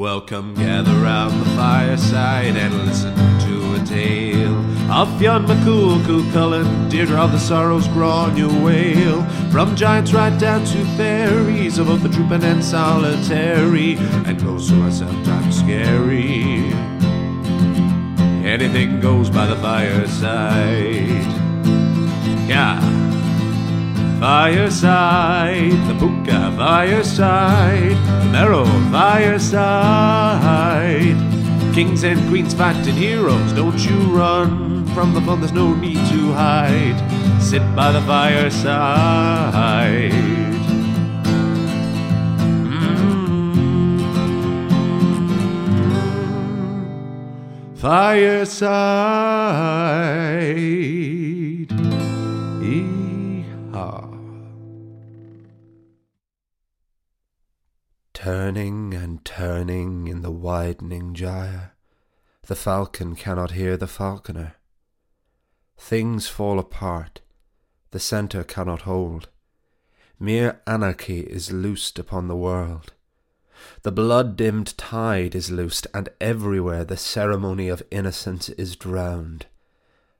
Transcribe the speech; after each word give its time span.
Welcome, 0.00 0.54
gather 0.54 0.94
round 0.94 1.42
the 1.42 1.50
fireside 1.50 2.56
and 2.56 2.86
listen 2.86 3.14
to 3.14 3.74
a 3.74 3.84
tale 3.84 4.56
of 4.90 5.10
Fionn 5.18 5.44
McCool, 5.44 6.00
Cú 6.04 6.22
Chulainn, 6.32 6.88
Deirdre 6.88 7.18
of 7.18 7.32
the 7.32 7.38
Sorrows, 7.38 7.86
Gráinne 7.88 8.48
Mhaol. 8.48 9.52
From 9.52 9.76
giants 9.76 10.14
right 10.14 10.34
down 10.40 10.64
to 10.64 10.84
fairies, 10.96 11.76
of 11.76 11.88
both 11.88 12.02
the 12.02 12.08
trooping 12.08 12.42
and 12.44 12.64
solitary, 12.64 13.96
and 14.24 14.40
oh, 14.40 14.44
those 14.52 14.70
who 14.70 14.82
are 14.82 14.90
sometimes 14.90 15.58
scary. 15.58 16.72
Anything 18.42 19.00
goes 19.00 19.28
by 19.28 19.44
the 19.44 19.56
fireside. 19.56 21.26
Yeah. 22.48 22.99
Fireside, 24.20 25.72
the 25.88 25.94
Pooka 25.94 26.54
fireside, 26.54 27.96
the 28.22 28.28
Merrow 28.30 28.66
fireside. 28.92 30.44
Kings 31.74 32.04
and 32.04 32.28
queens 32.28 32.52
fighting 32.52 32.96
heroes, 32.96 33.52
don't 33.54 33.78
you 33.78 33.96
run 34.14 34.84
from 34.94 35.14
the 35.14 35.22
fun, 35.22 35.40
there's 35.40 35.52
no 35.52 35.74
need 35.74 35.96
to 36.10 36.32
hide. 36.32 37.00
Sit 37.40 37.62
by 37.74 37.92
the 37.92 38.02
fireside. 38.02 39.32
Mm. 42.68 42.94
Fireside. 47.76 49.20
Turning 58.22 58.92
and 58.92 59.24
turning 59.24 60.06
in 60.06 60.20
the 60.20 60.30
widening 60.30 61.14
gyre, 61.14 61.72
the 62.48 62.54
falcon 62.54 63.16
cannot 63.16 63.52
hear 63.52 63.78
the 63.78 63.86
falconer. 63.86 64.56
Things 65.78 66.28
fall 66.28 66.58
apart, 66.58 67.22
the 67.92 67.98
centre 67.98 68.44
cannot 68.44 68.82
hold. 68.82 69.30
Mere 70.18 70.60
anarchy 70.66 71.20
is 71.20 71.50
loosed 71.50 71.98
upon 71.98 72.28
the 72.28 72.36
world. 72.36 72.92
The 73.84 73.92
blood 73.92 74.36
dimmed 74.36 74.76
tide 74.76 75.34
is 75.34 75.50
loosed, 75.50 75.86
and 75.94 76.10
everywhere 76.20 76.84
the 76.84 76.98
ceremony 76.98 77.70
of 77.70 77.82
innocence 77.90 78.50
is 78.50 78.76
drowned. 78.76 79.46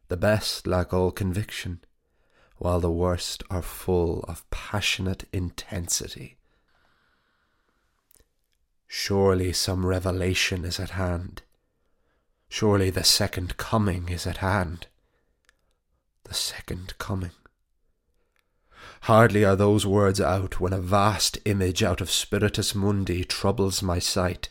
The 0.08 0.16
best 0.16 0.66
lack 0.66 0.94
all 0.94 1.12
conviction, 1.12 1.80
while 2.56 2.80
the 2.80 2.90
worst 2.90 3.42
are 3.50 3.60
full 3.60 4.24
of 4.26 4.48
passionate 4.48 5.28
intensity. 5.34 6.38
Surely 8.92 9.52
some 9.52 9.86
revelation 9.86 10.64
is 10.64 10.80
at 10.80 10.90
hand. 10.90 11.42
Surely 12.48 12.90
the 12.90 13.04
second 13.04 13.56
coming 13.56 14.08
is 14.08 14.26
at 14.26 14.38
hand. 14.38 14.88
The 16.24 16.34
second 16.34 16.98
coming. 16.98 17.30
Hardly 19.02 19.44
are 19.44 19.54
those 19.54 19.86
words 19.86 20.20
out 20.20 20.58
when 20.58 20.72
a 20.72 20.80
vast 20.80 21.38
image 21.44 21.84
out 21.84 22.00
of 22.00 22.10
Spiritus 22.10 22.74
Mundi 22.74 23.22
troubles 23.22 23.80
my 23.80 24.00
sight. 24.00 24.48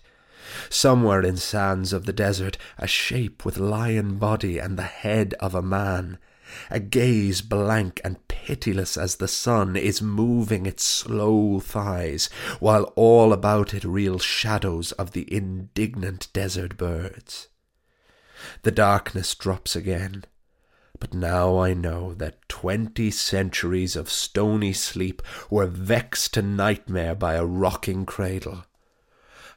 Somewhere 0.69 1.21
in 1.21 1.35
sands 1.35 1.91
of 1.91 2.05
the 2.05 2.13
desert, 2.13 2.57
a 2.77 2.87
shape 2.87 3.43
with 3.43 3.57
lion 3.57 4.19
body 4.19 4.57
and 4.57 4.79
the 4.79 4.83
head 4.83 5.33
of 5.41 5.53
a 5.53 5.61
man, 5.61 6.17
a 6.69 6.79
gaze 6.79 7.41
blank 7.41 8.01
and 8.03 8.27
pitiless 8.27 8.97
as 8.97 9.15
the 9.15 9.27
sun 9.27 9.75
is 9.75 10.01
moving 10.01 10.65
its 10.65 10.83
slow 10.83 11.59
thighs, 11.59 12.29
while 12.59 12.85
all 12.95 13.33
about 13.33 13.73
it 13.73 13.83
reel 13.83 14.19
shadows 14.19 14.91
of 14.93 15.11
the 15.11 15.31
indignant 15.33 16.27
desert 16.33 16.77
birds. 16.77 17.47
The 18.63 18.71
darkness 18.71 19.35
drops 19.35 19.75
again, 19.75 20.23
but 20.99 21.13
now 21.13 21.57
I 21.59 21.73
know 21.73 22.13
that 22.15 22.47
twenty 22.49 23.11
centuries 23.11 23.95
of 23.95 24.09
stony 24.09 24.73
sleep 24.73 25.21
were 25.49 25.67
vexed 25.67 26.33
to 26.33 26.41
nightmare 26.41 27.15
by 27.15 27.35
a 27.35 27.45
rocking 27.45 28.05
cradle. 28.05 28.65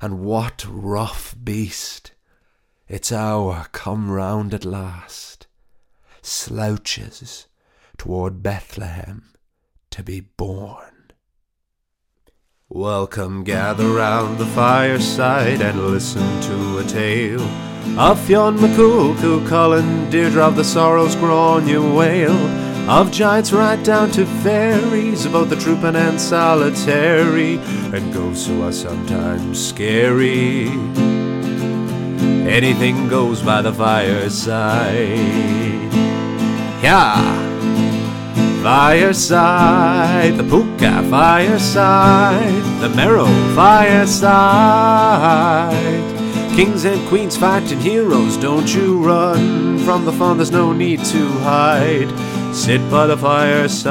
And 0.01 0.21
what 0.21 0.65
rough 0.69 1.35
beast! 1.43 2.13
Its 2.89 3.11
hour 3.11 3.67
come 3.73 4.11
round 4.11 4.53
at 4.53 4.65
last, 4.65 5.32
slouches 6.23 7.47
toward 7.99 8.43
Bethlehem 8.43 9.35
to 9.91 10.03
be 10.03 10.21
born. 10.21 11.13
Welcome, 12.69 13.45
gather 13.45 13.89
round 13.89 14.39
the 14.39 14.47
fireside 14.47 15.61
and 15.61 15.89
listen 15.89 16.41
to 16.43 16.79
a 16.79 16.85
tale 16.85 17.43
of 17.99 18.19
Fionn 18.21 18.57
McCool, 18.57 19.15
Cú 19.17 19.47
Chulainn, 19.47 20.11
Deirdre 20.11 20.47
of 20.47 20.57
the 20.57 20.65
Sorrows, 20.65 21.15
Gráinne 21.17 21.67
Mhaol. 21.67 22.63
Of 22.89 23.13
giants 23.13 23.53
right 23.53 23.83
down 23.85 24.11
to 24.13 24.25
fairies, 24.43 25.27
about 25.27 25.51
the 25.51 25.57
trooping 25.57 25.95
and 25.95 26.21
solitary, 26.21 27.59
and 27.95 28.13
ghosts 28.13 28.47
who 28.47 28.63
are 28.63 28.73
sometimes 28.73 29.65
scary. 29.65 30.69
Anything 32.49 33.09
goes 33.09 33.43
by 33.43 33.63
the 33.63 33.73
fireside. 33.73 35.72
Yeah! 36.83 37.15
Fireside, 38.63 40.37
the 40.37 40.43
Pooka 40.43 41.09
fireside, 41.09 42.63
the 42.81 42.89
Merrow 42.89 43.27
fireside. 43.55 44.43
Kings 46.57 46.85
and 46.85 47.09
queens 47.09 47.37
fighting 47.37 47.81
heroes, 47.81 48.37
don't 48.37 48.75
you 48.75 49.03
run 49.03 49.79
from 49.79 50.05
the 50.05 50.13
fun, 50.13 50.37
there's 50.39 50.51
no 50.51 50.73
need 50.73 51.05
to 51.05 51.29
hide. 51.41 52.11
Sit 52.55 52.91
by 52.91 53.07
the 53.07 53.17
fireside. 53.17 53.83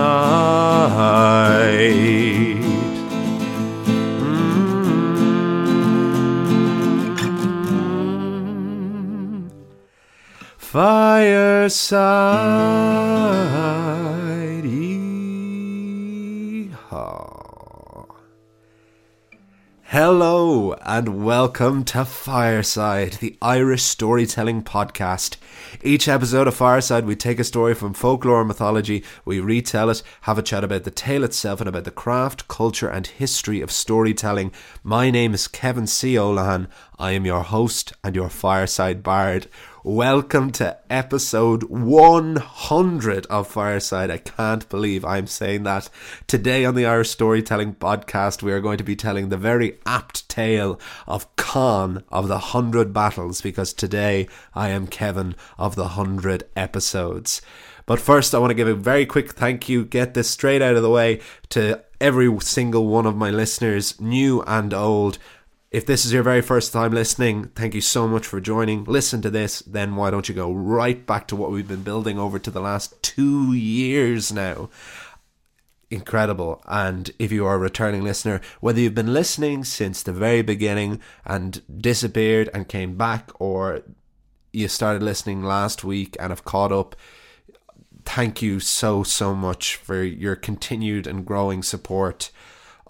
Fireside. 10.71 11.91
Yeehaw. 14.63 15.27
Hello 19.83 20.73
and 20.85 21.25
welcome 21.25 21.83
to 21.83 22.05
Fireside, 22.05 23.17
the 23.19 23.37
Irish 23.41 23.83
storytelling 23.83 24.63
podcast. 24.63 25.35
Each 25.83 26.07
episode 26.07 26.47
of 26.47 26.55
Fireside, 26.55 27.05
we 27.05 27.17
take 27.17 27.41
a 27.41 27.43
story 27.43 27.73
from 27.73 27.93
folklore 27.93 28.39
and 28.39 28.47
mythology, 28.47 29.03
we 29.25 29.41
retell 29.41 29.89
it, 29.89 30.01
have 30.21 30.37
a 30.37 30.41
chat 30.41 30.63
about 30.63 30.85
the 30.85 30.91
tale 30.91 31.25
itself 31.25 31.59
and 31.59 31.67
about 31.67 31.83
the 31.83 31.91
craft, 31.91 32.47
culture, 32.47 32.87
and 32.87 33.07
history 33.07 33.59
of 33.59 33.69
storytelling. 33.69 34.53
My 34.81 35.11
name 35.11 35.33
is 35.33 35.49
Kevin 35.49 35.87
C. 35.87 36.15
Olahan. 36.15 36.69
I 36.97 37.11
am 37.11 37.25
your 37.25 37.43
host 37.43 37.91
and 38.05 38.15
your 38.15 38.29
Fireside 38.29 39.03
Bard. 39.03 39.47
Welcome 39.83 40.51
to 40.51 40.77
episode 40.91 41.63
100 41.63 43.25
of 43.25 43.47
Fireside. 43.47 44.11
I 44.11 44.19
can't 44.19 44.69
believe 44.69 45.03
I'm 45.03 45.25
saying 45.25 45.63
that. 45.63 45.89
Today 46.27 46.65
on 46.65 46.75
the 46.75 46.85
Irish 46.85 47.09
Storytelling 47.09 47.73
Podcast, 47.73 48.43
we 48.43 48.51
are 48.51 48.59
going 48.59 48.77
to 48.77 48.83
be 48.83 48.95
telling 48.95 49.29
the 49.29 49.37
very 49.37 49.79
apt 49.87 50.29
tale 50.29 50.79
of 51.07 51.35
Conn 51.35 52.03
of 52.09 52.27
the 52.27 52.37
Hundred 52.37 52.93
Battles 52.93 53.41
because 53.41 53.73
today 53.73 54.27
I 54.53 54.69
am 54.69 54.85
Kevin 54.85 55.33
of 55.57 55.75
the 55.75 55.87
Hundred 55.87 56.43
Episodes. 56.55 57.41
But 57.87 57.99
first, 57.99 58.35
I 58.35 58.37
want 58.37 58.51
to 58.51 58.55
give 58.55 58.67
a 58.67 58.75
very 58.75 59.07
quick 59.07 59.31
thank 59.31 59.67
you, 59.67 59.83
get 59.83 60.13
this 60.13 60.29
straight 60.29 60.61
out 60.61 60.75
of 60.75 60.83
the 60.83 60.91
way, 60.91 61.21
to 61.49 61.83
every 61.99 62.39
single 62.41 62.85
one 62.85 63.07
of 63.07 63.17
my 63.17 63.31
listeners, 63.31 63.99
new 63.99 64.43
and 64.43 64.75
old. 64.75 65.17
If 65.71 65.85
this 65.85 66.05
is 66.05 66.11
your 66.11 66.21
very 66.21 66.41
first 66.41 66.73
time 66.73 66.91
listening, 66.91 67.45
thank 67.55 67.73
you 67.73 67.79
so 67.79 68.05
much 68.05 68.27
for 68.27 68.41
joining. 68.41 68.83
Listen 68.83 69.21
to 69.21 69.29
this, 69.29 69.59
then 69.61 69.95
why 69.95 70.11
don't 70.11 70.27
you 70.27 70.35
go 70.35 70.51
right 70.51 71.05
back 71.05 71.29
to 71.29 71.35
what 71.37 71.49
we've 71.49 71.67
been 71.67 71.81
building 71.81 72.19
over 72.19 72.39
to 72.39 72.51
the 72.51 72.59
last 72.59 73.01
two 73.01 73.53
years 73.53 74.33
now? 74.33 74.69
Incredible. 75.89 76.61
And 76.67 77.09
if 77.19 77.31
you 77.31 77.45
are 77.45 77.55
a 77.55 77.57
returning 77.57 78.03
listener, 78.03 78.41
whether 78.59 78.81
you've 78.81 78.95
been 78.95 79.13
listening 79.13 79.63
since 79.63 80.03
the 80.03 80.11
very 80.11 80.41
beginning 80.41 80.99
and 81.23 81.61
disappeared 81.79 82.49
and 82.53 82.67
came 82.67 82.97
back, 82.97 83.31
or 83.39 83.81
you 84.51 84.67
started 84.67 85.01
listening 85.01 85.41
last 85.41 85.85
week 85.85 86.17
and 86.19 86.31
have 86.31 86.43
caught 86.43 86.73
up, 86.73 86.97
thank 88.03 88.41
you 88.41 88.59
so, 88.59 89.03
so 89.03 89.33
much 89.33 89.77
for 89.77 90.03
your 90.03 90.35
continued 90.35 91.07
and 91.07 91.25
growing 91.25 91.63
support. 91.63 92.29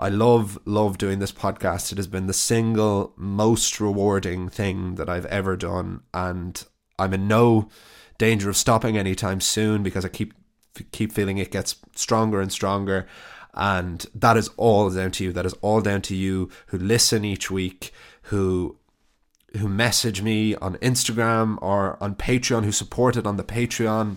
I 0.01 0.09
love, 0.09 0.57
love 0.65 0.97
doing 0.97 1.19
this 1.19 1.31
podcast. 1.31 1.91
It 1.91 1.99
has 1.99 2.07
been 2.07 2.25
the 2.25 2.33
single 2.33 3.13
most 3.15 3.79
rewarding 3.79 4.49
thing 4.49 4.95
that 4.95 5.07
I've 5.07 5.27
ever 5.27 5.55
done. 5.55 6.01
And 6.11 6.61
I'm 6.97 7.13
in 7.13 7.27
no 7.27 7.69
danger 8.17 8.49
of 8.49 8.57
stopping 8.57 8.97
anytime 8.97 9.39
soon 9.39 9.83
because 9.83 10.03
I 10.03 10.09
keep 10.09 10.33
keep 10.91 11.11
feeling 11.11 11.37
it 11.37 11.51
gets 11.51 11.75
stronger 11.95 12.41
and 12.41 12.51
stronger. 12.51 13.05
And 13.53 14.03
that 14.15 14.37
is 14.37 14.49
all 14.57 14.89
down 14.89 15.11
to 15.11 15.23
you. 15.23 15.33
That 15.33 15.45
is 15.45 15.53
all 15.61 15.81
down 15.81 16.01
to 16.03 16.15
you 16.15 16.49
who 16.67 16.79
listen 16.79 17.23
each 17.23 17.51
week, 17.51 17.93
who 18.23 18.79
who 19.57 19.67
message 19.67 20.23
me 20.23 20.55
on 20.55 20.77
Instagram 20.77 21.59
or 21.61 22.01
on 22.01 22.15
Patreon, 22.15 22.63
who 22.63 22.71
support 22.71 23.17
it 23.17 23.27
on 23.27 23.37
the 23.37 23.43
Patreon. 23.43 24.15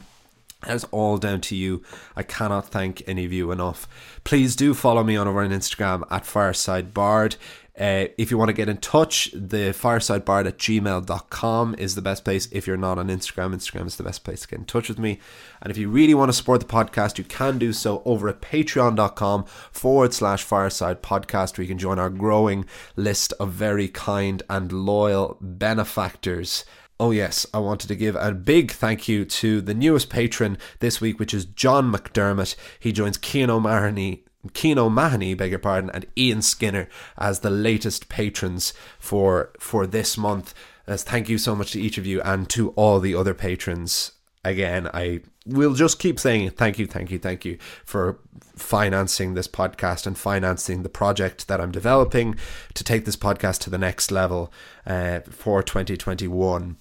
That's 0.67 0.85
all 0.85 1.19
down 1.19 1.41
to 1.43 1.57
you. 1.57 1.83
I 2.17 2.23
cannot 2.23 2.69
thank 2.69 3.03
any 3.07 3.25
of 3.25 3.33
you 3.33 3.51
enough. 3.51 3.89
Please 4.25 4.57
do 4.57 4.75
follow 4.75 5.05
me 5.05 5.17
on 5.17 5.29
over 5.29 5.43
on 5.43 5.51
Instagram 5.51 6.05
at 6.11 6.27
Fireside 6.27 6.95
Bard. 6.95 7.37
Uh, 7.77 8.07
if 8.17 8.31
you 8.31 8.39
want 8.39 8.49
to 8.49 8.53
get 8.53 8.69
in 8.69 8.77
touch, 8.77 9.33
the 9.33 9.73
firesidebard 9.73 10.47
at 10.47 10.59
gmail.com 10.59 11.75
is 11.77 11.97
the 11.97 12.03
best 12.03 12.25
place. 12.25 12.47
If 12.53 12.69
you're 12.69 12.77
not 12.77 12.99
on 13.01 13.09
Instagram, 13.09 13.53
Instagram 13.53 13.87
is 13.87 13.97
the 13.97 14.05
best 14.05 14.23
place 14.23 14.43
to 14.43 14.49
get 14.49 14.61
in 14.61 14.65
touch 14.65 14.89
with 14.89 14.99
me. 15.01 15.19
And 15.61 15.73
if 15.73 15.77
you 15.77 15.89
really 15.89 16.15
want 16.15 16.29
to 16.29 16.33
support 16.33 16.61
the 16.61 16.67
podcast, 16.67 17.19
you 17.19 17.25
can 17.25 17.59
do 17.59 17.73
so 17.73 18.01
over 18.05 18.29
at 18.29 18.41
patreon.com 18.41 19.45
forward 19.73 20.15
slash 20.15 20.45
fireside 20.45 21.03
podcast, 21.03 21.59
where 21.59 21.65
you 21.65 21.69
can 21.69 21.79
join 21.79 21.99
our 21.99 22.11
growing 22.11 22.65
list 22.95 23.33
of 23.41 23.51
very 23.51 23.89
kind 23.89 24.45
and 24.49 24.71
loyal 24.71 25.37
benefactors. 25.41 26.65
Oh, 27.01 27.11
yes, 27.11 27.45
I 27.53 27.59
wanted 27.59 27.89
to 27.89 27.97
give 27.97 28.15
a 28.15 28.33
big 28.33 28.71
thank 28.71 29.09
you 29.09 29.25
to 29.25 29.61
the 29.61 29.75
newest 29.75 30.09
patron 30.09 30.59
this 30.79 31.01
week, 31.01 31.19
which 31.19 31.35
is 31.35 31.45
John 31.45 31.93
McDermott. 31.93 32.55
He 32.79 32.93
joins 32.93 33.19
Cian 33.19 33.51
O'Mahony 33.51 34.25
Cian 34.53 34.79
O'Mahony, 34.79 35.35
beg 35.35 35.51
your 35.51 35.59
pardon, 35.59 35.91
and 35.91 36.07
Ian 36.19 36.43
Skinner 36.43 36.89
as 37.17 37.41
the 37.41 37.51
latest 37.51 38.09
patrons 38.09 38.75
for 38.99 39.51
for 39.59 39.87
this 39.87 40.19
month. 40.19 40.55
As 40.87 41.03
thank 41.03 41.29
you 41.29 41.39
so 41.39 41.57
much 41.57 41.73
to 41.73 41.81
each 41.81 41.97
of 41.97 42.07
you 42.07 42.21
and 42.23 42.49
to 42.51 42.71
all 42.71 43.01
the 43.01 43.15
other 43.15 43.33
patrons. 43.33 44.13
Again, 44.45 44.91
I 44.93 45.21
will 45.47 45.73
just 45.73 45.99
keep 45.99 46.21
saying 46.21 46.51
thank 46.51 46.79
you, 46.79 46.87
thank 46.87 47.11
you, 47.11 47.19
thank 47.19 47.47
you 47.47 47.57
for 47.87 48.19
financing 48.55 49.33
this 49.33 49.49
podcast 49.49 50.07
and 50.07 50.19
financing 50.19 50.83
the 50.83 50.91
project 50.91 51.49
that 51.49 51.61
I'm 51.61 51.73
developing 51.73 52.37
to 52.75 52.85
take 52.85 53.07
this 53.07 53.17
podcast 53.17 53.61
to 53.61 53.71
the 53.71 53.79
next 53.79 54.11
level 54.11 54.53
uh, 54.87 55.21
for 55.21 55.63
2021. 55.63 56.77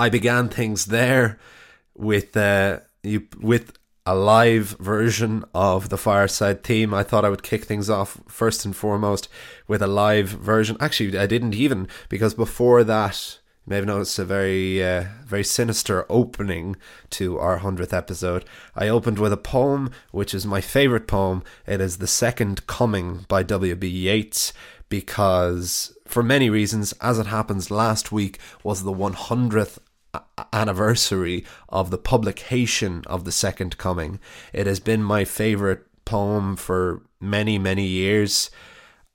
I 0.00 0.08
began 0.08 0.48
things 0.48 0.86
there 0.86 1.38
with 1.94 2.34
uh, 2.34 2.78
you 3.02 3.26
with 3.38 3.78
a 4.06 4.14
live 4.14 4.70
version 4.80 5.44
of 5.54 5.90
the 5.90 5.98
Fireside 5.98 6.64
theme. 6.64 6.94
I 6.94 7.02
thought 7.02 7.26
I 7.26 7.28
would 7.28 7.42
kick 7.42 7.64
things 7.64 7.90
off 7.90 8.18
first 8.26 8.64
and 8.64 8.74
foremost 8.74 9.28
with 9.68 9.82
a 9.82 9.86
live 9.86 10.28
version. 10.28 10.78
Actually, 10.80 11.18
I 11.18 11.26
didn't 11.26 11.52
even 11.52 11.86
because 12.08 12.32
before 12.32 12.82
that, 12.82 13.40
you 13.66 13.70
may 13.70 13.76
have 13.76 13.84
noticed 13.84 14.18
a 14.18 14.24
very, 14.24 14.82
uh, 14.82 15.04
very 15.26 15.44
sinister 15.44 16.06
opening 16.08 16.76
to 17.10 17.38
our 17.38 17.58
hundredth 17.58 17.92
episode. 17.92 18.46
I 18.74 18.88
opened 18.88 19.18
with 19.18 19.34
a 19.34 19.36
poem, 19.36 19.90
which 20.12 20.32
is 20.32 20.46
my 20.46 20.62
favorite 20.62 21.08
poem. 21.08 21.42
It 21.66 21.82
is 21.82 21.98
"The 21.98 22.06
Second 22.06 22.66
Coming" 22.66 23.26
by 23.28 23.42
W. 23.42 23.74
B. 23.74 23.86
Yeats 23.86 24.54
because 24.88 25.94
for 26.06 26.22
many 26.22 26.48
reasons, 26.48 26.94
as 27.02 27.18
it 27.18 27.26
happens, 27.26 27.70
last 27.70 28.10
week 28.10 28.38
was 28.64 28.82
the 28.82 28.92
100th 28.92 29.78
anniversary 30.52 31.44
of 31.68 31.90
the 31.90 31.98
publication 31.98 33.02
of 33.06 33.24
The 33.24 33.32
Second 33.32 33.78
Coming. 33.78 34.20
It 34.52 34.66
has 34.66 34.80
been 34.80 35.02
my 35.02 35.24
favourite 35.24 35.80
poem 36.04 36.56
for 36.56 37.02
many, 37.20 37.58
many 37.58 37.86
years, 37.86 38.50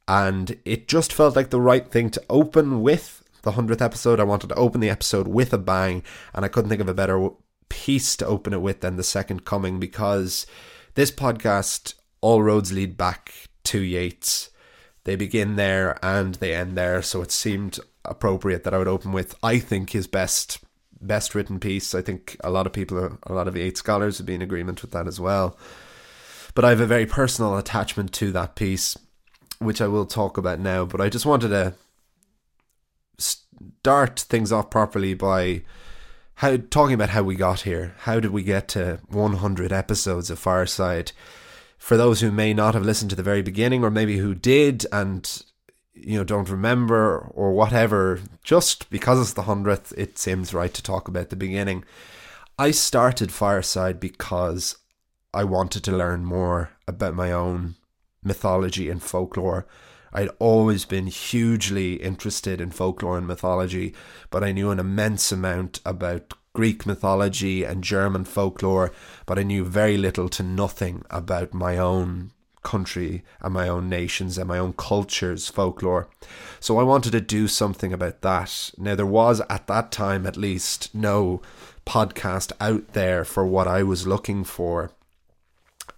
and 0.07 0.57
it 0.65 0.87
just 0.87 1.11
felt 1.11 1.35
like 1.35 1.49
the 1.49 1.61
right 1.61 1.89
thing 1.89 2.09
to 2.11 2.23
open 2.29 2.81
with 2.81 3.23
the 3.41 3.53
100th 3.53 3.81
episode. 3.81 4.19
I 4.19 4.23
wanted 4.23 4.47
to 4.49 4.55
open 4.55 4.81
the 4.81 4.89
episode 4.89 5.27
with 5.27 5.53
a 5.53 5.57
bang, 5.57 6.03
and 6.33 6.45
I 6.45 6.47
couldn't 6.47 6.69
think 6.69 6.81
of 6.81 6.89
a 6.89 6.93
better 6.93 7.29
piece 7.69 8.15
to 8.17 8.25
open 8.25 8.53
it 8.53 8.61
with 8.61 8.81
than 8.81 8.95
The 8.95 9.03
Second 9.03 9.45
Coming 9.45 9.79
because 9.79 10.45
this 10.93 11.11
podcast, 11.11 11.95
all 12.21 12.41
roads 12.41 12.71
lead 12.71 12.97
back 12.97 13.33
to 13.65 13.79
Yeats. 13.79 14.51
They 15.03 15.15
begin 15.15 15.55
there 15.55 15.99
and 16.03 16.35
they 16.35 16.55
end 16.55 16.77
there, 16.77 17.01
so 17.01 17.21
it 17.21 17.31
seemed 17.31 17.79
appropriate 18.03 18.63
that 18.63 18.73
I 18.73 18.77
would 18.77 18.87
open 18.87 19.11
with, 19.11 19.35
I 19.43 19.59
think, 19.59 19.91
his 19.91 20.07
best 20.07 20.59
best 21.05 21.35
written 21.35 21.59
piece. 21.59 21.95
I 21.95 22.01
think 22.01 22.37
a 22.43 22.49
lot 22.49 22.65
of 22.65 22.73
people, 22.73 23.17
a 23.23 23.33
lot 23.33 23.47
of 23.47 23.55
Yeats 23.55 23.79
scholars 23.79 24.19
would 24.19 24.25
be 24.25 24.35
in 24.35 24.41
agreement 24.41 24.81
with 24.81 24.91
that 24.91 25.07
as 25.07 25.19
well. 25.19 25.57
But 26.53 26.65
I 26.65 26.69
have 26.69 26.81
a 26.81 26.85
very 26.85 27.05
personal 27.05 27.57
attachment 27.57 28.13
to 28.13 28.31
that 28.31 28.55
piece, 28.55 28.97
which 29.59 29.81
I 29.81 29.87
will 29.87 30.05
talk 30.05 30.37
about 30.37 30.59
now. 30.59 30.85
But 30.85 31.01
I 31.01 31.09
just 31.09 31.25
wanted 31.25 31.49
to 31.49 31.73
start 33.17 34.19
things 34.19 34.51
off 34.51 34.69
properly 34.69 35.13
by 35.13 35.63
how 36.35 36.57
talking 36.57 36.93
about 36.93 37.09
how 37.09 37.23
we 37.23 37.35
got 37.35 37.61
here. 37.61 37.95
How 37.99 38.19
did 38.19 38.31
we 38.31 38.43
get 38.43 38.67
to 38.69 38.99
100 39.09 39.71
episodes 39.71 40.29
of 40.29 40.39
Fireside? 40.39 41.11
For 41.77 41.97
those 41.97 42.21
who 42.21 42.31
may 42.31 42.53
not 42.53 42.73
have 42.73 42.85
listened 42.85 43.09
to 43.11 43.15
the 43.15 43.23
very 43.23 43.41
beginning, 43.41 43.83
or 43.83 43.91
maybe 43.91 44.17
who 44.17 44.33
did 44.33 44.85
and 44.91 45.43
you 45.95 46.17
know 46.17 46.23
don't 46.23 46.49
remember 46.49 47.31
or 47.33 47.53
whatever 47.53 48.19
just 48.43 48.89
because 48.89 49.19
it's 49.19 49.33
the 49.33 49.43
100th 49.43 49.93
it 49.97 50.17
seems 50.17 50.53
right 50.53 50.73
to 50.73 50.83
talk 50.83 51.07
about 51.07 51.29
the 51.29 51.35
beginning. 51.35 51.83
I 52.59 52.71
started 52.71 53.31
fireside 53.31 53.99
because 53.99 54.77
i 55.33 55.43
wanted 55.43 55.83
to 55.83 55.95
learn 55.95 56.25
more 56.25 56.71
about 56.87 57.15
my 57.15 57.31
own 57.31 57.75
mythology 58.23 58.89
and 58.89 59.01
folklore. 59.01 59.65
I'd 60.13 60.29
always 60.39 60.85
been 60.85 61.07
hugely 61.07 61.95
interested 61.95 62.61
in 62.61 62.71
folklore 62.71 63.17
and 63.17 63.27
mythology 63.27 63.93
but 64.29 64.43
i 64.43 64.51
knew 64.51 64.71
an 64.71 64.79
immense 64.79 65.31
amount 65.31 65.79
about 65.85 66.33
Greek 66.55 66.85
mythology 66.85 67.65
and 67.65 67.83
German 67.83 68.23
folklore, 68.23 68.93
but 69.25 69.37
I 69.37 69.43
knew 69.43 69.65
very 69.65 69.97
little 69.97 70.29
to 70.29 70.41
nothing 70.41 71.03
about 71.09 71.53
my 71.53 71.77
own 71.77 72.31
country 72.65 73.23
and 73.39 73.53
my 73.53 73.69
own 73.69 73.87
nations 73.87 74.37
and 74.37 74.49
my 74.49 74.57
own 74.57 74.73
culture's 74.73 75.47
folklore. 75.47 76.09
So 76.59 76.77
I 76.77 76.83
wanted 76.83 77.13
to 77.13 77.21
do 77.21 77.47
something 77.47 77.93
about 77.93 78.21
that. 78.21 78.71
Now, 78.77 78.95
there 78.95 79.05
was 79.05 79.41
at 79.49 79.67
that 79.67 79.93
time 79.93 80.25
at 80.25 80.35
least 80.35 80.93
no 80.93 81.41
podcast 81.85 82.51
out 82.59 82.91
there 82.91 83.23
for 83.23 83.45
what 83.45 83.67
I 83.67 83.83
was 83.83 84.05
looking 84.05 84.43
for. 84.43 84.91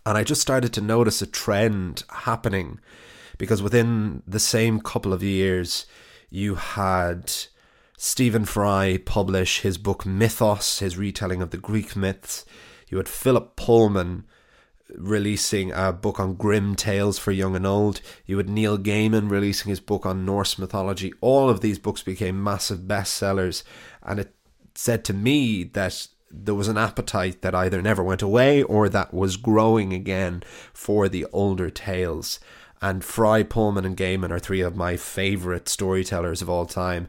And 0.06 0.18
I 0.18 0.24
just 0.24 0.42
started 0.42 0.74
to 0.74 0.82
notice 0.82 1.22
a 1.22 1.28
trend 1.28 2.04
happening 2.10 2.80
because 3.38 3.62
within 3.62 4.24
the 4.28 4.40
same 4.40 4.80
couple 4.80 5.14
of 5.14 5.24
years, 5.24 5.86
you 6.30 6.56
had 6.56 7.34
Stephen 7.98 8.46
Fry 8.46 8.98
publish 9.06 9.62
his 9.62 9.78
book 9.78 10.06
Mythos, 10.06 10.80
his 10.80 10.98
retelling 10.98 11.42
of 11.42 11.52
the 11.52 11.58
Greek 11.58 11.96
myths. 11.96 12.46
You 12.90 12.98
had 12.98 13.10
Philip 13.10 13.56
Pullman 13.56 14.26
releasing 14.96 15.72
a 15.72 15.92
book 15.92 16.20
on 16.20 16.36
Grimm 16.36 16.76
tales 16.76 17.20
for 17.20 17.32
young 17.32 17.56
and 17.56 17.66
old. 17.66 18.02
You 18.26 18.38
had 18.38 18.50
Neil 18.50 18.78
Gaiman 18.78 19.30
releasing 19.30 19.70
his 19.70 19.80
book 19.80 20.06
on 20.06 20.26
Norse 20.26 20.58
mythology. 20.58 21.14
All 21.22 21.50
of 21.50 21.62
these 21.62 21.80
books 21.80 22.04
became 22.04 22.44
massive 22.44 22.82
bestsellers, 22.82 23.64
and 24.04 24.20
it 24.20 24.34
said 24.76 25.04
to 25.06 25.14
me 25.14 25.64
that 25.64 26.08
there 26.30 26.56
was 26.56 26.68
an 26.68 26.78
appetite 26.78 27.42
that 27.42 27.56
either 27.56 27.82
never 27.82 28.04
went 28.04 28.22
away 28.22 28.62
or 28.64 28.90
that 28.90 29.14
was 29.14 29.38
growing 29.38 29.94
again 29.94 30.44
for 30.74 31.08
the 31.08 31.26
older 31.32 31.70
tales. 31.70 32.40
And 32.82 33.04
Fry, 33.04 33.44
Pullman, 33.44 33.86
and 33.86 33.98
Gaiman 33.98 34.30
are 34.30 34.40
three 34.40 34.62
of 34.62 34.76
my 34.76 34.98
favourite 34.98 35.68
storytellers 35.68 36.42
of 36.42 36.50
all 36.50 36.66
time. 36.66 37.08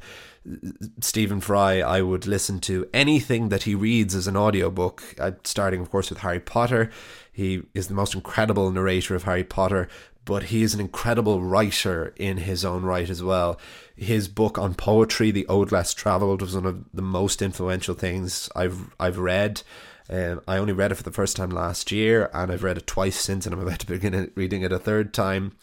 Stephen 1.00 1.40
Fry, 1.40 1.80
I 1.80 2.00
would 2.00 2.26
listen 2.26 2.58
to 2.61 2.88
anything 2.94 3.50
that 3.50 3.64
he 3.64 3.75
reads 3.75 4.14
as 4.14 4.26
an 4.26 4.37
audiobook, 4.37 5.02
uh, 5.18 5.32
starting, 5.44 5.80
of 5.80 5.90
course, 5.90 6.08
with 6.08 6.20
Harry 6.20 6.40
Potter. 6.40 6.90
He 7.38 7.62
is 7.73 7.87
the 7.87 7.95
most 7.95 8.16
incredible 8.16 8.68
narrator 8.73 9.14
of 9.14 9.23
Harry 9.23 9.45
Potter, 9.45 9.87
but 10.25 10.42
he 10.45 10.64
is 10.64 10.75
an 10.75 10.80
incredible 10.80 11.40
writer 11.40 12.12
in 12.16 12.38
his 12.38 12.64
own 12.64 12.83
right 12.83 13.09
as 13.09 13.23
well. 13.23 13.61
His 13.95 14.26
book 14.26 14.59
on 14.59 14.75
poetry, 14.75 15.30
The 15.30 15.47
Ode 15.47 15.71
Less 15.71 15.95
Travelled, 15.95 16.42
was 16.42 16.57
one 16.57 16.66
of 16.66 16.85
the 16.92 17.00
most 17.00 17.40
influential 17.40 17.95
things 17.95 18.50
I've 18.57 18.92
I've 18.99 19.18
read. 19.18 19.62
Um, 20.11 20.40
I 20.49 20.57
only 20.57 20.73
read 20.73 20.90
it 20.90 20.97
for 20.97 21.04
the 21.04 21.12
first 21.12 21.37
time 21.37 21.50
last 21.50 21.92
year, 21.92 22.28
and 22.35 22.50
I've 22.50 22.64
read 22.64 22.76
it 22.76 22.88
twice 22.88 23.21
since, 23.21 23.47
and 23.47 23.54
I'm 23.54 23.62
about 23.62 23.78
to 23.78 23.87
begin 23.87 24.33
reading 24.35 24.62
it 24.62 24.73
a 24.73 24.78
third 24.80 25.14
time. 25.14 25.57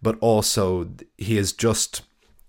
But 0.00 0.16
also, 0.22 0.88
he 1.18 1.36
has 1.36 1.52
just 1.52 2.00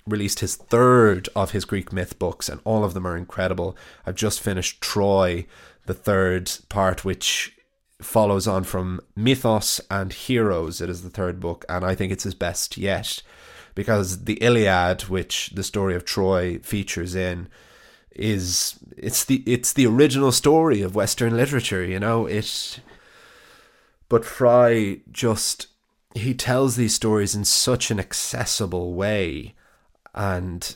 released 0.08 0.40
his 0.40 0.56
third 0.56 1.28
of 1.36 1.51
his 1.51 1.66
Greek 1.66 1.92
myth 1.92 2.18
books, 2.18 2.48
and 2.48 2.62
all 2.63 2.86
of 2.86 2.94
them 2.94 3.06
are 3.06 3.18
incredible. 3.18 3.75
I've 4.06 4.16
just 4.16 4.40
finished 4.40 4.80
Troy, 4.80 5.46
the 5.88 5.94
third 5.94 6.50
part, 6.70 7.04
which 7.04 7.58
follows 8.01 8.48
on 8.48 8.63
from 8.63 9.00
Mythos 9.15 9.79
and 9.89 10.12
Heroes. 10.12 10.81
It 10.81 10.89
is 10.89 11.03
the 11.03 11.10
third 11.10 11.39
book, 11.39 11.65
and 11.70 11.86
I 11.86 11.96
think 11.96 12.12
it's 12.12 12.24
his 12.24 12.36
best 12.36 12.77
yet 12.77 13.22
because 13.75 14.25
the 14.25 14.36
Iliad, 14.36 15.03
which 15.03 15.51
the 15.53 15.63
story 15.63 15.96
of 15.96 16.05
Troy 16.05 16.60
features 16.60 17.15
in, 17.15 17.48
is 18.12 18.77
it's 18.98 19.24
the 19.24 19.38
it's 19.46 19.74
the 19.74 19.88
original 19.88 20.31
story 20.31 20.81
of 20.81 20.96
Western 20.96 21.36
literature. 21.36 21.84
You 21.84 22.00
know 22.00 22.25
it, 22.25 22.79
but 24.10 24.25
Fry 24.25 25.01
just 25.12 25.67
he 26.13 26.34
tells 26.34 26.75
these 26.75 26.93
stories 26.93 27.36
in 27.36 27.46
such 27.46 27.89
an 27.89 28.00
accessible 28.00 28.93
way, 28.93 29.55
and 30.13 30.75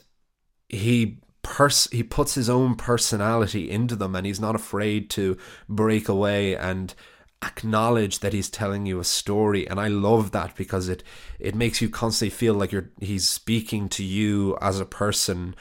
he 0.70 1.18
pers- 1.42 1.92
he 1.92 2.04
puts 2.04 2.36
his 2.36 2.50
own 2.50 2.76
personality 2.76 3.70
into 3.70 3.96
them, 3.96 4.16
and 4.16 4.26
he's 4.26 4.40
not 4.40 4.56
afraid 4.56 5.10
to 5.12 5.38
break 5.68 6.08
away 6.08 6.56
and 6.56 6.94
acknowledge 7.46 8.20
that 8.20 8.34
he's 8.34 8.50
telling 8.50 8.86
you 8.86 9.00
a 9.00 9.04
story 9.04 9.68
and 9.68 9.80
I 9.80 9.88
love 9.88 10.32
that 10.32 10.56
because 10.56 10.90
it 10.90 11.04
it 11.40 11.56
makes 11.56 11.82
you 11.82 11.90
constantly 11.90 12.36
feel 12.36 12.54
like 12.54 12.72
you're 12.72 12.90
he's 13.00 13.28
speaking 13.28 13.88
to 13.90 14.04
you 14.04 14.58
as 14.62 14.80
a 14.80 14.86
person. 14.86 15.56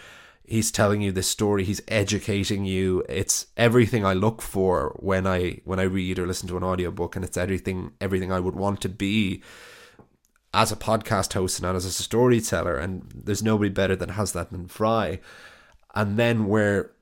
He's 0.46 0.70
telling 0.70 1.00
you 1.00 1.10
this 1.10 1.28
story. 1.28 1.64
He's 1.64 1.80
educating 1.88 2.64
you. 2.64 3.04
It's 3.08 3.46
everything 3.56 4.04
I 4.04 4.12
look 4.12 4.42
for 4.42 4.94
when 5.00 5.26
I 5.26 5.60
when 5.64 5.78
I 5.78 5.84
read 5.84 6.18
or 6.18 6.26
listen 6.26 6.48
to 6.48 6.56
an 6.56 6.64
audiobook 6.64 7.16
and 7.16 7.24
it's 7.24 7.36
everything 7.36 7.92
everything 8.00 8.32
I 8.32 8.40
would 8.40 8.54
want 8.54 8.80
to 8.82 8.88
be 8.88 9.42
as 10.52 10.70
a 10.70 10.76
podcast 10.76 11.32
host 11.32 11.58
and 11.58 11.76
as 11.76 11.84
a 11.84 11.90
storyteller 11.90 12.76
and 12.76 13.10
there's 13.12 13.42
nobody 13.42 13.70
better 13.70 13.96
that 13.96 14.10
has 14.10 14.32
that 14.32 14.50
than 14.52 14.68
Fry. 14.68 15.20
And 15.94 16.16
then 16.16 16.46
where 16.46 16.93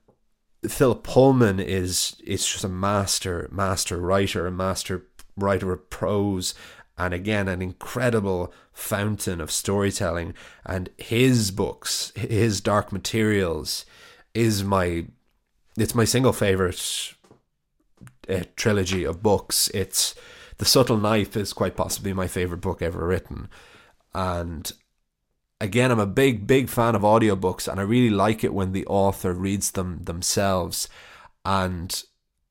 Philip 0.69 1.03
Pullman 1.03 1.59
is 1.59 2.17
is 2.25 2.47
just 2.47 2.65
a 2.65 2.69
master 2.69 3.49
master 3.51 3.99
writer, 3.99 4.47
a 4.47 4.53
master 4.53 5.07
writer 5.37 5.73
of 5.73 5.91
prose, 5.91 6.55
and 6.97 7.13
again 7.13 7.49
an 7.49 7.61
incredible 7.61 8.53
fountain 8.73 9.41
of 9.41 9.51
storytelling. 9.51 10.35
And 10.65 10.91
his 10.99 11.51
books, 11.51 12.13
his 12.15 12.61
Dark 12.61 12.93
Materials, 12.93 13.85
is 14.35 14.63
my 14.63 15.07
it's 15.77 15.95
my 15.95 16.05
single 16.05 16.33
favorite 16.33 17.15
uh, 18.29 18.45
trilogy 18.55 19.05
of 19.05 19.23
books. 19.23 19.69
It's 19.75 20.15
The 20.59 20.65
Subtle 20.65 20.99
Knife 20.99 21.37
is 21.37 21.53
quite 21.53 21.77
possibly 21.77 22.13
my 22.13 22.29
favorite 22.29 22.61
book 22.61 22.83
ever 22.83 23.07
written, 23.07 23.49
and 24.15 24.71
again, 25.63 25.93
I'm 25.93 26.01
a 26.01 26.07
big, 26.07 26.47
big 26.47 26.69
fan 26.69 26.97
of 26.97 27.03
audiobooks, 27.03 27.69
and 27.69 27.79
I 27.79 27.85
really 27.85 28.11
like 28.11 28.43
it 28.43 28.53
when 28.53 28.73
the 28.73 28.85
author 28.87 29.33
reads 29.33 29.71
them 29.71 30.01
themselves. 30.03 30.89
And 31.45 32.03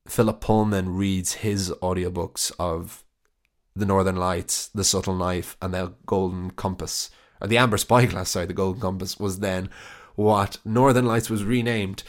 Philip 0.07 0.39
Pullman 0.39 0.95
reads 0.95 1.33
his 1.33 1.69
audiobooks 1.81 2.53
of 2.57 3.03
The 3.75 3.85
Northern 3.85 4.15
Lights, 4.15 4.69
The 4.69 4.85
Subtle 4.85 5.15
Knife, 5.15 5.57
and 5.61 5.73
The 5.73 5.93
Golden 6.05 6.51
Compass, 6.51 7.11
or 7.41 7.47
The 7.47 7.57
Amber 7.57 7.77
Spyglass, 7.77 8.29
sorry, 8.29 8.45
The 8.45 8.53
Golden 8.53 8.81
Compass 8.81 9.19
was 9.19 9.39
then 9.39 9.69
what 10.15 10.57
Northern 10.63 11.05
Lights 11.05 11.29
was 11.29 11.43
renamed. 11.43 12.03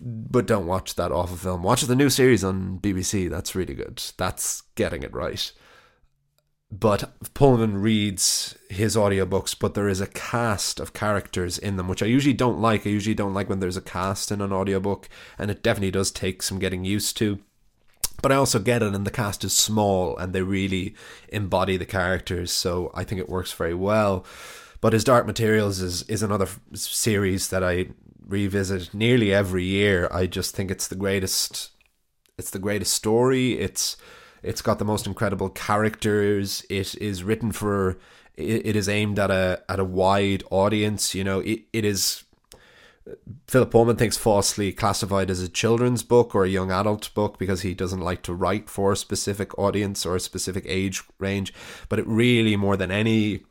But 0.00 0.46
don't 0.46 0.66
watch 0.66 0.94
that 0.94 1.12
awful 1.12 1.36
film. 1.36 1.62
Watch 1.62 1.82
the 1.82 1.94
new 1.94 2.08
series 2.08 2.42
on 2.42 2.78
BBC. 2.78 3.28
That's 3.28 3.54
really 3.54 3.74
good. 3.74 4.02
That's 4.16 4.62
getting 4.74 5.02
it 5.02 5.12
right 5.12 5.52
but 6.70 7.12
Pullman 7.34 7.80
reads 7.80 8.56
his 8.68 8.96
audiobooks, 8.96 9.56
but 9.58 9.74
there 9.74 9.88
is 9.88 10.00
a 10.00 10.06
cast 10.06 10.80
of 10.80 10.92
characters 10.92 11.58
in 11.58 11.76
them, 11.76 11.88
which 11.88 12.02
I 12.02 12.06
usually 12.06 12.34
don't 12.34 12.60
like. 12.60 12.86
I 12.86 12.90
usually 12.90 13.14
don't 13.14 13.34
like 13.34 13.48
when 13.48 13.60
there's 13.60 13.76
a 13.76 13.82
cast 13.82 14.32
in 14.32 14.40
an 14.40 14.52
audiobook, 14.52 15.08
and 15.38 15.50
it 15.50 15.62
definitely 15.62 15.92
does 15.92 16.10
take 16.10 16.42
some 16.42 16.58
getting 16.58 16.84
used 16.84 17.16
to. 17.18 17.38
But 18.20 18.32
I 18.32 18.36
also 18.36 18.58
get 18.58 18.82
it, 18.82 18.94
and 18.94 19.06
the 19.06 19.10
cast 19.12 19.44
is 19.44 19.52
small, 19.52 20.16
and 20.16 20.32
they 20.32 20.42
really 20.42 20.94
embody 21.28 21.76
the 21.76 21.86
characters, 21.86 22.50
so 22.50 22.90
I 22.94 23.04
think 23.04 23.20
it 23.20 23.28
works 23.28 23.52
very 23.52 23.74
well. 23.74 24.24
But 24.80 24.92
his 24.92 25.04
Dark 25.04 25.26
Materials 25.26 25.80
is, 25.80 26.02
is 26.04 26.22
another 26.22 26.48
series 26.74 27.48
that 27.48 27.62
I 27.62 27.90
revisit 28.26 28.92
nearly 28.92 29.32
every 29.32 29.64
year. 29.64 30.08
I 30.10 30.26
just 30.26 30.56
think 30.56 30.70
it's 30.70 30.88
the 30.88 30.96
greatest. 30.96 31.70
It's 32.36 32.50
the 32.50 32.58
greatest 32.58 32.92
story. 32.92 33.52
It's 33.52 33.96
it's 34.42 34.62
got 34.62 34.78
the 34.78 34.84
most 34.84 35.06
incredible 35.06 35.50
characters. 35.50 36.64
It 36.70 36.94
is 36.96 37.24
written 37.24 37.52
for. 37.52 37.98
It 38.36 38.76
is 38.76 38.88
aimed 38.88 39.18
at 39.18 39.30
a 39.30 39.62
at 39.68 39.80
a 39.80 39.84
wide 39.84 40.44
audience. 40.50 41.14
You 41.14 41.24
know, 41.24 41.40
it, 41.40 41.62
it 41.72 41.84
is. 41.84 42.24
Philip 43.46 43.70
Pullman 43.70 43.96
thinks 43.96 44.16
falsely 44.16 44.72
classified 44.72 45.30
as 45.30 45.40
a 45.40 45.48
children's 45.48 46.02
book 46.02 46.34
or 46.34 46.44
a 46.44 46.48
young 46.48 46.72
adult 46.72 47.14
book 47.14 47.38
because 47.38 47.62
he 47.62 47.72
doesn't 47.72 48.00
like 48.00 48.22
to 48.22 48.34
write 48.34 48.68
for 48.68 48.92
a 48.92 48.96
specific 48.96 49.56
audience 49.56 50.04
or 50.04 50.16
a 50.16 50.20
specific 50.20 50.64
age 50.66 51.02
range. 51.20 51.54
But 51.88 52.00
it 52.00 52.06
really, 52.08 52.56
more 52.56 52.76
than 52.76 52.90
any, 52.90 53.44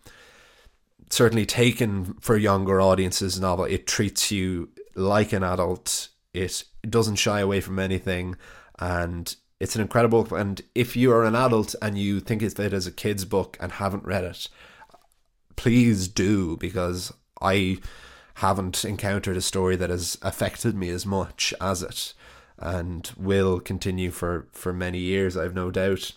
certainly 1.09 1.45
taken 1.45 2.15
for 2.15 2.35
younger 2.35 2.81
audiences 2.81 3.39
novel, 3.39 3.65
it 3.65 3.87
treats 3.87 4.29
you 4.29 4.69
like 4.93 5.31
an 5.31 5.43
adult. 5.43 6.09
It 6.33 6.65
doesn't 6.89 7.15
shy 7.15 7.39
away 7.39 7.61
from 7.61 7.79
anything, 7.79 8.35
and 8.77 9.33
it's 9.65 9.75
an 9.75 9.81
incredible 9.81 10.23
book, 10.23 10.39
and 10.39 10.61
if 10.75 10.95
you 10.95 11.11
are 11.11 11.25
an 11.25 11.33
adult 11.33 11.73
and 11.81 11.97
you 11.97 12.19
think 12.19 12.43
of 12.43 12.59
it 12.59 12.71
as 12.71 12.85
a 12.85 12.91
kid's 12.91 13.25
book 13.25 13.57
and 13.59 13.71
haven't 13.71 14.05
read 14.05 14.23
it, 14.23 14.47
please 15.55 16.07
do 16.07 16.55
because 16.57 17.11
I 17.41 17.79
haven't 18.35 18.85
encountered 18.85 19.35
a 19.35 19.41
story 19.41 19.75
that 19.77 19.89
has 19.89 20.19
affected 20.21 20.75
me 20.75 20.89
as 20.89 21.03
much 21.03 21.51
as 21.59 21.81
it, 21.81 22.13
and 22.59 23.11
will 23.17 23.59
continue 23.59 24.11
for 24.11 24.47
for 24.51 24.71
many 24.71 24.99
years. 24.99 25.35
I've 25.35 25.55
no 25.55 25.71
doubt. 25.71 26.11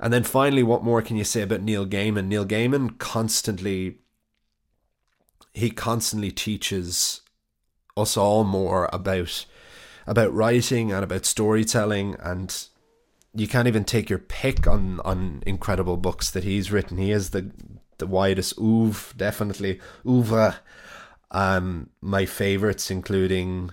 And 0.00 0.12
then 0.12 0.24
finally, 0.24 0.64
what 0.64 0.82
more 0.82 1.02
can 1.02 1.16
you 1.16 1.22
say 1.22 1.42
about 1.42 1.62
Neil 1.62 1.86
Gaiman? 1.86 2.26
Neil 2.26 2.44
Gaiman 2.44 2.98
constantly 2.98 3.98
he 5.54 5.70
constantly 5.70 6.32
teaches 6.32 7.20
us 7.96 8.16
all 8.16 8.42
more 8.42 8.90
about 8.92 9.46
about 10.04 10.34
writing 10.34 10.90
and 10.90 11.04
about 11.04 11.24
storytelling 11.24 12.16
and 12.18 12.66
you 13.34 13.48
can't 13.48 13.68
even 13.68 13.84
take 13.84 14.10
your 14.10 14.18
pick 14.18 14.66
on 14.66 15.00
on 15.00 15.42
incredible 15.46 15.96
books 15.96 16.30
that 16.30 16.44
he's 16.44 16.70
written. 16.70 16.98
He 16.98 17.12
is 17.12 17.30
the 17.30 17.50
the 17.98 18.06
widest 18.06 18.58
oeuvre, 18.58 19.14
definitely 19.16 19.80
oeuvre. 20.06 20.56
Um, 21.30 21.88
my 22.00 22.26
favorites 22.26 22.90
including 22.90 23.72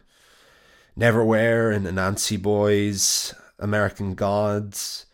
Neverwhere 0.97 1.75
and 1.75 1.85
Anansi 1.85 2.41
Boys, 2.41 3.33
American 3.57 4.15
Gods, 4.15 5.05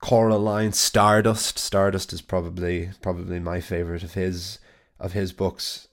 Coraline, 0.00 0.72
Stardust. 0.72 1.58
Stardust 1.58 2.12
is 2.12 2.20
probably 2.20 2.90
probably 3.00 3.40
my 3.40 3.60
favorite 3.60 4.02
of 4.02 4.14
his 4.14 4.58
of 5.00 5.12
his 5.12 5.32
books 5.32 5.85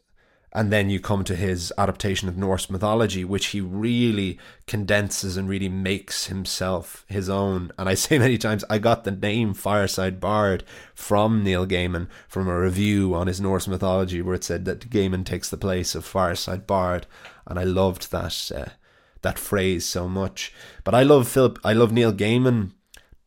and 0.55 0.71
then 0.71 0.87
you 0.87 0.99
come 0.99 1.23
to 1.23 1.35
his 1.35 1.73
adaptation 1.79 2.29
of 2.29 2.37
Norse 2.37 2.69
mythology, 2.69 3.25
which 3.25 3.47
he 3.47 3.59
really 3.59 4.37
condenses 4.67 5.35
and 5.35 5.49
really 5.49 5.67
makes 5.67 6.27
himself 6.27 7.05
his 7.09 7.27
own. 7.27 7.71
And 7.77 7.89
I 7.89 7.93
say 7.95 8.19
many 8.19 8.37
times, 8.37 8.63
I 8.69 8.77
got 8.77 9.03
the 9.03 9.11
name 9.11 9.55
Fireside 9.55 10.19
Bard 10.19 10.63
from 10.93 11.43
Neil 11.43 11.65
Gaiman 11.65 12.07
from 12.27 12.47
a 12.47 12.59
review 12.59 13.15
on 13.15 13.25
his 13.25 13.41
Norse 13.41 13.67
mythology 13.67 14.21
where 14.21 14.35
it 14.35 14.43
said 14.43 14.65
that 14.65 14.91
Gaiman 14.91 15.25
takes 15.25 15.49
the 15.49 15.57
place 15.57 15.95
of 15.95 16.05
Fireside 16.05 16.67
Bard, 16.67 17.07
and 17.47 17.57
I 17.57 17.63
loved 17.63 18.11
that 18.11 18.51
uh, 18.55 18.69
that 19.23 19.39
phrase 19.39 19.85
so 19.85 20.07
much. 20.07 20.53
But 20.83 20.93
I 20.93 21.01
love 21.01 21.27
Philip, 21.27 21.57
I 21.63 21.73
love 21.73 21.91
Neil 21.91 22.13
Gaiman 22.13 22.73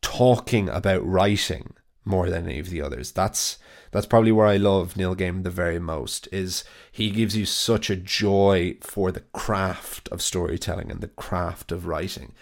talking 0.01 0.69
about 0.69 1.05
writing 1.05 1.73
more 2.05 2.29
than 2.29 2.45
any 2.45 2.59
of 2.59 2.69
the 2.69 2.81
others. 2.81 3.11
That's 3.11 3.57
that's 3.97 4.05
probably 4.05 4.31
where 4.31 4.45
I 4.45 4.57
love 4.57 4.95
Neil 4.95 5.15
Gaiman 5.15 5.41
the 5.41 5.49
very 5.49 5.79
most 5.79 6.27
is 6.31 6.63
he 6.91 7.09
gives 7.09 7.35
you 7.35 7.47
such 7.47 7.89
a 7.89 7.95
joy 7.95 8.75
for 8.79 9.11
the 9.11 9.21
craft 9.33 10.07
of 10.09 10.21
storytelling 10.21 10.91
and 10.91 11.01
the 11.01 11.07
craft 11.07 11.71
of 11.71 11.87
writing. 11.87 12.33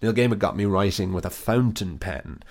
Neil 0.00 0.14
Gaiman 0.14 0.38
got 0.38 0.56
me 0.56 0.64
writing 0.64 1.12
with 1.12 1.26
a 1.26 1.30
fountain 1.30 1.98
pen 1.98 2.42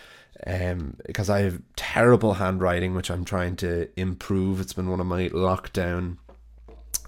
um, 0.46 0.98
because 1.08 1.28
I 1.28 1.40
have 1.40 1.64
terrible 1.76 2.36
handwriting, 2.36 2.94
which 2.94 3.10
I'm 3.10 3.26
trying 3.26 3.56
to 3.56 3.90
improve. 4.00 4.62
It's 4.62 4.74
been 4.74 4.92
one 4.92 5.00
of 5.00 5.08
my 5.08 5.30
lockdown 5.30 6.18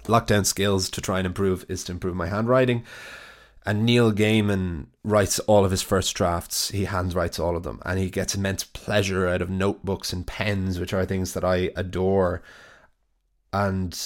lockdown 0.06 0.44
skills 0.44 0.90
to 0.90 1.00
try 1.00 1.18
and 1.18 1.26
improve 1.26 1.66
is 1.68 1.84
to 1.84 1.92
improve 1.92 2.16
my 2.16 2.26
handwriting. 2.26 2.82
And 3.66 3.84
Neil 3.84 4.12
Gaiman 4.12 4.88
writes 5.02 5.38
all 5.40 5.64
of 5.64 5.70
his 5.70 5.82
first 5.82 6.14
drafts. 6.14 6.70
He 6.70 6.84
handwrites 6.84 7.40
all 7.40 7.56
of 7.56 7.62
them, 7.62 7.80
and 7.86 7.98
he 7.98 8.10
gets 8.10 8.34
immense 8.34 8.64
pleasure 8.64 9.26
out 9.26 9.40
of 9.40 9.48
notebooks 9.48 10.12
and 10.12 10.26
pens, 10.26 10.78
which 10.78 10.92
are 10.92 11.06
things 11.06 11.32
that 11.32 11.44
I 11.44 11.70
adore. 11.74 12.42
And 13.52 13.98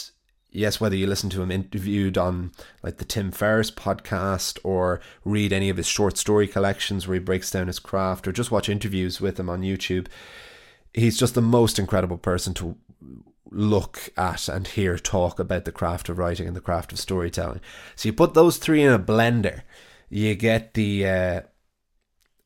yes, 0.51 0.81
whether 0.81 0.95
you 0.95 1.07
listen 1.07 1.31
to 1.31 1.43
him 1.43 1.51
interviewed 1.51 2.17
on 2.17 2.53
like 2.83 2.99
the 2.99 3.05
Tim 3.05 3.33
Ferriss 3.33 3.71
podcast 3.71 4.59
or 4.63 5.01
read 5.25 5.53
any 5.53 5.71
of 5.71 5.77
his 5.77 5.87
short 5.87 6.17
story 6.17 6.47
collections 6.47 7.07
where 7.07 7.15
he 7.15 7.21
breaks 7.21 7.51
down 7.51 7.67
his 7.67 7.79
craft 7.79 8.29
or 8.29 8.33
just 8.33 8.51
watch 8.51 8.69
interviews 8.69 9.21
with 9.21 9.41
him 9.41 9.51
on 9.51 9.63
YouTube, 9.63 10.07
he's 10.95 11.19
just 11.19 11.35
the 11.35 11.43
most 11.43 11.79
incredible 11.79 12.19
person 12.19 12.55
to 12.55 12.77
look 13.51 14.11
at 14.17 14.49
and 14.49 14.67
hear 14.67 14.99
talk 14.99 15.39
about 15.39 15.65
the 15.65 15.73
craft 15.73 16.09
of 16.09 16.19
writing 16.19 16.47
and 16.47 16.57
the 16.57 16.61
craft 16.61 16.93
of 16.93 16.99
storytelling. 16.99 17.61
So 17.97 18.09
you 18.09 18.13
put 18.13 18.35
those 18.35 18.59
three 18.59 18.83
in 18.83 18.93
a 18.93 18.99
blender, 18.99 19.63
you 20.09 20.35
get 20.35 20.75
the 20.75 21.07
uh, 21.07 21.41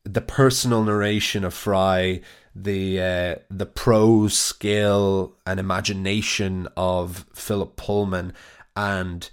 the 0.04 0.20
personal 0.20 0.82
narration 0.82 1.44
of 1.44 1.54
Fry, 1.54 2.20
the 2.54 3.00
uh, 3.00 3.34
the 3.50 3.66
prose 3.66 4.36
skill 4.36 5.36
and 5.46 5.60
imagination 5.60 6.68
of 6.76 7.26
Philip 7.34 7.76
Pullman, 7.76 8.32
and 8.76 9.28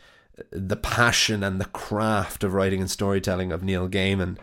the 0.52 0.78
passion 0.78 1.44
and 1.44 1.60
the 1.60 1.66
craft 1.66 2.44
of 2.44 2.54
writing 2.54 2.82
and 2.82 2.90
storytelling 2.90 3.52
of 3.52 3.64
Neil 3.64 3.90
Gaiman 3.90 4.38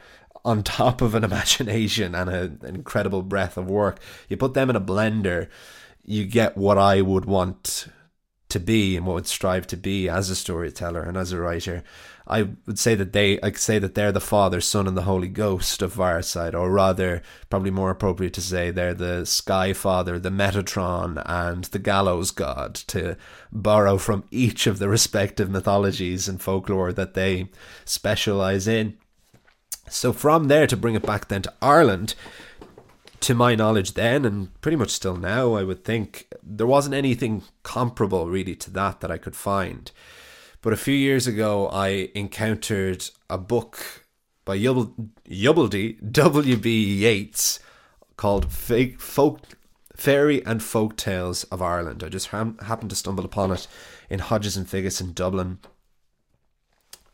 on 0.45 0.63
top 0.63 1.03
of 1.03 1.15
an 1.15 1.25
imagination 1.31 2.15
and 2.15 2.31
a, 2.31 2.43
an 2.67 2.75
incredible 2.75 3.23
breadth 3.23 3.57
of 3.57 3.69
work. 3.69 3.99
You 4.29 4.37
put 4.37 4.55
them 4.55 4.71
in 4.71 4.77
a 4.77 4.81
blender 4.81 5.49
you 6.07 6.25
get 6.25 6.57
what 6.57 6.79
I 6.79 7.03
would 7.03 7.25
want 7.25 7.89
to 8.49 8.61
be 8.61 8.97
and 8.97 9.05
what 9.05 9.15
would 9.15 9.27
strive 9.27 9.67
to 9.67 9.77
be 9.77 10.09
as 10.09 10.31
a 10.31 10.37
storyteller 10.37 11.03
and 11.03 11.17
as 11.17 11.33
a 11.33 11.41
writer. 11.41 11.83
I 12.29 12.49
would 12.67 12.79
say 12.79 12.95
that 12.95 13.13
they, 13.13 13.39
I 13.43 13.51
could 13.51 13.59
say 13.59 13.79
that 13.79 13.95
they're 13.95 14.13
the 14.13 14.21
Father, 14.21 14.61
Son, 14.61 14.87
and 14.89 14.97
the 14.97 15.03
Holy 15.03 15.29
Ghost 15.29 15.83
of 15.83 15.93
Fireside, 15.93 16.55
or 16.55 16.71
rather, 16.71 17.23
probably 17.51 17.71
more 17.71 17.91
appropriate 17.91 18.33
to 18.35 18.41
say 18.41 18.71
they're 18.71 18.95
the 18.95 19.27
Sky 19.27 19.73
Father, 19.73 20.19
the 20.19 20.31
Metatron, 20.31 21.23
and 21.27 21.65
the 21.65 21.79
Gallows 21.79 22.31
God, 22.31 22.75
to 22.89 23.17
borrow 23.53 23.99
from 23.99 24.25
each 24.31 24.67
of 24.67 24.79
the 24.79 24.89
respective 24.89 25.51
mythologies 25.51 26.29
and 26.29 26.41
folklore 26.41 26.93
that 26.93 27.15
they 27.15 27.49
specialize 27.85 28.67
in. 28.67 28.97
So 29.89 30.13
from 30.13 30.49
there, 30.49 30.67
to 30.67 30.77
bring 30.77 30.97
it 30.97 31.07
back 31.07 31.29
then 31.29 31.43
to 31.43 31.55
Ireland, 31.63 32.15
to 33.21 33.35
my 33.35 33.55
knowledge 33.55 33.95
then, 33.95 34.25
and 34.25 34.61
pretty 34.61 34.77
much 34.77 34.91
still 34.91 35.17
now, 35.17 35.55
I 35.55 35.63
would 35.63 35.85
think 35.85 36.29
there 36.43 36.67
wasn't 36.67 36.95
anything 36.95 37.43
comparable 37.63 38.29
really 38.29 38.55
to 38.57 38.71
that 38.73 39.01
that 39.01 39.11
I 39.11 39.19
could 39.19 39.37
find. 39.37 39.91
But 40.63 40.73
a 40.73 40.77
few 40.77 40.95
years 40.95 41.27
ago, 41.27 41.69
I 41.69 42.11
encountered 42.15 43.09
a 43.31 43.39
book 43.39 44.05
by 44.45 44.59
Yubbledy 44.59 46.13
W.B. 46.13 46.85
Yeats 47.05 47.61
called 48.17 48.51
Folk, 48.51 49.43
Fairy 49.95 50.45
and 50.45 50.63
Folk 50.63 50.97
Tales 50.97 51.45
of 51.45 51.63
Ireland. 51.63 52.03
I 52.03 52.09
just 52.09 52.29
ha- 52.29 52.53
happened 52.63 52.91
to 52.91 52.97
stumble 52.97 53.25
upon 53.25 53.53
it 53.53 53.67
in 54.09 54.21
Hodges 54.21 54.57
and 54.57 54.67
Figgis 54.67 55.01
in 55.01 55.13
Dublin. 55.13 55.59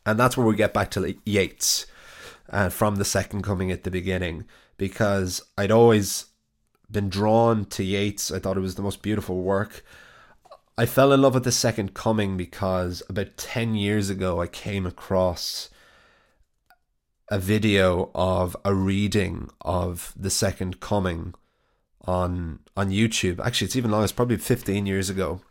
And 0.04 0.18
that's 0.18 0.36
where 0.36 0.46
we 0.46 0.56
get 0.56 0.74
back 0.74 0.90
to 0.92 1.14
Yeats 1.24 1.86
uh, 2.50 2.68
from 2.68 2.96
the 2.96 3.04
Second 3.04 3.42
Coming 3.42 3.70
at 3.70 3.84
the 3.84 3.90
beginning 3.90 4.44
because 4.82 5.40
I'd 5.56 5.70
always 5.70 6.26
been 6.90 7.08
drawn 7.08 7.66
to 7.66 7.84
Yeats. 7.84 8.32
I 8.32 8.40
thought 8.40 8.56
it 8.56 8.62
was 8.62 8.74
the 8.74 8.82
most 8.82 9.00
beautiful 9.00 9.40
work. 9.40 9.84
I 10.76 10.86
fell 10.86 11.12
in 11.12 11.22
love 11.22 11.34
with 11.34 11.44
the 11.44 11.52
second 11.52 11.94
coming 11.94 12.36
because 12.36 13.00
about 13.08 13.36
10 13.36 13.76
years 13.76 14.10
ago 14.10 14.40
I 14.40 14.48
came 14.48 14.84
across 14.84 15.70
a 17.30 17.38
video 17.38 18.10
of 18.12 18.56
a 18.64 18.74
reading 18.74 19.50
of 19.60 20.12
the 20.16 20.30
second 20.30 20.80
coming 20.80 21.34
on 22.00 22.58
on 22.76 22.90
YouTube. 22.90 23.38
Actually, 23.38 23.66
it's 23.66 23.76
even 23.76 23.92
longer. 23.92 24.02
It's 24.02 24.12
probably 24.12 24.36
15 24.36 24.84
years 24.84 25.08
ago. 25.08 25.42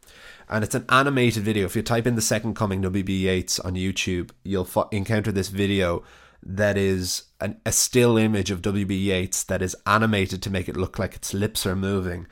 And 0.49 0.61
it's 0.61 0.75
an 0.75 0.83
animated 0.89 1.43
video. 1.43 1.67
If 1.67 1.77
you 1.77 1.83
type 1.83 2.05
in 2.05 2.15
the 2.15 2.21
second 2.21 2.55
coming 2.55 2.81
WB 2.81 3.07
Yeats 3.07 3.61
on 3.61 3.75
YouTube, 3.75 4.31
you'll 4.43 4.67
encounter 4.91 5.31
this 5.31 5.47
video 5.47 6.03
that 6.43 6.77
is 6.77 7.23
an, 7.39 7.59
a 7.65 7.71
still 7.71 8.17
image 8.17 8.51
of 8.51 8.61
WB 8.61 8.89
Yeats 8.89 9.43
that 9.43 9.61
is 9.61 9.75
animated 9.85 10.41
to 10.43 10.49
make 10.49 10.67
it 10.67 10.77
look 10.77 10.97
like 10.97 11.15
its 11.15 11.33
lips 11.33 11.65
are 11.65 11.75
moving. 11.75 12.27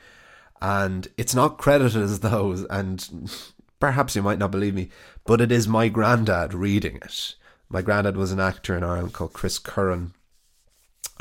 And 0.60 1.08
it's 1.16 1.34
not 1.34 1.58
credited 1.58 2.02
as 2.02 2.20
those, 2.20 2.64
and 2.64 3.32
perhaps 3.78 4.14
you 4.14 4.22
might 4.22 4.38
not 4.38 4.50
believe 4.50 4.74
me, 4.74 4.90
but 5.24 5.40
it 5.40 5.50
is 5.50 5.66
my 5.66 5.88
granddad 5.88 6.52
reading 6.52 6.96
it. 6.96 7.34
My 7.68 7.82
granddad 7.82 8.16
was 8.16 8.32
an 8.32 8.40
actor 8.40 8.76
in 8.76 8.82
Ireland 8.82 9.12
called 9.12 9.32
Chris 9.32 9.58
Curran, 9.58 10.12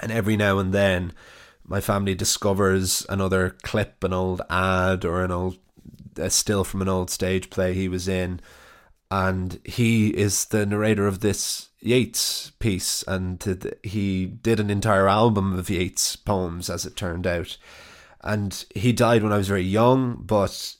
and 0.01 0.11
every 0.11 0.35
now 0.35 0.57
and 0.57 0.73
then 0.73 1.13
my 1.63 1.79
family 1.79 2.15
discovers 2.15 3.05
another 3.07 3.55
clip, 3.61 4.03
an 4.03 4.11
old 4.11 4.41
ad, 4.49 5.05
or 5.05 5.23
an 5.23 5.31
old 5.31 5.57
a 6.17 6.29
still 6.29 6.63
from 6.63 6.81
an 6.81 6.89
old 6.89 7.09
stage 7.09 7.49
play 7.49 7.73
he 7.73 7.87
was 7.87 8.07
in, 8.07 8.41
and 9.11 9.59
he 9.63 10.09
is 10.09 10.45
the 10.45 10.65
narrator 10.65 11.07
of 11.07 11.19
this 11.19 11.69
Yeats 11.81 12.51
piece, 12.59 13.03
and 13.07 13.71
he 13.83 14.25
did 14.25 14.59
an 14.59 14.69
entire 14.69 15.07
album 15.07 15.57
of 15.57 15.69
Yeats 15.69 16.15
poems, 16.15 16.69
as 16.69 16.85
it 16.85 16.95
turned 16.95 17.25
out 17.25 17.57
and 18.21 18.65
he 18.75 18.91
died 18.91 19.23
when 19.23 19.31
I 19.31 19.37
was 19.37 19.47
very 19.47 19.63
young, 19.63 20.21
but 20.25 20.75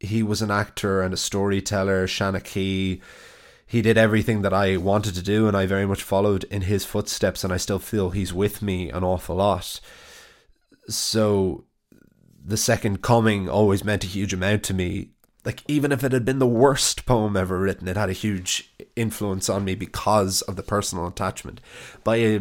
he 0.00 0.22
was 0.22 0.42
an 0.42 0.50
actor 0.50 1.00
and 1.00 1.14
a 1.14 1.18
storyteller, 1.18 2.06
Shanachie. 2.06 3.00
He 3.66 3.82
did 3.82 3.96
everything 3.96 4.42
that 4.42 4.52
I 4.52 4.76
wanted 4.76 5.14
to 5.14 5.22
do, 5.22 5.48
and 5.48 5.56
I 5.56 5.64
very 5.64 5.86
much 5.86 6.02
followed 6.02 6.44
in 6.44 6.62
his 6.62 6.84
footsteps, 6.84 7.42
and 7.42 7.52
I 7.52 7.56
still 7.56 7.78
feel 7.78 8.10
he's 8.10 8.34
with 8.34 8.60
me 8.60 8.90
an 8.90 9.02
awful 9.02 9.36
lot. 9.36 9.80
So, 10.88 11.64
the 12.44 12.56
second 12.56 13.00
coming 13.00 13.48
always 13.48 13.84
meant 13.84 14.04
a 14.04 14.08
huge 14.08 14.34
amount 14.34 14.64
to 14.64 14.74
me. 14.74 15.10
Like, 15.44 15.62
even 15.66 15.90
if 15.90 16.04
it 16.04 16.12
had 16.12 16.24
been 16.24 16.38
the 16.38 16.46
worst 16.46 17.04
poem 17.04 17.36
ever 17.36 17.58
written, 17.58 17.88
it 17.88 17.96
had 17.96 18.08
a 18.08 18.14
huge 18.14 18.72
influence 18.94 19.48
on 19.48 19.64
me 19.64 19.74
because 19.74 20.42
of 20.42 20.56
the 20.56 20.62
personal 20.62 21.06
attachment. 21.06 21.60
By 22.04 22.16
a 22.16 22.40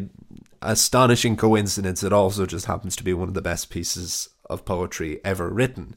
astonishing 0.62 1.36
coincidence, 1.36 2.04
it 2.04 2.14
also 2.14 2.46
just 2.46 2.66
happens 2.66 2.96
to 2.98 3.04
be 3.04 3.14
one 3.14 3.28
of 3.28 3.34
the 3.34 3.42
best 3.42 3.72
pieces 3.72 4.30
of 4.50 4.66
poetry 4.66 5.20
ever 5.26 5.50
written. 5.50 5.96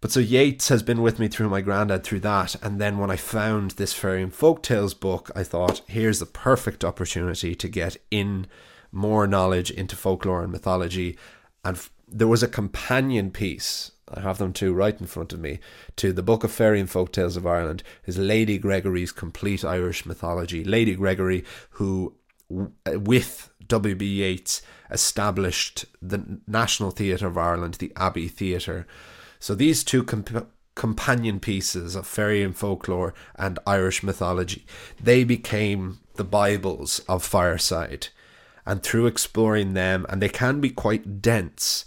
But 0.00 0.12
so 0.12 0.20
Yeats 0.20 0.68
has 0.68 0.84
been 0.84 1.02
with 1.02 1.18
me 1.18 1.26
through 1.26 1.48
my 1.48 1.60
granddad 1.60 2.04
through 2.04 2.20
that, 2.20 2.54
and 2.62 2.80
then 2.80 2.98
when 2.98 3.10
I 3.10 3.16
found 3.16 3.72
this 3.72 3.92
fairy 3.92 4.22
and 4.22 4.32
folk 4.32 4.62
tales 4.62 4.94
book, 4.94 5.30
I 5.34 5.42
thought, 5.42 5.82
here's 5.88 6.20
the 6.20 6.26
perfect 6.26 6.84
opportunity 6.84 7.56
to 7.56 7.68
get 7.68 7.96
in 8.10 8.46
more 8.92 9.26
knowledge 9.26 9.72
into 9.72 9.96
folklore 9.96 10.42
and 10.42 10.52
mythology. 10.52 11.18
And 11.64 11.80
there 12.06 12.28
was 12.28 12.44
a 12.44 12.48
companion 12.48 13.32
piece. 13.32 13.90
I 14.12 14.20
have 14.20 14.38
them 14.38 14.52
too 14.52 14.72
right 14.72 14.98
in 14.98 15.06
front 15.06 15.32
of 15.32 15.40
me 15.40 15.58
to 15.96 16.12
the 16.12 16.22
Book 16.22 16.44
of 16.44 16.52
Fairy 16.52 16.80
and 16.80 16.88
Folk 16.88 17.12
Tales 17.12 17.36
of 17.36 17.46
Ireland 17.46 17.82
is 18.06 18.18
Lady 18.18 18.58
Gregory's 18.58 19.12
Complete 19.12 19.64
Irish 19.64 20.06
Mythology. 20.06 20.64
Lady 20.64 20.94
Gregory, 20.94 21.44
who 21.72 22.14
uh, 22.50 22.98
with 22.98 23.50
W.B. 23.66 24.06
Yeats 24.06 24.62
established 24.90 25.84
the 26.00 26.40
National 26.46 26.90
Theatre 26.90 27.26
of 27.26 27.36
Ireland, 27.36 27.74
the 27.74 27.92
Abbey 27.96 28.28
Theatre. 28.28 28.86
So 29.38 29.54
these 29.54 29.84
two 29.84 30.02
comp- 30.02 30.50
companion 30.74 31.40
pieces 31.40 31.94
of 31.94 32.06
fairy 32.06 32.42
and 32.42 32.56
folklore 32.56 33.12
and 33.34 33.58
Irish 33.66 34.02
mythology, 34.02 34.64
they 35.02 35.24
became 35.24 36.00
the 36.14 36.24
Bibles 36.24 37.00
of 37.00 37.22
Fireside. 37.22 38.08
And 38.64 38.82
through 38.82 39.06
exploring 39.06 39.74
them, 39.74 40.06
and 40.08 40.22
they 40.22 40.28
can 40.28 40.60
be 40.60 40.70
quite 40.70 41.20
dense, 41.20 41.84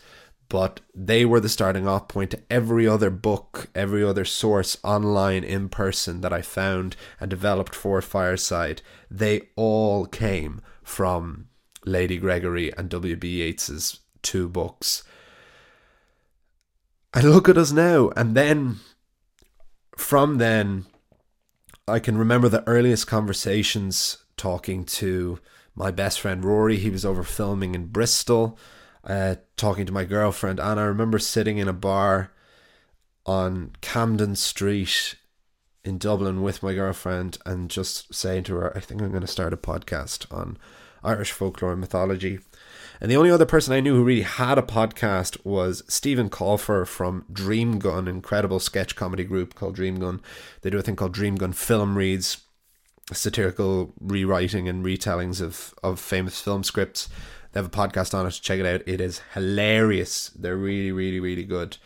but 0.52 0.82
they 0.94 1.24
were 1.24 1.40
the 1.40 1.48
starting 1.48 1.88
off 1.88 2.10
point 2.10 2.30
to 2.32 2.42
every 2.50 2.86
other 2.86 3.10
book, 3.10 3.70
every 3.74 4.04
other 4.04 4.26
source 4.26 4.78
online 4.84 5.46
in 5.46 5.70
person 5.70 6.20
that 6.20 6.34
I 6.34 6.42
found 6.42 6.98
and 7.22 7.30
developed 7.30 7.74
for 7.74 8.02
Fireside. 8.02 8.82
They 9.10 9.44
all 9.56 10.06
came 10.06 10.60
from 10.84 11.48
Lady 11.86 12.18
Gregory 12.18 12.70
and 12.78 12.90
W.B. 12.90 13.30
Yeats's 13.30 14.02
two 14.24 14.50
books. 14.50 15.06
I 17.14 17.22
look 17.22 17.48
at 17.48 17.58
us 17.58 17.72
now, 17.72 18.10
and 18.18 18.36
then 18.36 18.82
from 19.98 20.38
then, 20.38 20.86
I 21.88 22.00
can 22.00 22.18
remember 22.18 22.50
the 22.50 22.68
earliest 22.68 23.08
conversations 23.08 24.18
talking 24.36 24.84
to 24.84 25.40
my 25.76 25.92
best 25.92 26.20
friend 26.20 26.44
Rory. 26.44 26.76
He 26.76 26.90
was 26.90 27.06
over 27.06 27.24
filming 27.24 27.74
in 27.74 27.86
Bristol 27.86 28.60
uh, 29.04 29.36
talking 29.58 29.86
to 29.86 29.92
my 29.92 30.06
girlfriend, 30.06 30.60
and 30.60 30.80
I 30.80 30.84
remember 30.84 31.20
sitting 31.20 31.58
in 31.58 31.68
a 31.68 31.74
bar 31.74 32.32
on 33.26 33.72
Camden 33.82 34.36
Street 34.36 35.16
in 35.84 35.98
Dublin 35.98 36.42
with 36.42 36.62
my 36.62 36.74
girlfriend 36.74 37.38
and 37.46 37.70
just 37.70 38.14
saying 38.14 38.44
to 38.44 38.56
her, 38.56 38.76
I 38.76 38.80
think 38.80 39.02
I'm 39.02 39.10
going 39.10 39.22
to 39.22 39.28
start 39.28 39.54
a 39.54 39.58
podcast 39.58 40.32
on 40.32 40.58
Irish 41.04 41.32
folklore 41.32 41.72
and 41.72 41.82
mythology. 41.82 42.40
And 43.00 43.10
the 43.10 43.18
only 43.18 43.32
other 43.32 43.48
person 43.48 43.74
I 43.74 43.80
knew 43.80 43.96
who 43.96 44.04
really 44.04 44.22
had 44.22 44.60
a 44.60 44.64
podcast 44.64 45.44
was 45.44 45.82
Stephen 45.88 46.30
Colfer 46.30 46.86
from 46.86 47.26
Dream 47.32 47.80
Gun, 47.80 48.08
incredible 48.08 48.60
sketch 48.60 48.96
comedy 48.96 49.24
group 49.24 49.56
called 49.56 49.76
Dream 49.76 50.00
Gun. 50.00 50.22
They 50.62 50.70
do 50.70 50.78
a 50.78 50.84
thing 50.84 50.96
called 50.96 51.14
Dream 51.14 51.36
Gun 51.36 51.54
Film 51.54 51.98
Reads, 51.98 52.42
satirical 53.12 53.94
rewriting 54.00 54.70
and 54.70 54.86
retellings 54.86 55.42
of, 55.42 55.74
of 55.82 56.00
famous 56.00 56.40
film 56.40 56.64
scripts. 56.64 57.10
They 57.52 57.60
have 57.60 57.68
a 57.68 57.70
podcast 57.70 58.14
on 58.14 58.26
it. 58.26 58.40
Check 58.42 58.60
it 58.60 58.66
out. 58.66 58.82
It 58.86 59.02
is 59.02 59.22
hilarious. 59.34 60.30
They're 60.30 60.58
really, 60.58 60.92
really, 60.92 61.20
really 61.20 61.44
good. 61.44 61.78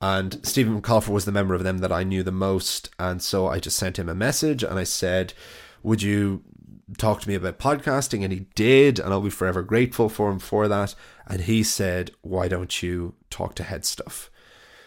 And 0.00 0.44
Stephen 0.44 0.82
Colfer 0.82 1.08
was 1.08 1.24
the 1.24 1.32
member 1.32 1.54
of 1.54 1.62
them 1.62 1.78
that 1.78 1.92
I 1.92 2.02
knew 2.02 2.22
the 2.22 2.32
most. 2.32 2.90
And 2.98 3.22
so 3.22 3.46
I 3.46 3.60
just 3.60 3.76
sent 3.76 3.98
him 3.98 4.08
a 4.08 4.14
message 4.14 4.62
and 4.62 4.78
I 4.78 4.84
said, 4.84 5.32
Would 5.82 6.02
you 6.02 6.42
talk 6.98 7.20
to 7.20 7.28
me 7.28 7.36
about 7.36 7.58
podcasting? 7.58 8.24
And 8.24 8.32
he 8.32 8.46
did. 8.54 8.98
And 8.98 9.12
I'll 9.12 9.20
be 9.20 9.30
forever 9.30 9.62
grateful 9.62 10.08
for 10.08 10.30
him 10.30 10.40
for 10.40 10.66
that. 10.68 10.94
And 11.26 11.42
he 11.42 11.62
said, 11.62 12.10
Why 12.22 12.48
don't 12.48 12.82
you 12.82 13.14
talk 13.30 13.54
to 13.54 13.62
Head 13.62 13.84
Stuff? 13.84 14.28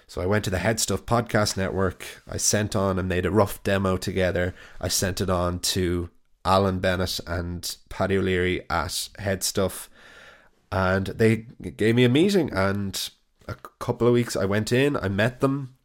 So 0.06 0.22
I 0.22 0.28
went 0.28 0.44
to 0.46 0.52
the 0.52 0.60
Head 0.60 0.80
Stuff 0.80 1.06
Podcast 1.06 1.58
Network. 1.58 2.22
I 2.30 2.38
sent 2.38 2.76
on 2.76 3.00
and 3.00 3.10
made 3.10 3.26
a 3.26 3.32
rough 3.32 3.64
demo 3.64 3.98
together. 3.98 4.54
I 4.80 4.90
sent 4.90 5.20
it 5.22 5.30
on 5.30 5.60
to 5.60 6.10
Alan 6.44 6.80
Bennett 6.80 7.20
and 7.26 7.76
Paddy 7.90 8.18
O'Leary 8.18 8.70
at 8.70 9.10
Head 9.18 9.44
Stuff 9.44 9.90
and 10.72 11.08
they 11.08 11.48
gave 11.78 11.96
me 11.96 12.04
a 12.04 12.10
meeting 12.10 12.52
and 12.52 13.10
a 13.48 13.56
couple 13.80 14.08
of 14.08 14.14
weeks 14.14 14.36
I 14.36 14.46
went 14.46 14.72
in 14.72 14.98
I 14.98 15.08
met 15.08 15.40
them. 15.40 15.76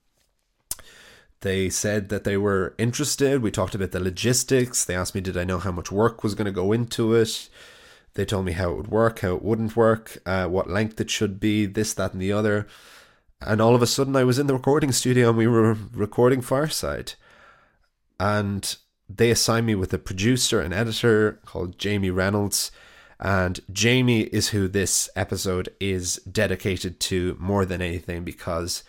They 1.41 1.71
said 1.71 2.11
that 2.11 2.25
they 2.25 2.37
were 2.37 2.75
interested. 2.77 3.41
We 3.41 3.51
talked 3.51 3.75
about 3.75 3.93
the 3.93 4.01
logistics. 4.01 4.85
They 4.85 4.95
asked 4.95 5.15
me 5.15 5.21
did 5.21 5.37
I 5.37 5.45
know 5.45 5.59
how 5.59 5.73
much 5.73 5.91
work 5.91 6.23
was 6.23 6.35
going 6.35 6.47
to 6.47 6.53
go 6.53 6.73
into 6.73 7.15
it? 7.15 7.49
They 8.15 8.25
told 8.25 8.45
me 8.45 8.53
how 8.53 8.71
it 8.71 8.77
would 8.77 8.89
work 8.89 9.21
how 9.21 9.37
it 9.37 9.43
wouldn't 9.43 9.77
work 9.77 10.19
uh, 10.27 10.47
what 10.47 10.69
length 10.69 11.01
it 11.01 11.11
should 11.11 11.41
be 11.41 11.67
this 11.67 11.95
that 11.95 12.13
and 12.13 12.21
the 12.21 12.33
other. 12.33 12.67
And 13.41 13.61
all 13.61 13.75
of 13.75 13.83
a 13.83 13.87
sudden 13.87 14.17
I 14.17 14.25
was 14.25 14.39
in 14.39 14.47
the 14.47 14.55
recording 14.55 14.93
studio 14.93 15.31
and 15.31 15.39
we 15.39 15.47
were 15.47 15.77
recording 15.93 16.43
Fireside. 16.43 17.15
And 18.19 18.77
they 19.09 19.31
assigned 19.31 19.67
me 19.67 19.75
with 19.75 19.93
a 19.93 19.99
producer 19.99 20.61
and 20.61 20.75
editor 20.75 21.41
called 21.45 21.79
Jamie 21.79 22.11
Reynolds. 22.11 22.71
And 23.21 23.61
Jamie 23.71 24.23
is 24.23 24.49
who 24.49 24.67
this 24.67 25.11
episode 25.15 25.69
is 25.79 26.17
dedicated 26.31 26.99
to 27.01 27.37
more 27.39 27.67
than 27.67 27.83
anything 27.83 28.25
because 28.25 28.83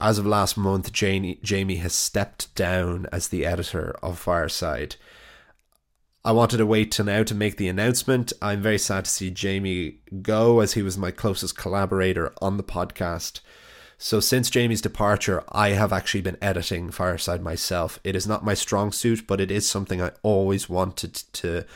as 0.00 0.18
of 0.18 0.26
last 0.26 0.56
month, 0.56 0.92
Jamie, 0.92 1.38
Jamie 1.42 1.76
has 1.76 1.94
stepped 1.94 2.52
down 2.56 3.06
as 3.12 3.28
the 3.28 3.46
editor 3.46 3.96
of 4.02 4.18
Fireside. 4.18 4.96
I 6.24 6.32
wanted 6.32 6.56
to 6.56 6.66
wait 6.66 6.90
till 6.90 7.04
now 7.04 7.22
to 7.22 7.34
make 7.34 7.58
the 7.58 7.68
announcement. 7.68 8.32
I'm 8.42 8.60
very 8.60 8.78
sad 8.78 9.04
to 9.04 9.10
see 9.10 9.30
Jamie 9.30 10.00
go 10.20 10.60
as 10.60 10.72
he 10.72 10.82
was 10.82 10.98
my 10.98 11.12
closest 11.12 11.56
collaborator 11.56 12.32
on 12.42 12.56
the 12.56 12.64
podcast. 12.64 13.40
So 13.98 14.18
since 14.18 14.50
Jamie's 14.50 14.80
departure, 14.80 15.44
I 15.50 15.70
have 15.70 15.92
actually 15.92 16.22
been 16.22 16.38
editing 16.42 16.90
Fireside 16.90 17.42
myself. 17.42 18.00
It 18.02 18.16
is 18.16 18.26
not 18.26 18.44
my 18.44 18.54
strong 18.54 18.92
suit, 18.92 19.26
but 19.26 19.40
it 19.40 19.50
is 19.50 19.68
something 19.68 20.02
I 20.02 20.10
always 20.22 20.68
wanted 20.68 21.14
to 21.14 21.66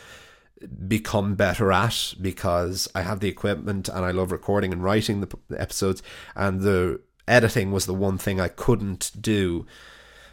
become 0.67 1.35
better 1.35 1.73
at 1.73 2.15
because 2.21 2.89
I 2.95 3.03
have 3.03 3.21
the 3.21 3.29
equipment 3.29 3.89
and 3.89 4.05
I 4.05 4.11
love 4.11 4.33
recording 4.33 4.73
and 4.73 4.83
writing 4.83 5.21
the 5.21 5.39
episodes 5.57 6.03
and 6.35 6.61
the 6.61 7.01
editing 7.27 7.73
was 7.73 7.87
the 7.87 7.95
one 7.95 8.19
thing 8.19 8.41
I 8.41 8.49
couldn't 8.49 9.13
do. 9.21 9.67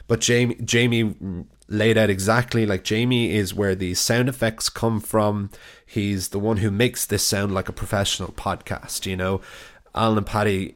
But 0.08 0.20
Jamie 0.20 0.56
Jamie 0.56 1.16
laid 1.68 1.98
out 1.98 2.10
exactly 2.10 2.66
like 2.66 2.84
Jamie 2.84 3.32
is 3.34 3.54
where 3.54 3.76
the 3.76 3.94
sound 3.94 4.28
effects 4.28 4.68
come 4.68 5.00
from. 5.00 5.50
He's 5.86 6.30
the 6.30 6.40
one 6.40 6.58
who 6.58 6.70
makes 6.70 7.06
this 7.06 7.24
sound 7.24 7.54
like 7.54 7.70
a 7.70 7.74
professional 7.74 8.30
podcast, 8.34 9.06
you 9.06 9.16
know. 9.16 9.42
Alan 9.96 10.20
and 10.20 10.28
Paddy 10.28 10.76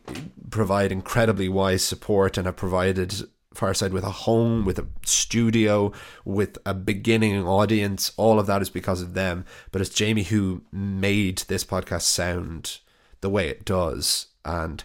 provide 0.50 0.92
incredibly 0.92 1.50
wise 1.50 1.84
support 1.84 2.38
and 2.38 2.46
have 2.46 2.56
provided 2.56 3.28
Fireside 3.56 3.94
with 3.94 4.04
a 4.04 4.12
home, 4.12 4.66
with 4.66 4.80
a 4.80 4.88
studio, 5.06 5.92
with 6.24 6.58
a 6.66 6.74
beginning 6.74 7.46
audience. 7.46 8.12
All 8.18 8.40
of 8.40 8.48
that 8.48 8.62
is 8.62 8.70
because 8.70 9.02
of 9.02 9.14
them. 9.14 9.46
But 9.72 9.82
it's 9.82 9.90
Jamie 9.90 10.24
who 10.24 10.62
made 10.72 11.40
this 11.40 11.64
podcast 11.64 12.04
sound 12.04 12.80
the 13.22 13.30
way 13.30 13.48
it 13.50 13.66
does. 13.66 14.28
And 14.44 14.84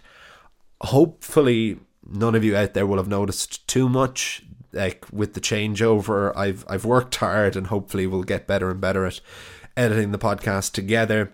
hopefully, 0.81 1.79
none 2.07 2.35
of 2.35 2.43
you 2.43 2.55
out 2.55 2.73
there 2.73 2.87
will 2.87 2.97
have 2.97 3.07
noticed 3.07 3.67
too 3.67 3.87
much. 3.89 4.43
Like 4.73 5.05
with 5.11 5.33
the 5.33 5.41
changeover, 5.41 6.35
I've 6.35 6.65
I've 6.69 6.85
worked 6.85 7.15
hard, 7.17 7.55
and 7.55 7.67
hopefully 7.67 8.07
we'll 8.07 8.23
get 8.23 8.47
better 8.47 8.69
and 8.71 8.79
better 8.79 9.05
at 9.05 9.19
editing 9.75 10.11
the 10.11 10.17
podcast 10.17 10.71
together 10.71 11.33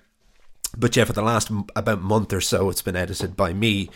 but 0.76 0.96
yeah, 0.96 1.06
for 1.06 1.14
the 1.14 1.22
last 1.22 1.50
about 1.76 2.02
month 2.02 2.34
or 2.34 2.42
so, 2.42 2.70
it's 2.70 2.82
been 2.82 2.96
edited 2.96 3.36
by 3.36 3.54
me. 3.54 3.90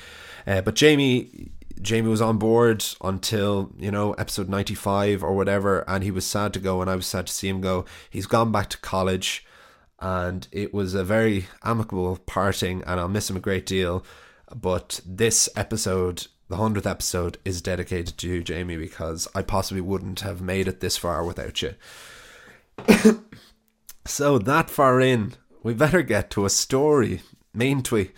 Uh, 0.48 0.62
but 0.62 0.76
Jamie, 0.76 1.52
Jamie 1.82 2.10
was 2.10 2.22
on 2.22 2.38
board 2.38 2.86
until 3.02 3.72
you 3.78 3.92
know 3.92 4.14
episode 4.14 4.50
ninety 4.50 4.76
five 4.76 5.24
or 5.24 5.36
whatever, 5.36 5.84
and 5.88 6.04
he 6.04 6.12
was 6.12 6.26
sad 6.26 6.54
to 6.54 6.60
go, 6.60 6.82
and 6.82 6.90
I 6.90 6.96
was 6.96 7.08
sad 7.08 7.28
to 7.28 7.34
see 7.34 7.50
him 7.50 7.62
go. 7.62 7.86
He's 8.10 8.28
gone 8.28 8.52
back 8.52 8.70
to 8.70 8.78
college, 8.78 9.46
and 10.00 10.48
it 10.52 10.74
was 10.74 10.94
a 10.94 11.04
very 11.04 11.48
amicable 11.64 12.18
parting, 12.26 12.84
and 12.86 13.00
I'll 13.00 13.08
miss 13.08 13.30
him 13.30 13.38
a 13.38 13.42
great 13.42 13.66
deal. 13.66 14.06
But 14.54 15.00
this 15.06 15.50
episode, 15.56 16.28
the 16.50 16.58
hundredth 16.58 16.86
episode, 16.86 17.38
is 17.46 17.62
dedicated 17.62 18.18
to 18.18 18.28
you, 18.28 18.44
Jamie, 18.44 18.78
because 18.78 19.28
I 19.34 19.42
possibly 19.42 19.82
wouldn't 19.82 20.20
have 20.22 20.42
made 20.42 20.68
it 20.68 20.82
this 20.82 20.98
far 20.98 21.24
without 21.24 21.62
you. 21.62 21.76
so 24.06 24.38
that 24.38 24.70
far 24.70 25.00
in, 25.00 25.34
we 25.64 25.74
better 25.74 26.02
get 26.02 26.30
to 26.32 26.46
a 26.46 26.50
story, 26.50 27.22
mayn't 27.54 27.92
we? 27.92 28.12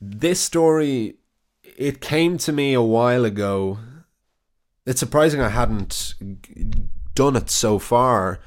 This 0.00 0.40
story, 0.40 1.16
it 1.76 2.00
came 2.00 2.38
to 2.38 2.52
me 2.52 2.72
a 2.74 2.82
while 2.82 3.24
ago. 3.24 3.78
It's 4.86 5.00
surprising 5.00 5.40
I 5.40 5.48
hadn't 5.48 6.14
done 7.14 7.36
it 7.36 7.50
so 7.50 7.78
far, 7.78 8.40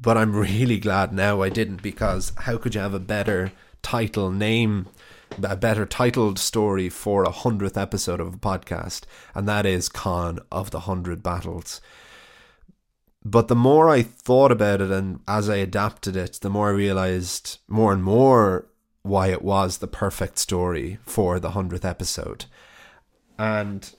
but 0.00 0.16
I'm 0.16 0.34
really 0.36 0.78
glad 0.78 1.12
now 1.12 1.42
I 1.42 1.48
didn't 1.48 1.82
because 1.82 2.32
how 2.38 2.56
could 2.56 2.74
you 2.74 2.80
have 2.80 2.94
a 2.94 3.00
better 3.00 3.52
title 3.82 4.30
name, 4.30 4.88
a 5.42 5.56
better 5.56 5.86
titled 5.86 6.38
story 6.38 6.88
for 6.88 7.24
a 7.24 7.30
hundredth 7.30 7.76
episode 7.76 8.20
of 8.20 8.34
a 8.34 8.38
podcast? 8.38 9.02
And 9.34 9.48
that 9.48 9.66
is 9.66 9.88
Conn 9.88 10.38
of 10.50 10.70
the 10.70 10.80
Hundred 10.80 11.22
Battles. 11.22 11.80
But 13.24 13.46
the 13.46 13.54
more 13.54 13.88
I 13.88 14.02
thought 14.02 14.50
about 14.50 14.80
it 14.80 14.90
and 14.90 15.20
as 15.28 15.48
I 15.48 15.56
adapted 15.56 16.16
it, 16.16 16.38
the 16.40 16.50
more 16.50 16.70
I 16.70 16.72
realized 16.72 17.58
more 17.68 17.92
and 17.92 18.02
more 18.02 18.66
why 19.02 19.28
it 19.28 19.42
was 19.42 19.78
the 19.78 19.86
perfect 19.86 20.38
story 20.38 20.98
for 21.04 21.38
the 21.38 21.50
100th 21.50 21.84
episode. 21.84 22.46
And 23.42 23.92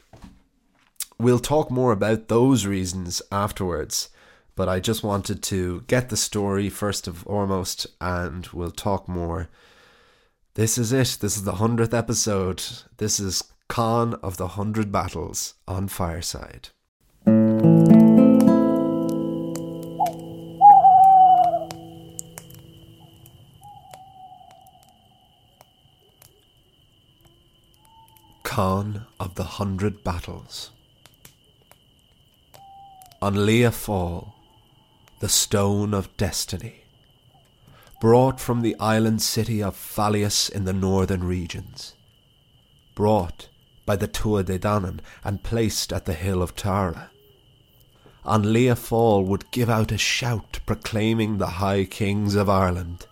we'll 1.20 1.38
talk 1.38 1.70
more 1.70 1.92
about 1.92 2.30
those 2.30 2.66
reasons 2.66 3.22
afterwards. 3.30 4.08
But 4.56 4.70
I 4.70 4.80
just 4.80 5.04
wanted 5.04 5.44
to 5.44 5.82
get 5.88 6.08
the 6.08 6.16
story 6.16 6.70
first 6.70 7.10
of 7.10 7.18
foremost, 7.18 7.86
and 8.00 8.48
we'll 8.54 8.72
talk 8.72 9.10
more. 9.10 9.50
This 10.54 10.78
is 10.78 10.94
it. 10.94 11.18
This 11.20 11.36
is 11.36 11.44
the 11.44 11.54
100th 11.54 11.94
episode. 11.94 12.64
This 12.96 13.20
is 13.20 13.44
Conn 13.68 14.14
of 14.24 14.38
the 14.38 14.48
100 14.48 14.94
Battles 14.94 15.56
on 15.68 15.90
Fireside. 15.90 16.70
Conn 28.54 29.08
of 29.20 29.34
the 29.34 29.58
Hundred 29.58 30.04
Battles. 30.04 30.70
An 33.20 33.48
Lia 33.48 33.72
Fáil, 33.72 34.32
the 35.22 35.28
Stone 35.28 35.96
of 35.96 36.16
Destiny, 36.18 36.84
brought 38.00 38.40
from 38.40 38.62
the 38.62 38.76
island 38.80 39.24
city 39.24 39.64
of 39.64 39.76
Falias 39.76 40.50
in 40.50 40.66
the 40.66 40.72
northern 40.72 41.24
regions, 41.24 41.96
brought 42.94 43.50
by 43.88 43.96
the 43.96 44.08
Tuatha 44.08 44.46
De 44.46 44.60
Danann 44.60 45.00
and 45.24 45.42
placed 45.42 45.92
at 45.92 46.06
the 46.06 46.14
hill 46.14 46.44
of 46.44 46.56
Tara. 46.56 47.10
An 48.24 48.54
Lia 48.54 48.76
Fáil 48.76 49.26
would 49.26 49.50
give 49.50 49.68
out 49.72 49.92
a 49.92 49.98
shout 49.98 50.60
proclaiming 50.68 51.40
the 51.40 51.58
high 51.58 51.86
kings 51.86 52.36
of 52.36 52.50
Ireland, 52.50 53.08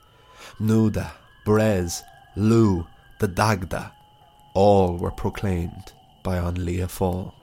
Nuada, 0.59 1.13
Bres, 1.47 2.03
Lugh, 2.35 2.85
the 3.17 3.27
Dagda, 3.27 3.91
all 4.53 4.97
were 4.97 5.11
proclaimed 5.11 5.93
by 6.23 6.37
An 6.37 6.65
Lia 6.65 6.87
Fáil. 6.87 7.33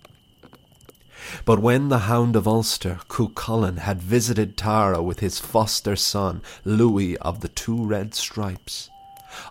But 1.44 1.58
when 1.58 1.88
the 1.88 2.06
Hound 2.10 2.36
of 2.36 2.46
Ulster, 2.46 3.00
Cuchulainn, 3.08 3.78
had 3.78 4.00
visited 4.00 4.56
Tara 4.56 5.02
with 5.02 5.20
his 5.20 5.38
foster 5.38 5.96
son, 5.96 6.42
Louis 6.64 7.16
of 7.18 7.40
the 7.40 7.48
Two 7.48 7.84
Red 7.84 8.14
Stripes, 8.14 8.88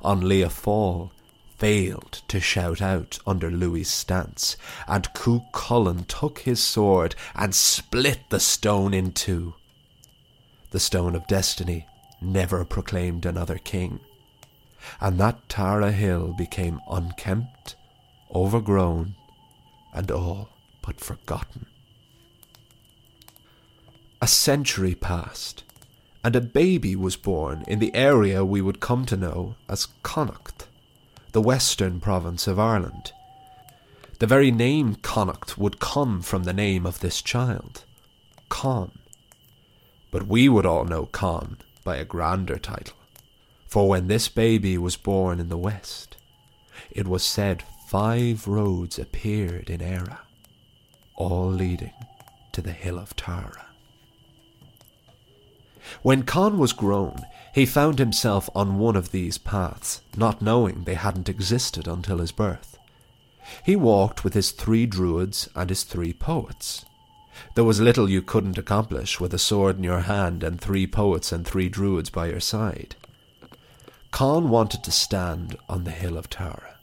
An 0.04 0.22
Lia 0.22 0.48
Fáil 0.48 1.12
failed 1.58 2.22
to 2.28 2.40
shout 2.40 2.82
out 2.82 3.20
under 3.26 3.50
Louis's 3.50 3.92
stance, 3.92 4.56
and 4.88 5.12
Cuchulainn 5.14 6.06
took 6.08 6.40
his 6.40 6.62
sword 6.62 7.16
and 7.36 7.54
split 7.54 8.22
the 8.30 8.40
stone 8.40 8.94
in 8.94 9.12
two. 9.12 9.56
The 10.72 10.80
Stone 10.80 11.16
of 11.16 11.28
Destiny 11.28 11.88
never 12.22 12.64
proclaimed 12.66 13.26
another 13.26 13.58
king 13.58 14.00
and 15.00 15.18
that 15.20 15.50
Tara 15.50 15.92
Hill 15.92 16.34
became 16.38 16.82
unkempt, 16.90 17.76
overgrown, 18.34 19.16
and 19.94 20.12
all 20.12 20.50
but 20.82 21.00
forgotten. 21.00 21.66
A 24.22 24.28
century 24.28 24.96
passed, 24.96 25.64
and 26.24 26.36
a 26.36 26.42
baby 26.42 26.96
was 26.96 27.16
born 27.16 27.64
in 27.68 27.80
the 27.80 27.94
area 27.94 28.44
we 28.44 28.62
would 28.62 28.80
come 28.80 29.06
to 29.06 29.18
know 29.18 29.56
as 29.70 29.88
Connacht, 30.04 30.68
the 31.32 31.42
western 31.42 32.00
province 32.00 32.48
of 32.48 32.60
Ireland. 32.60 33.12
The 34.20 34.28
very 34.28 34.50
name 34.50 34.96
Connacht 34.96 35.58
would 35.58 35.80
come 35.80 36.22
from 36.24 36.44
the 36.44 36.54
name 36.54 36.86
of 36.86 37.00
this 37.02 37.22
child, 37.22 37.84
Conn. 38.50 38.92
But 40.10 40.26
we 40.26 40.50
would 40.50 40.66
all 40.66 40.86
know 40.86 41.06
Conn 41.06 41.58
by 41.84 41.98
a 41.98 42.06
grander 42.06 42.58
title. 42.58 42.96
For 43.68 43.90
when 43.90 44.08
this 44.08 44.30
baby 44.30 44.78
was 44.78 44.96
born 44.96 45.40
in 45.40 45.50
the 45.50 45.58
west, 45.58 46.16
it 46.90 47.08
was 47.08 47.24
said 47.24 47.64
five 47.88 48.48
roads 48.48 48.98
appeared 48.98 49.70
in 49.70 49.82
Eire, 49.82 50.20
all 51.16 51.50
leading 51.50 51.94
to 52.54 52.62
the 52.62 52.72
hill 52.72 52.98
of 52.98 53.16
Tara. 53.16 53.66
When 56.02 56.24
Conn 56.24 56.58
was 56.58 56.74
grown, 56.74 57.22
he 57.54 57.66
found 57.66 58.00
himself 58.00 58.50
on 58.56 58.78
one 58.78 58.96
of 58.96 59.12
these 59.12 59.38
paths, 59.38 60.02
not 60.16 60.42
knowing 60.42 60.84
they 60.84 60.96
hadn't 60.96 61.30
existed 61.30 61.88
until 61.88 62.20
his 62.20 62.32
birth. 62.32 62.78
He 63.64 63.76
walked 63.76 64.24
with 64.24 64.34
his 64.34 64.52
three 64.52 64.86
druids 64.86 65.50
and 65.56 65.70
his 65.70 65.84
three 65.84 66.14
poets. 66.14 66.86
There 67.56 67.64
was 67.64 67.80
little 67.80 68.10
you 68.10 68.22
couldn't 68.22 68.58
accomplish 68.58 69.20
with 69.20 69.34
a 69.34 69.40
sword 69.40 69.78
in 69.78 69.84
your 69.84 70.02
hand 70.02 70.44
and 70.44 70.60
three 70.60 70.88
poets 70.88 71.32
and 71.32 71.46
three 71.46 71.70
druids 71.70 72.10
by 72.10 72.28
your 72.28 72.40
side. 72.40 72.96
Conn 74.12 74.50
wanted 74.50 74.84
to 74.84 74.92
stand 74.92 75.58
on 75.70 75.84
the 75.84 75.92
hill 75.92 76.18
of 76.18 76.30
Tara. 76.30 76.78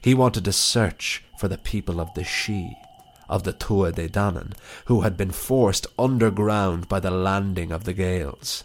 He 0.00 0.14
wanted 0.14 0.44
to 0.44 0.52
search 0.52 1.24
for 1.38 1.48
the 1.48 1.58
people 1.58 2.00
of 2.00 2.14
the 2.14 2.22
Sidhe, 2.22 2.76
of 3.28 3.42
the 3.42 3.52
Tuatha 3.52 3.96
De 3.96 4.08
Danann, 4.08 4.52
who 4.86 5.00
had 5.00 5.16
been 5.16 5.32
forced 5.32 5.86
underground 5.98 6.88
by 6.88 7.00
the 7.00 7.10
landing 7.10 7.72
of 7.72 7.84
the 7.84 7.92
Gaels. 7.92 8.64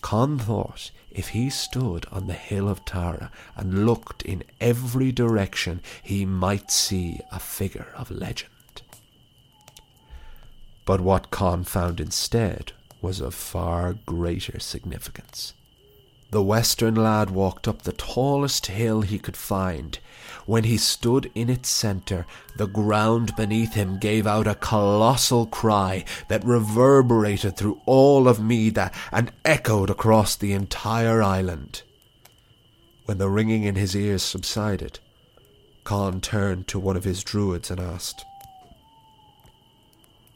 Conn 0.00 0.38
thought 0.38 0.90
if 1.12 1.28
he 1.28 1.48
stood 1.48 2.06
on 2.10 2.26
the 2.26 2.32
hill 2.32 2.68
of 2.68 2.84
Tara 2.84 3.30
and 3.56 3.86
looked 3.86 4.22
in 4.22 4.42
every 4.60 5.12
direction, 5.12 5.80
he 6.02 6.24
might 6.24 6.70
see 6.70 7.20
a 7.30 7.38
figure 7.38 7.92
of 7.94 8.10
legend. 8.10 8.50
But 10.84 11.00
what 11.00 11.30
Conn 11.30 11.64
found 11.64 12.00
instead 12.00 12.72
was 13.00 13.20
of 13.20 13.34
far 13.34 13.94
greater 14.06 14.58
significance. 14.58 15.54
The 16.32 16.42
western 16.42 16.94
lad 16.94 17.28
walked 17.28 17.68
up 17.68 17.82
the 17.82 17.92
tallest 17.92 18.64
hill 18.64 19.02
he 19.02 19.18
could 19.18 19.36
find. 19.36 19.98
When 20.46 20.64
he 20.64 20.78
stood 20.78 21.30
in 21.34 21.50
its 21.50 21.68
centre, 21.68 22.24
the 22.56 22.66
ground 22.66 23.36
beneath 23.36 23.74
him 23.74 23.98
gave 23.98 24.26
out 24.26 24.46
a 24.46 24.54
colossal 24.54 25.44
cry 25.44 26.06
that 26.28 26.42
reverberated 26.42 27.58
through 27.58 27.82
all 27.84 28.28
of 28.28 28.42
Meath 28.42 28.78
and 29.12 29.30
echoed 29.44 29.90
across 29.90 30.34
the 30.34 30.54
entire 30.54 31.22
island. 31.22 31.82
When 33.04 33.18
the 33.18 33.28
ringing 33.28 33.64
in 33.64 33.74
his 33.74 33.94
ears 33.94 34.22
subsided, 34.22 35.00
Conn 35.84 36.22
turned 36.22 36.66
to 36.68 36.78
one 36.78 36.96
of 36.96 37.04
his 37.04 37.22
druids 37.22 37.70
and 37.70 37.78
asked, 37.78 38.24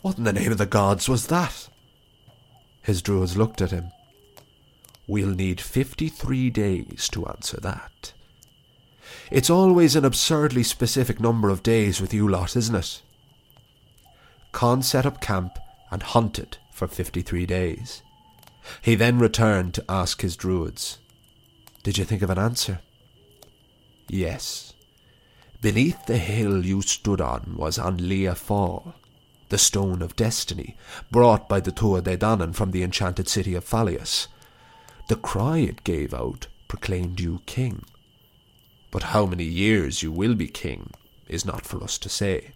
What 0.02 0.18
in 0.18 0.24
the 0.24 0.34
name 0.34 0.52
of 0.52 0.58
the 0.58 0.66
gods 0.66 1.08
was 1.08 1.28
that? 1.28 1.70
His 2.82 3.00
druids 3.00 3.38
looked 3.38 3.62
at 3.62 3.70
him. 3.70 3.92
We'll 5.06 5.34
need 5.34 5.60
fifty 5.60 6.08
three 6.08 6.50
days 6.50 7.08
to 7.12 7.26
answer 7.26 7.58
that. 7.60 8.12
It's 9.30 9.50
always 9.50 9.94
an 9.94 10.04
absurdly 10.04 10.62
specific 10.62 11.20
number 11.20 11.48
of 11.48 11.62
days 11.62 12.00
with 12.00 12.12
you 12.12 12.28
lot, 12.28 12.56
isn't 12.56 12.74
it? 12.74 13.02
Conn 14.52 14.82
set 14.82 15.06
up 15.06 15.20
camp 15.20 15.58
and 15.90 16.02
hunted 16.02 16.58
for 16.72 16.88
fifty 16.88 17.22
three 17.22 17.46
days. 17.46 18.02
He 18.82 18.94
then 18.96 19.18
returned 19.18 19.74
to 19.74 19.84
ask 19.88 20.22
his 20.22 20.36
druids, 20.36 20.98
Did 21.84 21.98
you 21.98 22.04
think 22.04 22.22
of 22.22 22.30
an 22.30 22.38
answer? 22.38 22.80
Yes. 24.08 24.72
Beneath 25.60 26.06
the 26.06 26.18
hill 26.18 26.64
you 26.64 26.82
stood 26.82 27.20
on 27.20 27.54
was 27.56 27.78
An 27.78 28.08
Lia 28.08 28.32
Fáil, 28.32 28.94
the 29.48 29.58
stone 29.58 30.02
of 30.02 30.16
destiny, 30.16 30.76
brought 31.10 31.48
by 31.48 31.60
the 31.60 31.72
Tuatha 31.72 32.04
De 32.04 32.16
Danann 32.16 32.54
from 32.54 32.72
the 32.72 32.82
enchanted 32.82 33.28
city 33.28 33.54
of 33.54 33.64
Falias. 33.64 34.26
The 35.08 35.16
cry 35.16 35.58
it 35.58 35.84
gave 35.84 36.12
out 36.12 36.48
proclaimed 36.68 37.20
you 37.20 37.40
king. 37.46 37.84
But 38.90 39.04
how 39.14 39.26
many 39.26 39.44
years 39.44 40.02
you 40.02 40.10
will 40.10 40.34
be 40.34 40.48
king 40.48 40.90
is 41.28 41.44
not 41.44 41.64
for 41.64 41.82
us 41.82 41.98
to 41.98 42.08
say. 42.08 42.52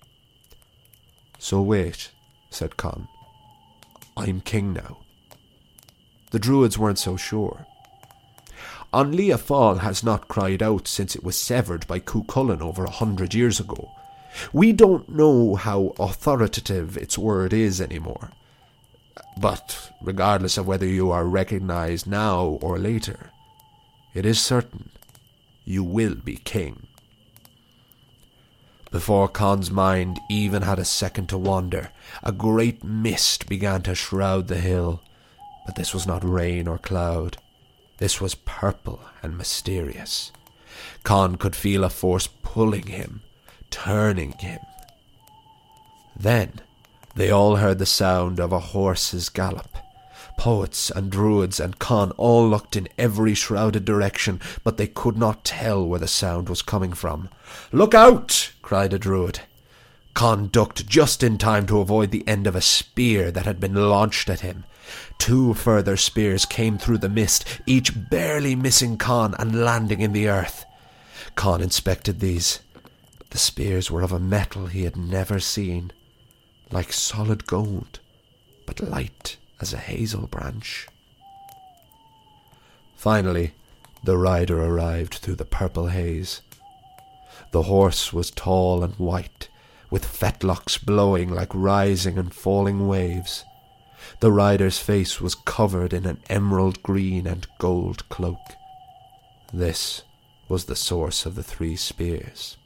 So 1.38 1.62
wait, 1.62 2.10
said 2.50 2.76
Conn. 2.76 3.08
I'm 4.16 4.40
king 4.40 4.72
now. 4.72 4.98
The 6.30 6.38
druids 6.38 6.78
weren't 6.78 6.98
so 6.98 7.16
sure. 7.16 7.66
An 8.92 9.12
Lia 9.12 9.38
Fáil 9.38 9.78
has 9.80 10.02
not 10.02 10.28
cried 10.28 10.62
out 10.62 10.88
since 10.88 11.14
it 11.14 11.22
was 11.22 11.36
severed 11.36 11.86
by 11.86 12.00
Cuchulainn 12.00 12.60
over 12.60 12.84
a 12.84 12.90
hundred 12.90 13.34
years 13.34 13.60
ago, 13.60 13.92
we 14.52 14.72
don't 14.72 15.08
know 15.08 15.54
how 15.54 15.94
authoritative 15.98 16.96
its 16.96 17.16
word 17.16 17.52
is 17.52 17.80
anymore. 17.80 18.30
But 19.37 19.92
regardless 20.02 20.59
of 20.59 20.66
whether 20.66 20.87
you 20.87 21.11
are 21.11 21.24
recognized 21.24 22.06
now 22.06 22.59
or 22.61 22.78
later, 22.78 23.30
it 24.14 24.26
is 24.26 24.40
certain 24.40 24.90
you 25.64 25.85
will 25.85 26.14
be 26.14 26.37
king. 26.37 26.87
Before 28.90 29.28
Conn's 29.28 29.70
mind 29.70 30.18
even 30.28 30.62
had 30.62 30.80
a 30.80 30.85
second 30.85 31.28
to 31.28 31.38
wander, 31.38 31.90
a 32.24 32.33
great 32.33 32.83
mist 32.83 33.48
began 33.48 33.83
to 33.83 33.94
shroud 33.94 34.48
the 34.48 34.59
hill. 34.59 35.00
But 35.64 35.76
this 35.76 35.94
was 35.94 36.06
not 36.06 36.24
rain 36.24 36.66
or 36.66 36.78
cloud. 36.78 37.37
This 37.98 38.20
was 38.20 38.35
purple 38.35 39.00
and 39.22 39.38
mysterious. 39.38 40.33
Conn 41.04 41.37
could 41.37 41.54
feel 41.54 41.85
a 41.85 41.88
force 41.88 42.26
pulling 42.26 42.88
him, 42.88 43.22
turning 43.70 44.33
him. 44.33 44.59
Then 46.16 46.61
they 47.14 47.30
all 47.30 47.56
heard 47.56 47.78
the 47.78 47.86
sound 47.86 48.38
of 48.38 48.52
a 48.52 48.60
horse's 48.60 49.28
gallop. 49.28 49.76
Poets 50.36 50.90
and 50.90 51.10
druids 51.10 51.60
and 51.60 51.78
Conn 51.78 52.12
all 52.12 52.48
looked 52.48 52.76
in 52.76 52.88
every 52.96 53.34
shrouded 53.34 53.84
direction, 53.84 54.40
but 54.64 54.78
they 54.78 54.86
could 54.86 55.18
not 55.18 55.44
tell 55.44 55.86
where 55.86 56.00
the 56.00 56.08
sound 56.08 56.48
was 56.48 56.62
coming 56.62 56.92
from. 56.92 57.28
Look 57.72 57.94
out! 57.94 58.52
cried 58.62 58.92
a 58.92 58.98
druid. 58.98 59.40
Conn 60.14 60.48
ducked 60.48 60.86
just 60.86 61.22
in 61.22 61.36
time 61.36 61.66
to 61.66 61.80
avoid 61.80 62.10
the 62.10 62.26
end 62.26 62.46
of 62.46 62.56
a 62.56 62.60
spear 62.60 63.30
that 63.30 63.44
had 63.44 63.60
been 63.60 63.74
launched 63.74 64.30
at 64.30 64.40
him. 64.40 64.64
Two 65.18 65.54
further 65.54 65.96
spears 65.96 66.46
came 66.46 66.78
through 66.78 66.98
the 66.98 67.08
mist, 67.08 67.44
each 67.66 67.92
barely 68.08 68.54
missing 68.54 68.96
Conn 68.96 69.34
and 69.38 69.62
landing 69.64 70.00
in 70.00 70.12
the 70.12 70.28
earth. 70.28 70.64
Conn 71.34 71.60
inspected 71.60 72.20
these. 72.20 72.60
The 73.30 73.38
spears 73.38 73.90
were 73.90 74.02
of 74.02 74.12
a 74.12 74.18
metal 74.18 74.66
he 74.66 74.84
had 74.84 74.96
never 74.96 75.38
seen, 75.38 75.92
like 76.70 76.92
solid 76.92 77.46
gold, 77.46 78.00
but 78.66 78.80
light 78.80 79.37
as 79.61 79.72
a 79.72 79.78
hazel 79.78 80.26
branch. 80.26 80.87
Finally, 82.96 83.52
the 84.04 84.16
rider 84.16 84.62
arrived 84.62 85.14
through 85.14 85.37
the 85.37 85.44
purple 85.44 85.88
haze. 85.88 86.40
The 87.52 87.62
horse 87.62 88.12
was 88.12 88.30
tall 88.30 88.85
and 88.85 88.94
white, 88.94 89.48
with 89.90 90.04
fetlocks 90.04 90.78
blowing 90.83 91.30
like 91.30 91.50
rising 91.54 92.18
and 92.18 92.33
falling 92.33 92.87
waves. 92.87 93.44
The 94.20 94.33
rider's 94.33 94.78
face 94.78 95.20
was 95.20 95.35
covered 95.35 95.92
in 95.92 96.06
an 96.06 96.22
emerald 96.28 96.83
green 96.83 97.26
and 97.26 97.46
gold 97.59 98.09
cloak. 98.09 98.54
This 99.52 100.02
was 100.48 100.66
the 100.66 100.76
source 100.76 101.26
of 101.26 101.35
the 101.35 101.42
three 101.42 101.76
spears. 101.76 102.56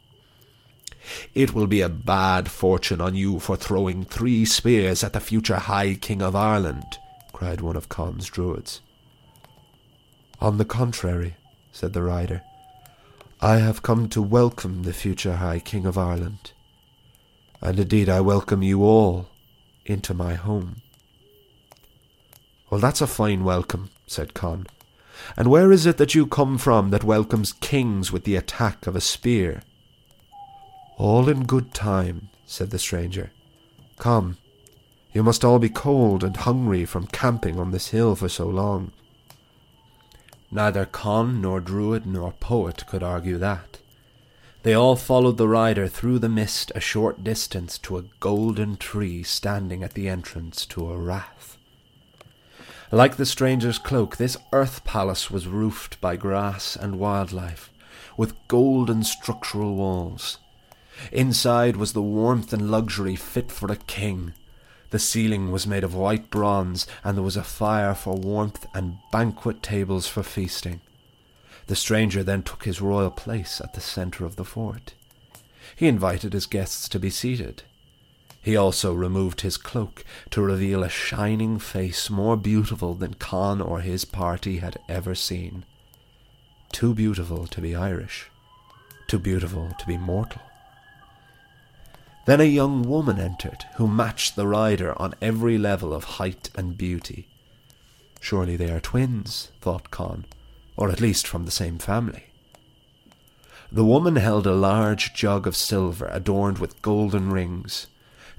It 1.34 1.54
will 1.54 1.66
be 1.66 1.80
a 1.80 1.88
bad 1.88 2.50
fortune 2.50 3.00
on 3.00 3.14
you 3.14 3.38
for 3.40 3.56
throwing 3.56 4.04
three 4.04 4.44
spears 4.44 5.04
at 5.04 5.12
the 5.12 5.20
future 5.20 5.56
High 5.56 5.94
King 5.94 6.22
of 6.22 6.34
Ireland, 6.34 6.98
cried 7.32 7.60
one 7.60 7.76
of 7.76 7.88
Conn's 7.88 8.26
druids. 8.26 8.80
On 10.40 10.58
the 10.58 10.64
contrary, 10.64 11.36
said 11.72 11.92
the 11.92 12.02
rider, 12.02 12.42
I 13.40 13.56
have 13.56 13.82
come 13.82 14.08
to 14.10 14.22
welcome 14.22 14.82
the 14.82 14.92
future 14.92 15.36
High 15.36 15.60
King 15.60 15.86
of 15.86 15.98
Ireland, 15.98 16.52
and 17.60 17.78
indeed 17.78 18.08
I 18.08 18.20
welcome 18.20 18.62
you 18.62 18.84
all 18.84 19.28
into 19.84 20.14
my 20.14 20.34
home. 20.34 20.76
Well, 22.70 22.80
that's 22.80 23.00
a 23.00 23.06
fine 23.06 23.44
welcome, 23.44 23.90
said 24.06 24.34
Conn. 24.34 24.66
And 25.36 25.48
where 25.48 25.70
is 25.70 25.86
it 25.86 25.96
that 25.98 26.14
you 26.14 26.26
come 26.26 26.58
from 26.58 26.90
that 26.90 27.04
welcomes 27.04 27.52
kings 27.52 28.10
with 28.10 28.24
the 28.24 28.36
attack 28.36 28.86
of 28.86 28.96
a 28.96 29.00
spear? 29.00 29.62
All 30.96 31.28
in 31.28 31.44
good 31.44 31.74
time, 31.74 32.28
said 32.46 32.70
the 32.70 32.78
stranger. 32.78 33.30
Come, 33.98 34.36
you 35.12 35.22
must 35.22 35.44
all 35.44 35.58
be 35.58 35.68
cold 35.68 36.24
and 36.24 36.36
hungry 36.36 36.84
from 36.84 37.06
camping 37.06 37.58
on 37.58 37.70
this 37.70 37.88
hill 37.88 38.16
for 38.16 38.28
so 38.28 38.46
long. 38.46 38.92
Neither 40.50 40.86
Conn 40.86 41.40
nor 41.40 41.60
Druid 41.60 42.06
nor 42.06 42.32
poet 42.32 42.86
could 42.86 43.02
argue 43.02 43.38
that. 43.38 43.78
They 44.62 44.72
all 44.72 44.96
followed 44.96 45.36
the 45.36 45.48
rider 45.48 45.88
through 45.88 46.20
the 46.20 46.28
mist 46.28 46.72
a 46.74 46.80
short 46.80 47.22
distance 47.22 47.76
to 47.78 47.98
a 47.98 48.04
golden 48.20 48.76
tree 48.76 49.22
standing 49.22 49.82
at 49.82 49.94
the 49.94 50.08
entrance 50.08 50.64
to 50.66 50.90
a 50.90 50.96
rath. 50.96 51.58
Like 52.90 53.16
the 53.16 53.26
stranger's 53.26 53.78
cloak, 53.78 54.16
this 54.16 54.36
earth 54.52 54.84
palace 54.84 55.30
was 55.30 55.46
roofed 55.46 56.00
by 56.00 56.16
grass 56.16 56.76
and 56.76 56.98
wildlife, 56.98 57.70
with 58.16 58.36
golden 58.48 59.02
structural 59.04 59.74
walls. 59.74 60.38
Inside 61.12 61.76
was 61.76 61.92
the 61.92 62.02
warmth 62.02 62.52
and 62.52 62.70
luxury 62.70 63.16
fit 63.16 63.50
for 63.50 63.70
a 63.70 63.76
king. 63.76 64.32
The 64.90 64.98
ceiling 64.98 65.50
was 65.50 65.66
made 65.66 65.82
of 65.82 65.94
white 65.94 66.30
bronze, 66.30 66.86
and 67.02 67.16
there 67.16 67.24
was 67.24 67.36
a 67.36 67.42
fire 67.42 67.94
for 67.94 68.14
warmth 68.16 68.66
and 68.74 68.98
banquet 69.10 69.62
tables 69.62 70.06
for 70.06 70.22
feasting. 70.22 70.80
The 71.66 71.76
stranger 71.76 72.22
then 72.22 72.42
took 72.42 72.64
his 72.64 72.80
royal 72.80 73.10
place 73.10 73.60
at 73.60 73.74
the 73.74 73.80
centre 73.80 74.24
of 74.24 74.36
the 74.36 74.44
fort. 74.44 74.94
He 75.74 75.88
invited 75.88 76.32
his 76.32 76.46
guests 76.46 76.88
to 76.90 76.98
be 76.98 77.10
seated. 77.10 77.62
He 78.42 78.56
also 78.56 78.92
removed 78.92 79.40
his 79.40 79.56
cloak 79.56 80.04
to 80.30 80.42
reveal 80.42 80.84
a 80.84 80.90
shining 80.90 81.58
face 81.58 82.10
more 82.10 82.36
beautiful 82.36 82.94
than 82.94 83.14
Conn 83.14 83.62
or 83.62 83.80
his 83.80 84.04
party 84.04 84.58
had 84.58 84.78
ever 84.88 85.14
seen. 85.14 85.64
Too 86.70 86.94
beautiful 86.94 87.46
to 87.46 87.60
be 87.62 87.74
Irish, 87.74 88.30
too 89.08 89.18
beautiful 89.18 89.74
to 89.78 89.86
be 89.86 89.96
mortal. 89.96 90.42
Then 92.26 92.40
a 92.40 92.44
young 92.44 92.82
woman 92.82 93.18
entered, 93.18 93.64
who 93.76 93.86
matched 93.86 94.34
the 94.34 94.46
rider 94.46 94.98
on 95.00 95.14
every 95.20 95.58
level 95.58 95.92
of 95.92 96.04
height 96.04 96.50
and 96.54 96.76
beauty. 96.76 97.28
Surely 98.20 98.56
they 98.56 98.70
are 98.70 98.80
twins, 98.80 99.50
thought 99.60 99.90
Conn, 99.90 100.24
or 100.76 100.90
at 100.90 101.00
least 101.00 101.26
from 101.26 101.44
the 101.44 101.50
same 101.50 101.78
family. 101.78 102.24
The 103.70 103.84
woman 103.84 104.16
held 104.16 104.46
a 104.46 104.54
large 104.54 105.12
jug 105.12 105.46
of 105.46 105.56
silver 105.56 106.06
adorned 106.06 106.58
with 106.58 106.80
golden 106.80 107.30
rings. 107.30 107.88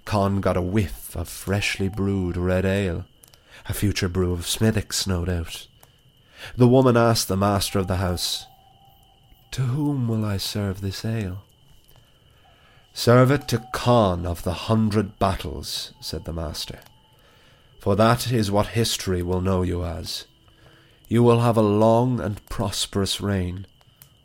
Conn 0.04 0.42
got 0.42 0.58
a 0.58 0.62
whiff 0.62 1.16
of 1.16 1.30
freshly 1.30 1.88
brewed 1.88 2.38
red 2.38 2.66
ale, 2.66 3.06
a 3.70 3.74
future 3.74 4.10
brew 4.10 4.34
of 4.34 4.48
Smithwick's, 4.48 5.06
no 5.06 5.26
doubt. 5.26 5.68
The 6.58 6.68
woman 6.68 6.98
asked 6.98 7.28
the 7.28 7.38
master 7.38 7.80
of 7.80 7.88
the 7.88 7.98
house, 7.98 8.48
To 9.52 9.62
whom 9.62 10.08
will 10.08 10.26
I 10.26 10.38
serve 10.38 10.82
this 10.82 11.06
ale? 11.06 11.45
Serve 12.98 13.30
it 13.30 13.50
to 13.50 13.60
Conn 13.74 14.26
of 14.26 14.44
the 14.44 14.54
hundred 14.54 15.20
battles, 15.20 15.92
said 16.00 16.24
the 16.24 16.32
master, 16.32 16.80
for 17.78 17.94
that 17.98 18.32
is 18.32 18.50
what 18.50 18.68
history 18.68 19.22
will 19.22 19.42
know 19.42 19.64
you 19.64 19.84
as. 19.84 20.26
You 21.10 21.22
will 21.22 21.42
have 21.42 21.58
a 21.58 21.62
long 21.62 22.22
and 22.22 22.44
prosperous 22.48 23.20
reign, 23.20 23.68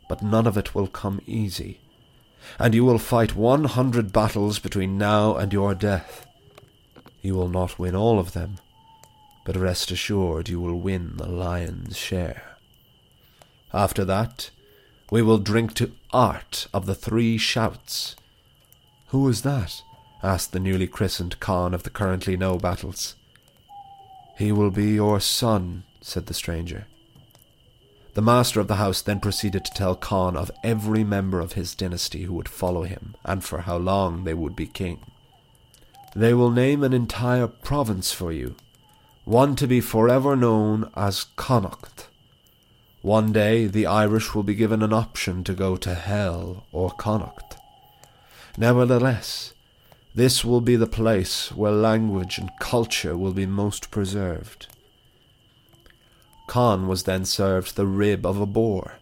but 0.07 0.23
none 0.23 0.47
of 0.47 0.57
it 0.57 0.73
will 0.73 0.87
come 0.87 1.21
easy, 1.27 1.81
and 2.57 2.73
you 2.73 2.85
will 2.85 2.97
fight 2.97 3.35
one 3.35 3.65
hundred 3.65 4.13
battles 4.13 4.57
between 4.57 4.97
now 4.97 5.35
and 5.35 5.51
your 5.51 5.75
death. 5.75 6.25
You 7.21 7.35
will 7.35 7.49
not 7.49 7.77
win 7.77 7.93
all 7.93 8.19
of 8.19 8.31
them, 8.31 8.55
but 9.43 9.57
rest 9.57 9.91
assured 9.91 10.47
you 10.47 10.61
will 10.61 10.79
win 10.79 11.17
the 11.17 11.27
lion's 11.27 11.97
share. 11.97 12.55
After 13.73 14.05
that, 14.05 14.49
we 15.11 15.21
will 15.21 15.39
drink 15.39 15.73
to 15.73 15.91
Art 16.13 16.67
of 16.73 16.85
the 16.85 16.95
Three 16.95 17.37
Shouts. 17.37 18.15
Who 19.11 19.27
is 19.27 19.41
that? 19.41 19.83
asked 20.23 20.53
the 20.53 20.59
newly 20.59 20.87
christened 20.87 21.37
Conn 21.41 21.73
of 21.73 21.83
the 21.83 21.89
currently 21.89 22.37
no 22.37 22.57
battles. 22.57 23.15
He 24.37 24.53
will 24.53 24.71
be 24.71 24.93
your 24.93 25.19
son, 25.19 25.83
said 25.99 26.27
the 26.27 26.33
stranger. 26.33 26.87
The 28.13 28.21
master 28.21 28.61
of 28.61 28.69
the 28.69 28.75
house 28.75 29.01
then 29.01 29.19
proceeded 29.19 29.65
to 29.65 29.73
tell 29.73 29.97
Conn 29.97 30.37
of 30.37 30.49
every 30.63 31.03
member 31.03 31.41
of 31.41 31.53
his 31.53 31.75
dynasty 31.75 32.23
who 32.23 32.33
would 32.35 32.47
follow 32.47 32.83
him, 32.83 33.15
and 33.25 33.43
for 33.43 33.59
how 33.59 33.75
long 33.75 34.23
they 34.23 34.33
would 34.33 34.55
be 34.55 34.65
king. 34.65 35.01
They 36.15 36.33
will 36.33 36.49
name 36.49 36.81
an 36.81 36.93
entire 36.93 37.47
province 37.47 38.13
for 38.13 38.31
you, 38.31 38.55
one 39.25 39.57
to 39.57 39.67
be 39.67 39.81
forever 39.81 40.37
known 40.37 40.89
as 40.95 41.25
Connacht. 41.35 42.07
One 43.01 43.33
day 43.33 43.67
the 43.67 43.87
Irish 43.87 44.33
will 44.33 44.43
be 44.43 44.55
given 44.55 44.81
an 44.81 44.93
option 44.93 45.43
to 45.43 45.53
go 45.53 45.75
to 45.75 45.95
hell 45.95 46.65
or 46.71 46.91
Connacht. 46.91 47.50
Nevertheless, 48.57 49.53
this 50.13 50.43
will 50.43 50.61
be 50.61 50.75
the 50.75 50.87
place 50.87 51.51
where 51.53 51.71
language 51.71 52.37
and 52.37 52.49
culture 52.59 53.17
will 53.17 53.33
be 53.33 53.45
most 53.45 53.91
preserved. 53.91 54.67
Conn 56.47 56.87
was 56.87 57.03
then 57.03 57.23
served 57.23 57.75
the 57.75 57.87
rib 57.87 58.25
of 58.25 58.41
a 58.41 58.45
boar, 58.45 58.95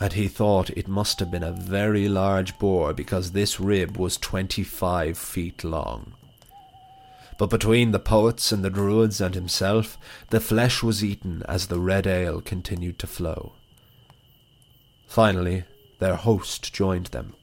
and 0.00 0.12
he 0.12 0.26
thought 0.26 0.70
it 0.70 0.88
must 0.88 1.20
have 1.20 1.30
been 1.30 1.44
a 1.44 1.52
very 1.52 2.08
large 2.08 2.58
boar 2.58 2.92
because 2.92 3.30
this 3.30 3.60
rib 3.60 3.96
was 3.96 4.16
twenty 4.16 4.64
five 4.64 5.16
feet 5.16 5.62
long. 5.62 6.14
But 7.38 7.50
between 7.50 7.92
the 7.92 8.00
poets 8.00 8.50
and 8.50 8.64
the 8.64 8.70
druids 8.70 9.20
and 9.20 9.36
himself, 9.36 9.96
the 10.30 10.40
flesh 10.40 10.82
was 10.82 11.04
eaten 11.04 11.44
as 11.48 11.68
the 11.68 11.78
red 11.78 12.08
ale 12.08 12.40
continued 12.40 12.98
to 12.98 13.06
flow. 13.06 13.52
Finally, 15.06 15.62
their 16.00 16.16
host 16.16 16.74
joined 16.74 17.06
them. 17.06 17.34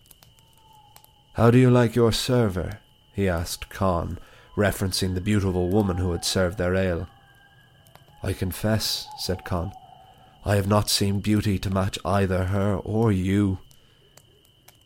How 1.36 1.52
do 1.52 1.58
you 1.58 1.70
like 1.70 1.98
your 1.98 2.14
server? 2.14 2.80
he 3.14 3.28
asked 3.28 3.70
Conn, 3.70 4.20
referencing 4.56 5.16
the 5.16 5.22
beautiful 5.22 5.68
woman 5.68 5.98
who 5.98 6.14
had 6.14 6.24
served 6.24 6.58
their 6.58 6.76
ale. 6.76 7.10
I 8.24 8.32
confess, 8.32 9.06
said 9.20 9.44
Conn, 9.44 9.74
I 10.46 10.56
have 10.56 10.68
not 10.68 10.90
seen 10.90 11.20
beauty 11.20 11.60
to 11.60 11.70
match 11.70 12.00
either 12.06 12.46
her 12.46 12.76
or 12.76 13.12
you. 13.12 13.60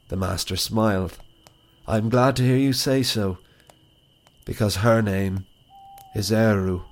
The 0.07 0.17
master 0.17 0.55
smiled. 0.55 1.19
I 1.88 1.97
am 1.97 2.09
glad 2.09 2.35
to 2.38 2.43
hear 2.43 2.57
you 2.57 2.73
say 2.73 3.03
so, 3.03 3.38
because 4.43 4.77
her 4.77 5.03
name 5.03 5.45
is 6.15 6.31
Ériu, 6.31 6.83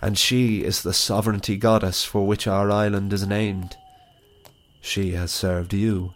and 0.00 0.16
she 0.16 0.64
is 0.64 0.82
the 0.82 0.94
sovereignty 0.94 1.58
goddess 1.58 2.02
for 2.02 2.26
which 2.26 2.46
our 2.46 2.70
island 2.70 3.12
is 3.12 3.26
named. 3.26 3.76
She 4.80 5.12
has 5.12 5.30
served 5.30 5.74
you. 5.74 6.14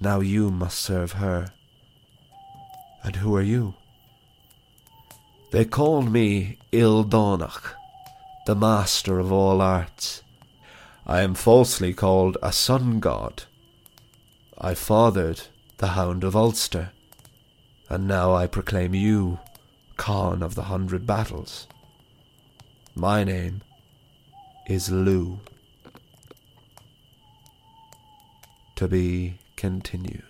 Now 0.00 0.20
you 0.20 0.50
must 0.50 0.78
serve 0.78 1.12
her. 1.12 1.52
And 3.02 3.16
who 3.16 3.36
are 3.36 3.42
you? 3.42 3.74
They 5.52 5.66
called 5.66 6.10
me 6.10 6.58
Ildánach, 6.72 7.74
the 8.46 8.54
master 8.54 9.18
of 9.18 9.30
all 9.30 9.60
arts. 9.60 10.22
I 11.06 11.20
am 11.20 11.34
falsely 11.34 11.92
called 11.92 12.38
a 12.42 12.52
sun 12.52 13.00
god. 13.00 13.42
I 14.56 14.74
fathered 14.74 15.42
the 15.78 15.88
Hound 15.88 16.24
of 16.24 16.36
Ulster, 16.36 16.92
and 17.88 18.06
now 18.06 18.32
I 18.32 18.46
proclaim 18.46 18.94
you 18.94 19.38
Conn 19.96 20.42
of 20.42 20.54
the 20.54 20.64
Hundred 20.64 21.06
Battles. 21.06 21.66
My 22.94 23.24
name 23.24 23.60
is 24.66 24.90
Lugh. 24.90 25.40
To 28.76 28.88
be 28.88 29.39
continued. 29.60 30.29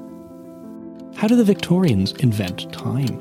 How 1.15 1.27
do 1.27 1.35
the 1.35 1.43
Victorians 1.43 2.13
invent 2.13 2.71
time? 2.73 3.19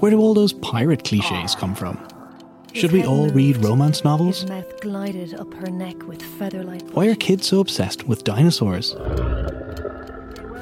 Where 0.00 0.10
do 0.10 0.18
all 0.18 0.34
those 0.34 0.52
pirate 0.52 1.04
cliches 1.04 1.54
come 1.54 1.74
from? 1.74 1.98
Should 2.72 2.92
we 2.92 3.04
all 3.04 3.28
read 3.30 3.56
romance 3.58 4.04
novels? 4.04 4.40
His 4.42 4.50
mouth 4.50 4.80
glided 4.80 5.34
up 5.34 5.54
her 5.54 5.70
neck 5.70 6.06
with 6.06 6.20
feather-like. 6.22 6.90
Why 6.90 7.06
are 7.06 7.14
kids 7.14 7.46
so 7.46 7.60
obsessed 7.60 8.06
with 8.06 8.24
dinosaurs? 8.24 8.94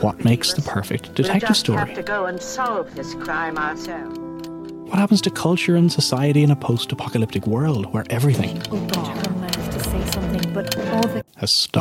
What 0.01 0.25
makes 0.25 0.53
the 0.53 0.63
perfect 0.63 1.15
detective 1.15 1.49
we'll 1.49 1.55
story? 1.55 1.79
have 1.79 1.95
to 1.95 2.03
go 2.03 2.27
and 2.27 2.41
solve 2.41 2.95
this 2.95 3.15
crime 3.15 3.59
ourselves. 3.59 4.19
What 4.91 4.99
happens 4.99 5.23
to 5.23 5.31
culture 5.31 5.77
and 5.77 5.91
society 5.91 6.43
in 6.43 6.51
a 6.51 6.57
post-apocalyptic 6.57 7.47
world 7.47 7.93
where 7.93 8.05
everything 8.11 8.57
has 11.37 11.67
her 11.67 11.75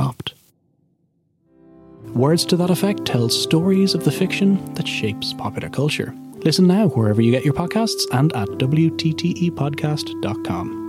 Words 2.16 2.46
to 2.46 2.56
that 2.58 2.70
effect 2.70 3.06
tells 3.06 3.42
stories 3.42 3.96
of 3.96 4.06
the 4.06 4.12
fiction 4.12 4.72
that 4.76 4.88
shapes 4.88 5.34
popular 5.34 5.70
culture. 5.70 6.14
Listen 6.44 6.68
now 6.68 6.90
wherever 6.90 7.20
you 7.22 7.32
get 7.32 7.44
your 7.44 7.56
podcasts 7.56 8.04
and 8.12 8.32
at 8.36 8.50
WTTEpodcast.com. 8.50 10.84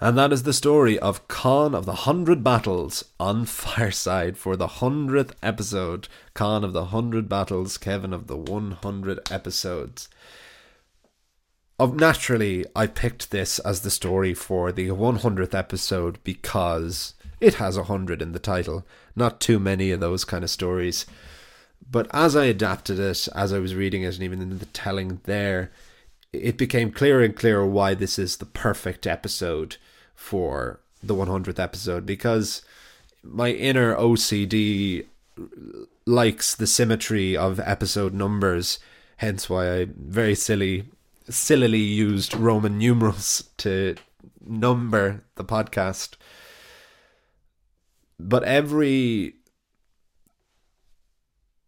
And 0.00 0.18
that 0.18 0.32
is 0.32 0.44
the 0.44 0.52
story 0.52 0.98
of 0.98 1.26
Conn 1.28 1.74
of 1.74 1.86
the 1.86 1.94
Hundred 1.94 2.44
Battles 2.44 3.04
on 3.18 3.46
Fireside 3.46 4.36
for 4.36 4.54
the 4.54 4.66
hundredth 4.66 5.34
episode. 5.42 6.06
Conn 6.34 6.62
of 6.62 6.72
the 6.72 6.84
Hundred 6.86 7.28
Battles, 7.28 7.76
Kevin 7.78 8.12
of 8.12 8.28
the 8.28 8.36
one 8.36 8.72
hundred 8.72 9.18
episodes. 9.32 10.08
Naturally, 11.80 12.64
I 12.76 12.86
picked 12.86 13.30
this 13.30 13.58
as 13.60 13.80
the 13.80 13.90
story 13.90 14.32
for 14.32 14.70
the 14.70 14.90
one 14.92 15.16
hundredth 15.16 15.54
episode 15.54 16.18
because 16.22 17.14
it 17.40 17.54
has 17.54 17.76
a 17.76 17.84
hundred 17.84 18.22
in 18.22 18.32
the 18.32 18.38
title. 18.38 18.86
Not 19.16 19.40
too 19.40 19.58
many 19.58 19.90
of 19.90 20.00
those 20.00 20.24
kind 20.24 20.44
of 20.44 20.50
stories. 20.50 21.04
But 21.90 22.06
as 22.12 22.36
I 22.36 22.44
adapted 22.46 22.98
it, 22.98 23.28
as 23.34 23.52
I 23.52 23.58
was 23.58 23.74
reading 23.74 24.02
it, 24.02 24.14
and 24.14 24.22
even 24.22 24.40
in 24.40 24.58
the 24.58 24.66
telling 24.66 25.20
there, 25.24 25.72
it 26.32 26.56
became 26.56 26.90
clearer 26.90 27.22
and 27.22 27.36
clearer 27.36 27.66
why 27.66 27.94
this 27.94 28.18
is 28.18 28.36
the 28.36 28.46
perfect 28.46 29.06
episode 29.06 29.76
for 30.14 30.80
the 31.02 31.14
100th 31.14 31.58
episode 31.58 32.06
because 32.06 32.62
my 33.22 33.50
inner 33.50 33.94
OCD 33.94 35.06
likes 36.06 36.54
the 36.54 36.66
symmetry 36.66 37.36
of 37.36 37.60
episode 37.60 38.14
numbers, 38.14 38.78
hence 39.18 39.50
why 39.50 39.80
I 39.80 39.86
very 39.90 40.34
silly 40.34 40.84
sillily 41.28 41.78
used 41.78 42.34
Roman 42.34 42.78
numerals 42.78 43.50
to 43.58 43.96
number 44.46 45.24
the 45.36 45.44
podcast. 45.44 46.16
but 48.18 48.44
every 48.44 49.34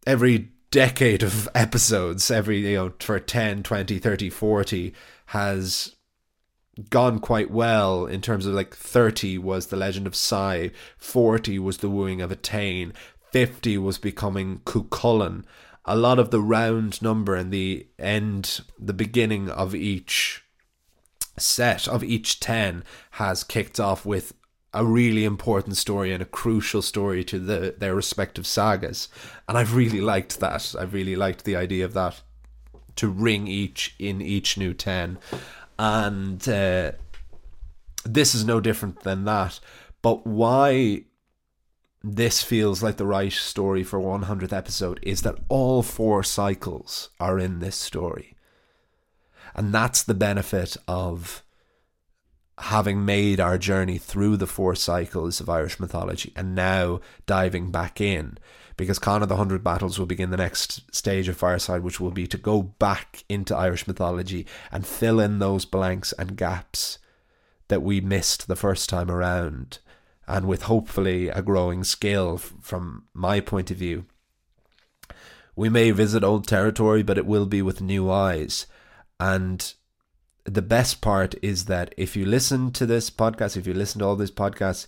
every 0.07 0.51
decade 0.71 1.23
of 1.23 1.49
episodes, 1.55 2.31
every, 2.31 2.59
you 2.59 2.77
know, 2.77 2.93
for 3.01 3.19
10, 3.19 3.63
20, 3.63 3.99
30, 3.99 4.31
40 4.31 4.95
has 5.27 5.97
gone 6.91 7.19
quite 7.19 7.51
well 7.51 8.07
in 8.07 8.21
terms 8.21 8.47
of 8.47 8.55
like 8.55 8.75
30 8.75 9.39
was 9.39 9.67
the 9.67 9.77
legend 9.77 10.07
of 10.07 10.15
Sai, 10.15 10.71
40 10.99 11.59
was 11.59 11.79
the 11.79 11.89
wooing 11.89 12.21
of 12.21 12.31
Etain, 12.31 12.93
50 13.33 13.79
was 13.79 13.99
becoming 13.99 14.61
Cuchulainn. 14.65 15.45
A 15.87 15.97
lot 15.97 16.19
of 16.19 16.31
the 16.31 16.41
round 16.41 17.01
number 17.01 17.35
and 17.35 17.53
the 17.53 17.87
end, 17.99 18.63
the 18.79 18.93
beginning 18.93 19.49
of 19.49 19.75
each 19.75 20.43
set 21.39 21.87
of 21.87 22.03
each 22.03 22.41
10 22.41 22.83
has 23.13 23.45
kicked 23.45 23.79
off 23.79 24.05
with 24.05 24.33
a 24.73 24.85
really 24.85 25.25
important 25.25 25.77
story 25.77 26.13
and 26.13 26.23
a 26.23 26.27
crucial 26.27 26.83
story 26.83 27.25
to 27.25 27.39
the, 27.39 27.75
their 27.79 27.95
respective 27.95 28.47
sagas. 28.47 29.09
And 29.49 29.57
I've 29.57 29.75
really 29.75 30.01
liked 30.01 30.41
that. 30.41 30.75
I've 30.79 30.93
really 30.93 31.17
liked 31.17 31.45
the 31.45 31.57
idea 31.57 31.85
of 31.85 31.95
that 31.95 32.21
to 32.97 33.09
ring 33.09 33.47
each 33.47 33.95
in 33.99 34.21
each 34.21 34.59
new 34.59 34.75
10. 34.75 35.19
And 35.79 36.49
uh, 36.49 36.93
this 38.05 38.35
is 38.35 38.45
no 38.45 38.61
different 38.61 39.01
than 39.01 39.25
that. 39.25 39.61
But 40.03 40.27
why 40.27 41.05
this 42.09 42.41
feels 42.41 42.85
like 42.85 42.99
the 42.99 43.07
right 43.07 43.33
story 43.33 43.83
for 43.83 43.99
100th 43.99 44.53
episode 44.53 45.01
is 45.03 45.23
that 45.23 45.39
all 45.49 45.83
four 45.83 46.23
cycles 46.23 47.11
are 47.19 47.37
in 47.37 47.59
this 47.59 47.75
story. 47.75 48.37
And 49.57 49.75
that's 49.75 50.05
the 50.05 50.15
benefit 50.15 50.77
of 50.87 51.43
having 52.59 53.05
made 53.05 53.41
our 53.41 53.59
journey 53.59 53.99
through 53.99 54.37
the 54.37 54.47
four 54.47 54.77
cycles 54.77 55.41
of 55.41 55.49
Irish 55.49 55.81
mythology 55.81 56.33
and 56.37 56.55
now 56.55 57.01
diving 57.27 57.73
back 57.73 58.01
in 58.01 58.39
because 58.77 59.01
Conn 59.01 59.23
of 59.23 59.29
the 59.29 59.37
Hundred 59.37 59.65
Battles 59.65 59.99
will 59.99 60.07
begin 60.07 60.31
the 60.31 60.37
next 60.37 60.95
stage 60.95 61.29
of 61.29 61.37
Fireside, 61.37 61.83
which 61.83 61.99
will 61.99 62.13
be 62.13 62.29
to 62.29 62.39
go 62.39 62.63
back 62.63 63.25
into 63.29 63.57
Irish 63.57 63.89
mythology 63.89 64.47
and 64.71 64.87
fill 64.87 65.19
in 65.19 65.41
those 65.41 65.65
blanks 65.65 66.13
and 66.13 66.37
gaps 66.37 66.99
that 67.67 67.83
we 67.83 68.01
missed 68.01 68.47
the 68.47 68.55
first 68.55 68.89
time 68.89 69.11
around. 69.11 69.81
And 70.29 70.47
with 70.47 70.63
hopefully 70.63 71.29
a 71.29 71.43
growing 71.43 71.85
skill 71.85 72.37
from 72.37 73.05
my 73.15 73.41
point 73.41 73.71
of 73.71 73.77
view. 73.77 74.07
We 75.55 75.69
may 75.69 75.91
visit 75.91 76.25
old 76.25 76.47
territory, 76.47 77.03
but 77.03 77.17
it 77.17 77.27
will 77.27 77.47
be 77.47 77.63
with 77.63 77.81
new 77.81 78.11
eyes. 78.11 78.67
And 79.21 79.73
the 80.45 80.63
best 80.63 81.01
part 81.01 81.35
is 81.43 81.65
that 81.65 81.95
if 81.97 82.17
you 82.17 82.27
listen 82.27 82.71
to 82.73 82.87
this 82.87 83.11
podcast, 83.11 83.57
if 83.57 83.67
you 83.67 83.75
listen 83.75 84.01
to 84.01 84.07
all 84.07 84.17
these 84.17 84.31
podcasts, 84.31 84.87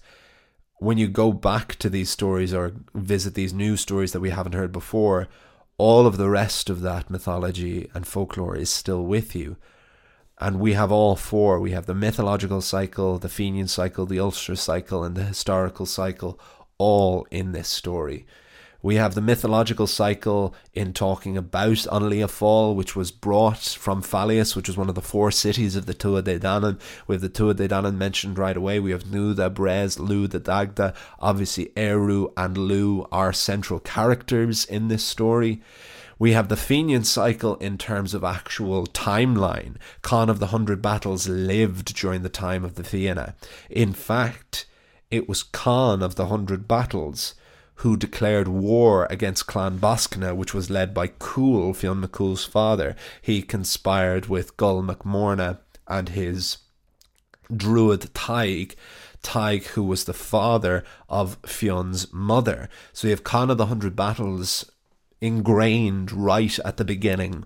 when 0.79 0.99
you 0.99 1.09
go 1.09 1.33
back 1.33 1.75
to 1.77 1.89
these 1.89 2.11
stories 2.11 2.55
or 2.55 2.73
visit 2.95 3.35
these 3.35 3.53
new 3.53 3.77
stories 3.77 4.13
that 4.13 4.21
we 4.21 4.31
haven't 4.31 4.55
heard 4.55 4.73
before, 4.73 5.29
all 5.77 6.07
of 6.07 6.17
the 6.17 6.29
rest 6.29 6.71
of 6.71 6.81
that 6.83 7.11
mythology 7.11 7.89
and 7.95 8.07
folklore 8.07 8.57
is 8.57 8.71
still 8.71 9.05
with 9.05 9.35
you. 9.35 9.57
And 10.41 10.61
we 10.61 10.75
have 10.75 10.93
all 10.93 11.17
four. 11.17 11.59
We 11.59 11.73
have 11.73 11.87
the 11.87 11.95
mythological 11.95 12.61
cycle, 12.61 13.19
the 13.19 13.29
Fenian 13.29 13.69
cycle, 13.69 14.07
the 14.07 14.21
Ulster 14.21 14.55
cycle, 14.55 15.03
and 15.03 15.17
the 15.17 15.25
historical 15.25 15.85
cycle, 15.85 16.39
all 16.79 17.27
in 17.31 17.53
this 17.53 17.69
story. 17.69 18.25
We 18.81 18.95
have 18.95 19.17
the 19.17 19.21
mythological 19.21 19.89
cycle 19.89 20.55
in 20.73 20.93
talking 20.93 21.37
about 21.37 21.85
An 21.91 22.09
Lia 22.09 22.29
Fáil, 22.29 22.77
which 22.77 22.95
was 22.95 23.11
brought 23.11 23.59
from 23.59 24.03
Falias, 24.03 24.55
which 24.55 24.69
was 24.69 24.77
one 24.77 24.89
of 24.89 24.95
the 24.95 25.03
four 25.03 25.33
cities 25.33 25.75
of 25.75 25.87
the 25.87 25.95
Tuatha 25.95 26.23
Dé 26.23 26.39
Danann. 26.39 26.79
We 27.09 27.17
have 27.17 27.23
the 27.23 27.29
Tuatha 27.29 27.55
Dé 27.55 27.69
Danann 27.69 27.97
mentioned 27.97 28.39
right 28.39 28.57
away. 28.57 28.79
We 28.79 28.93
have 28.93 29.03
Nuada, 29.03 29.53
Bres, 29.53 29.99
Lugh, 29.99 30.31
the 30.31 30.39
Dagda. 30.39 30.95
Obviously, 31.19 31.73
Ériu 31.75 32.33
and 32.37 32.57
Lugh 32.57 33.09
are 33.11 33.33
central 33.33 33.81
characters 33.81 34.65
in 34.65 34.87
this 34.87 35.03
story. 35.03 35.61
We 36.19 36.33
have 36.33 36.49
the 36.49 36.57
Fenian 36.57 37.05
cycle 37.05 37.57
in 37.57 37.79
terms 37.79 38.13
of 38.13 38.25
actual 38.25 38.87
timeline. 38.87 39.77
Conn 40.03 40.29
of 40.29 40.41
the 40.41 40.49
Hundred 40.49 40.83
Battles 40.83 41.29
lived 41.29 41.95
during 41.95 42.23
the 42.23 42.29
time 42.29 42.65
of 42.65 42.75
the 42.75 42.83
Fianna. 42.83 43.35
In 43.71 43.93
fact, 43.93 44.67
it 45.11 45.29
was 45.29 45.45
Conn 45.45 46.03
of 46.03 46.17
the 46.17 46.27
Hundred 46.27 46.67
Battles 46.67 47.35
who 47.77 47.97
declared 47.97 48.49
war 48.49 49.07
against 49.09 49.47
Clan 49.47 49.79
Baíscne, 49.79 50.35
which 50.35 50.53
was 50.53 50.69
led 50.69 50.93
by 50.93 51.07
Cumhall, 51.07 51.75
Fionn 51.75 52.03
McCool's 52.03 52.45
father. 52.45 52.97
He 53.23 53.41
conspired 53.41 54.27
with 54.27 54.57
Goll 54.57 54.83
MacMorna 54.83 55.59
and 55.87 56.09
his 56.09 56.59
druid 57.55 58.13
Taig, 58.15 58.75
Taig, 59.23 59.65
who 59.69 59.85
was 59.85 60.05
the 60.05 60.13
father 60.13 60.83
of 61.09 61.39
Fionn's 61.47 62.13
mother. 62.13 62.69
So 62.93 63.07
you 63.07 63.13
have 63.13 63.23
Conn 63.23 63.51
of 63.51 63.59
the 63.59 63.67
Hundred 63.67 63.95
Battles 63.95 64.69
ingrained 65.21 66.13
right 66.13 66.59
at 66.61 66.77
the 66.77 66.85
beginning 66.85 67.45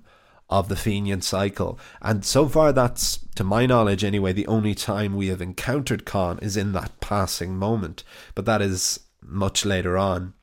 of 0.50 0.68
the 0.68 0.76
Fenian 0.76 1.22
cycle. 1.22 1.78
And 2.02 2.24
so 2.24 2.46
far, 2.48 2.72
that's, 2.72 3.20
to 3.36 3.44
my 3.44 3.64
knowledge 3.66 4.04
anyway, 4.04 4.32
the 4.32 4.46
only 4.46 4.74
time 4.74 5.16
we 5.16 5.28
have 5.28 5.40
encountered 5.40 6.04
Conn 6.04 6.38
is 6.40 6.56
in 6.56 6.72
that 6.72 7.00
passing 7.00 7.56
moment. 7.56 8.04
But 8.34 8.44
that 8.44 8.60
is 8.60 9.00
much 9.22 9.64
later 9.64 9.96
on. 9.96 10.34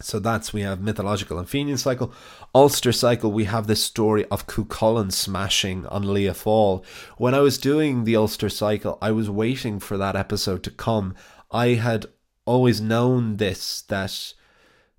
So 0.00 0.18
that's 0.18 0.52
we 0.52 0.62
have 0.62 0.80
mythological 0.80 1.38
and 1.38 1.48
Fenian 1.48 1.78
cycle. 1.78 2.12
Ulster 2.54 2.90
cycle, 2.90 3.30
we 3.30 3.44
have 3.44 3.68
this 3.68 3.82
story 3.82 4.24
of 4.26 4.48
Cuchulainn 4.48 5.12
smashing 5.12 5.86
An 5.90 6.12
Lia 6.12 6.32
Fáil. 6.32 6.84
When 7.16 7.32
I 7.34 7.40
was 7.40 7.58
doing 7.58 8.02
the 8.02 8.16
Ulster 8.16 8.48
cycle, 8.48 8.98
I 9.00 9.12
was 9.12 9.30
waiting 9.30 9.78
for 9.78 9.96
that 9.96 10.16
episode 10.16 10.64
to 10.64 10.70
come. 10.70 11.14
I 11.52 11.68
had 11.68 12.06
always 12.44 12.80
known 12.80 13.36
this 13.36 13.82
that 13.82 14.34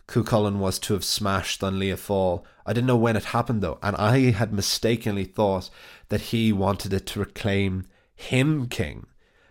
Cuchulainn 0.07 0.57
was 0.57 0.79
to 0.79 0.93
have 0.93 1.03
smashed 1.03 1.63
An 1.63 1.79
Lia 1.79 1.95
Fáil. 1.95 2.43
I 2.65 2.73
didn't 2.73 2.87
know 2.87 2.97
when 2.97 3.15
it 3.15 3.25
happened 3.25 3.61
though, 3.61 3.79
and 3.81 3.95
I 3.95 4.31
had 4.31 4.53
mistakenly 4.53 5.25
thought 5.25 5.69
that 6.09 6.21
he 6.21 6.53
wanted 6.53 6.93
it 6.93 7.05
to 7.07 7.23
proclaim 7.23 7.87
him 8.15 8.67
king, 8.67 9.07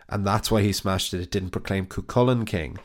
and 0.09 0.27
that's 0.27 0.51
why 0.51 0.63
he 0.63 0.73
smashed 0.73 1.13
it. 1.15 1.21
It 1.21 1.31
didn't 1.31 1.51
proclaim 1.51 1.87
Cuchulainn 1.87 2.47
king 2.47 2.79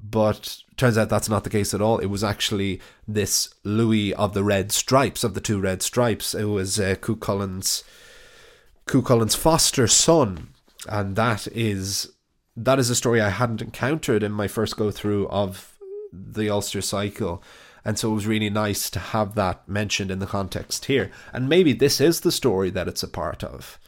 but 0.00 0.58
turns 0.76 0.96
out 0.96 1.08
that's 1.08 1.28
not 1.28 1.44
the 1.44 1.50
case 1.50 1.74
at 1.74 1.80
all. 1.80 1.98
It 1.98 2.06
was 2.06 2.24
actually 2.24 2.80
this 3.06 3.52
Lugaid 3.64 4.12
of 4.12 4.34
the 4.34 4.44
Red 4.44 4.72
Stripes, 4.72 5.24
of 5.24 5.34
the 5.34 5.40
two 5.40 5.60
Red 5.60 5.82
Stripes. 5.82 6.34
It 6.34 6.44
was 6.44 6.80
uh, 6.80 6.94
Cuchulainn's, 7.00 7.84
Cuchulainn's 8.86 9.34
foster 9.34 9.86
son, 9.86 10.48
and 10.88 11.16
that 11.16 11.46
is 11.48 12.12
that 12.54 12.78
is 12.78 12.90
a 12.90 12.94
story 12.94 13.20
I 13.20 13.30
hadn't 13.30 13.62
encountered 13.62 14.22
in 14.22 14.32
my 14.32 14.46
first 14.46 14.76
go 14.76 14.90
through 14.90 15.26
of 15.28 15.71
the 16.12 16.50
Ulster 16.50 16.82
cycle. 16.82 17.42
And 17.84 17.98
so 17.98 18.10
it 18.10 18.14
was 18.14 18.26
really 18.26 18.50
nice 18.50 18.88
to 18.90 18.98
have 18.98 19.34
that 19.34 19.68
mentioned 19.68 20.10
in 20.10 20.18
the 20.20 20.26
context 20.26 20.84
here. 20.84 21.10
And 21.32 21.48
maybe 21.48 21.72
this 21.72 22.00
is 22.00 22.20
the 22.20 22.30
story 22.30 22.70
that 22.70 22.88
it's 22.88 23.02
a 23.02 23.08
part 23.08 23.42
of. 23.42 23.78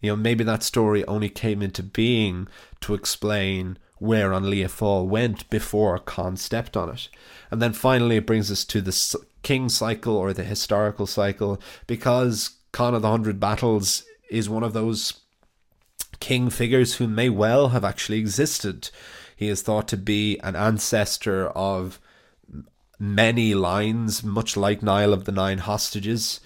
You 0.00 0.10
know, 0.10 0.16
maybe 0.16 0.44
that 0.44 0.62
story 0.62 1.04
only 1.06 1.28
came 1.28 1.62
into 1.62 1.82
being 1.82 2.48
to 2.80 2.94
explain 2.94 3.78
where 3.98 4.32
An 4.32 4.50
Lia 4.50 4.68
Fáil 4.68 5.06
went 5.06 5.48
before 5.48 5.96
Conn 5.98 6.36
stepped 6.36 6.76
on 6.76 6.90
it. 6.90 7.08
And 7.50 7.62
then 7.62 7.72
finally, 7.72 8.16
it 8.16 8.26
brings 8.26 8.50
us 8.50 8.64
to 8.64 8.80
the 8.80 9.16
king 9.42 9.68
cycle 9.68 10.16
or 10.16 10.32
the 10.32 10.42
historical 10.42 11.06
cycle 11.06 11.60
because 11.86 12.58
Conn 12.72 12.94
of 12.94 13.02
the 13.02 13.10
Hundred 13.10 13.38
Battles 13.38 14.04
is 14.28 14.48
one 14.48 14.64
of 14.64 14.72
those 14.72 15.20
king 16.18 16.50
figures 16.50 16.94
who 16.94 17.06
may 17.06 17.28
well 17.28 17.68
have 17.68 17.84
actually 17.84 18.18
existed. 18.18 18.90
He 19.42 19.48
is 19.48 19.60
thought 19.60 19.88
to 19.88 19.96
be 19.96 20.38
an 20.38 20.54
ancestor 20.54 21.48
of 21.48 21.98
many 22.96 23.54
lines, 23.54 24.22
much 24.22 24.56
like 24.56 24.84
Niall 24.84 25.12
of 25.12 25.24
the 25.24 25.32
Nine 25.32 25.58
Hostages. 25.58 26.38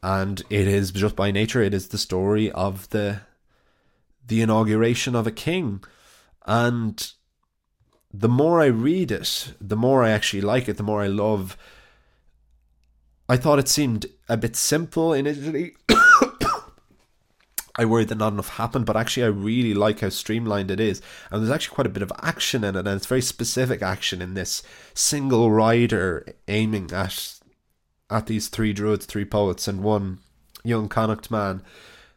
And 0.00 0.44
it 0.48 0.68
is 0.68 0.92
just 0.92 1.16
by 1.16 1.32
nature, 1.32 1.60
it 1.60 1.74
is 1.74 1.88
the 1.88 1.98
story 1.98 2.52
of 2.52 2.88
the 2.90 3.22
the 4.24 4.42
inauguration 4.42 5.16
of 5.16 5.26
a 5.26 5.32
king. 5.32 5.82
And 6.46 7.10
the 8.14 8.28
more 8.28 8.60
I 8.60 8.66
read 8.66 9.10
it, 9.10 9.54
the 9.60 9.76
more 9.76 10.04
I 10.04 10.10
actually 10.10 10.42
like 10.42 10.68
it, 10.68 10.76
the 10.76 10.84
more 10.84 11.02
I 11.02 11.08
love. 11.08 11.56
I 13.28 13.36
thought 13.36 13.58
it 13.58 13.66
seemed 13.66 14.06
a 14.28 14.36
bit 14.36 14.54
simple 14.54 15.12
in 15.12 15.26
Italy. 15.26 15.74
I 17.78 17.84
worried 17.84 18.08
that 18.08 18.18
not 18.18 18.32
enough 18.32 18.50
happened, 18.50 18.86
but 18.86 18.96
actually, 18.96 19.24
I 19.24 19.28
really 19.28 19.74
like 19.74 20.00
how 20.00 20.08
streamlined 20.08 20.70
it 20.70 20.80
is. 20.80 21.02
And 21.30 21.42
there's 21.42 21.50
actually 21.50 21.74
quite 21.74 21.86
a 21.86 21.90
bit 21.90 22.02
of 22.02 22.12
action 22.22 22.64
in 22.64 22.74
it, 22.74 22.86
and 22.86 22.88
it's 22.88 23.06
very 23.06 23.22
specific 23.22 23.82
action 23.82 24.22
in 24.22 24.34
this 24.34 24.62
single 24.94 25.50
rider 25.50 26.26
aiming 26.48 26.92
at 26.92 27.34
at 28.08 28.26
these 28.26 28.48
three 28.48 28.72
druids, 28.72 29.04
three 29.04 29.24
poets, 29.24 29.66
and 29.66 29.82
one 29.82 30.18
young 30.62 30.88
Connacht 30.88 31.30
man, 31.30 31.62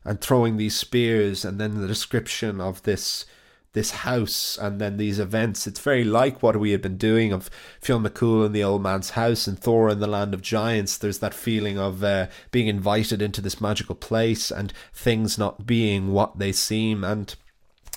and 0.05 0.21
throwing 0.21 0.57
these 0.57 0.75
spears, 0.75 1.43
and 1.43 1.59
then 1.59 1.81
the 1.81 1.87
description 1.87 2.61
of 2.61 2.83
this 2.83 3.25
this 3.73 3.91
house 3.91 4.57
and 4.59 4.81
then 4.81 4.97
these 4.97 5.19
events. 5.19 5.67
It's 5.67 5.79
very 5.79 6.03
like 6.03 6.41
what 6.41 6.59
we 6.59 6.71
had 6.71 6.81
been 6.81 6.97
doing 6.97 7.31
of 7.31 7.49
Fionn 7.81 8.03
McCool 8.03 8.45
in 8.45 8.51
the 8.51 8.63
old 8.63 8.81
man's 8.81 9.11
house 9.11 9.47
and 9.47 9.59
Thor 9.59 9.89
in 9.89 9.99
the 9.99 10.07
land 10.07 10.33
of 10.33 10.41
giants. 10.41 10.97
There's 10.97 11.19
that 11.19 11.33
feeling 11.33 11.77
of 11.77 12.03
uh, 12.03 12.27
being 12.51 12.67
invited 12.67 13.21
into 13.21 13.41
this 13.41 13.61
magical 13.61 13.95
place 13.95 14.51
and 14.51 14.73
things 14.93 15.37
not 15.37 15.65
being 15.65 16.11
what 16.11 16.39
they 16.39 16.51
seem. 16.51 17.03
And 17.03 17.35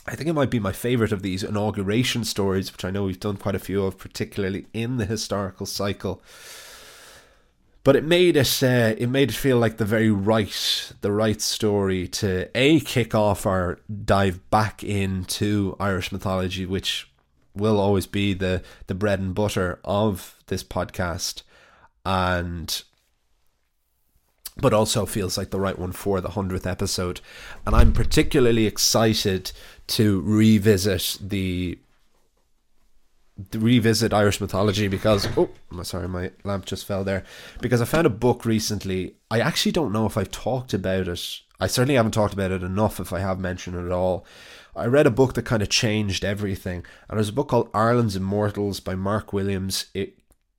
I 0.07 0.15
think 0.15 0.29
it 0.29 0.35
might 0.35 0.51
be 0.51 0.59
my 0.59 0.73
favorite 0.73 1.13
of 1.13 1.23
these 1.23 1.43
inauguration 1.43 2.25
stories, 2.25 2.73
which 2.73 2.85
I 2.85 2.91
know 2.91 3.05
we've 3.05 3.21
done 3.21 3.37
quite 3.37 3.55
a 3.55 3.61
few 3.61 3.85
of, 3.85 3.99
particularly 3.99 4.67
in 4.73 4.97
the 4.97 5.07
historical 5.07 5.65
cycle. 5.65 6.23
But 7.85 7.97
it 7.97 8.05
made 8.05 8.37
us 8.37 8.63
uh, 8.63 8.95
it 8.97 9.09
made 9.09 9.31
it 9.31 9.35
feel 9.35 9.59
like 9.59 9.77
the 9.77 9.85
very 9.85 10.11
right 10.11 10.93
the 11.01 11.11
right 11.11 11.41
story 11.41 12.07
to 12.09 12.49
a 12.55 12.79
kick 12.81 13.15
off 13.15 13.45
our 13.45 13.81
dive 14.05 14.49
back 14.51 14.85
into 14.85 15.77
Irish 15.81 16.13
mythology, 16.13 16.65
which 16.65 17.11
will 17.55 17.81
always 17.81 18.07
be 18.07 18.35
the 18.35 18.63
the 18.87 18.95
bread 18.95 19.19
and 19.19 19.35
butter 19.35 19.81
of 19.85 20.39
this 20.47 20.63
podcast, 20.63 21.43
and 22.07 22.85
but 24.57 24.75
also 24.75 25.07
feels 25.07 25.39
like 25.39 25.51
the 25.51 25.61
right 25.61 25.79
one 25.79 25.93
for 25.93 26.21
the 26.21 26.31
100th 26.31 26.67
episode. 26.67 27.21
And 27.67 27.75
I'm 27.75 27.93
particularly 27.93 28.67
excited 28.67 29.53
to 29.89 30.21
revisit 30.21 31.19
the 31.21 31.79
revisit 33.55 34.13
Irish 34.13 34.41
mythology 34.41 34.89
because 34.89 35.27
oh 35.37 35.49
I'm 35.71 35.83
sorry 35.85 36.09
my 36.09 36.31
lamp 36.45 36.67
just 36.67 36.87
fell 36.87 37.05
there. 37.05 37.25
Because 37.61 37.81
I 37.81 37.87
found 37.87 38.07
a 38.07 38.11
book 38.11 38.45
recently. 38.45 39.17
I 39.31 39.41
actually 39.41 39.73
don't 39.73 39.93
know 39.93 40.07
if 40.07 40.17
I've 40.17 40.31
talked 40.31 40.75
about 40.75 41.09
it. 41.09 41.41
I 41.61 41.67
certainly 41.67 41.95
haven't 41.95 42.13
talked 42.13 42.35
about 42.35 42.51
it 42.51 42.63
enough 42.63 43.01
if 43.01 43.13
I 43.13 43.21
have 43.21 43.39
mentioned 43.39 43.77
it 43.77 43.87
at 43.87 43.93
all. 43.93 44.27
I 44.75 44.87
read 44.87 45.07
a 45.07 45.11
book 45.11 45.35
that 45.35 45.45
kind 45.45 45.63
of 45.63 45.69
changed 45.69 46.25
everything 46.25 46.85
and 47.09 47.19
there's 47.19 47.29
a 47.29 47.33
book 47.33 47.49
called 47.49 47.71
Ireland's 47.75 48.17
Immortals 48.17 48.81
by 48.81 48.95
Mark 48.95 49.33
Williams. 49.33 49.87
It 49.95 50.19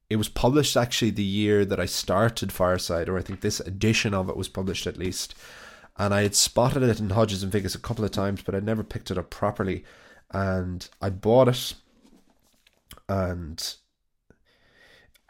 it 0.10 0.18
was 0.18 0.30
published 0.30 0.78
actually 0.78 1.10
the 1.12 1.24
year 1.24 1.66
that 1.66 1.80
I 1.80 1.88
started 1.88 2.52
Fireside, 2.52 3.10
or 3.10 3.18
I 3.18 3.24
think 3.24 3.42
this 3.42 3.60
edition 3.60 4.14
of 4.14 4.30
it 4.30 4.38
was 4.38 4.48
published 4.48 4.86
at 4.86 4.98
least. 4.98 5.34
And 5.98 6.14
I 6.14 6.22
had 6.22 6.36
spotted 6.36 6.84
it 6.84 7.00
in 7.00 7.10
Hodges 7.10 7.42
and 7.42 7.52
Figgis 7.52 7.74
a 7.74 7.80
couple 7.80 8.06
of 8.06 8.12
times, 8.12 8.44
but 8.44 8.54
I'd 8.54 8.64
never 8.64 8.84
picked 8.84 9.10
it 9.10 9.18
up 9.18 9.32
properly. 9.32 9.84
And 10.32 10.88
I 11.02 11.10
bought 11.10 11.48
it, 11.48 11.74
and 13.10 13.76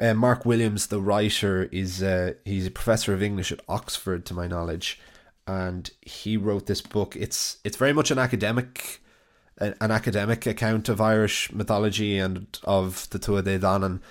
uh, 0.02 0.14
Mark 0.14 0.46
Williams, 0.46 0.88
the 0.88 1.02
writer, 1.02 1.70
is 1.72 2.02
uh, 2.04 2.34
he's 2.46 2.68
a 2.68 2.72
professor 2.72 3.14
of 3.14 3.24
English 3.24 3.52
at 3.52 3.62
Oxford, 3.68 4.26
to 4.26 4.34
my 4.34 4.48
knowledge, 4.48 5.00
and 5.48 5.90
he 6.02 6.38
wrote 6.38 6.66
this 6.66 6.82
book. 6.82 7.16
It's 7.16 7.58
it's 7.64 7.78
very 7.78 7.94
much 7.94 8.12
an 8.12 8.20
academic 8.20 9.02
an, 9.58 9.76
an 9.82 9.92
academic 9.92 10.46
account 10.46 10.90
of 10.90 11.00
Irish 11.00 11.52
mythology 11.52 12.18
and 12.18 12.60
of 12.64 13.10
the 13.12 13.20
Tuatha 13.20 13.44
Dé 13.44 13.60
Danann 13.60 14.02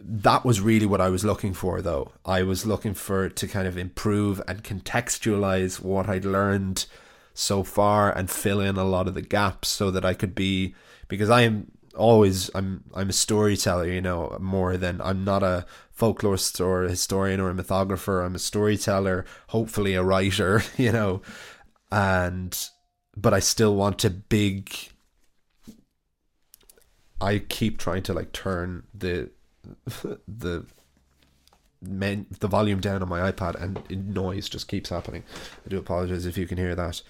that 0.00 0.44
was 0.44 0.60
really 0.60 0.86
what 0.86 1.00
I 1.00 1.08
was 1.08 1.24
looking 1.24 1.54
for, 1.54 1.80
though. 1.80 2.12
I 2.24 2.42
was 2.42 2.66
looking 2.66 2.94
for 2.94 3.28
to 3.28 3.48
kind 3.48 3.66
of 3.66 3.78
improve 3.78 4.40
and 4.46 4.62
contextualize 4.62 5.80
what 5.80 6.08
I'd 6.08 6.24
learned 6.24 6.86
so 7.32 7.62
far 7.62 8.16
and 8.16 8.30
fill 8.30 8.60
in 8.60 8.76
a 8.76 8.84
lot 8.84 9.08
of 9.08 9.14
the 9.14 9.22
gaps 9.22 9.68
so 9.68 9.90
that 9.90 10.04
I 10.04 10.14
could 10.14 10.34
be 10.34 10.74
because 11.08 11.30
I 11.30 11.42
am 11.42 11.70
always 11.96 12.50
I'm 12.54 12.84
I'm 12.94 13.10
a 13.10 13.12
storyteller, 13.12 13.86
you 13.86 14.00
know, 14.00 14.36
more 14.40 14.76
than 14.76 15.00
I'm 15.00 15.24
not 15.24 15.42
a 15.42 15.66
folklorist 15.98 16.64
or 16.64 16.84
a 16.84 16.90
historian 16.90 17.40
or 17.40 17.50
a 17.50 17.54
mythographer. 17.54 18.24
I'm 18.24 18.34
a 18.34 18.40
storyteller, 18.40 19.24
hopefully 19.48 19.94
a 19.94 20.02
writer, 20.02 20.62
you 20.76 20.92
know, 20.92 21.22
and 21.90 22.56
but 23.16 23.34
I 23.34 23.40
still 23.40 23.74
want 23.74 23.98
to 24.00 24.10
big. 24.10 24.74
I 27.20 27.38
keep 27.38 27.78
trying 27.78 28.02
to 28.04 28.12
like 28.12 28.32
turn 28.32 28.84
the 28.92 29.30
the 30.28 30.66
men 31.80 32.26
the 32.40 32.48
volume 32.48 32.80
down 32.80 33.02
on 33.02 33.08
my 33.08 33.30
iPad 33.30 33.60
and 33.60 34.14
noise 34.14 34.48
just 34.48 34.68
keeps 34.68 34.90
happening. 34.90 35.22
I 35.64 35.68
do 35.68 35.78
apologize 35.78 36.26
if 36.26 36.36
you 36.36 36.46
can 36.46 36.58
hear 36.58 36.74
that. 36.74 37.02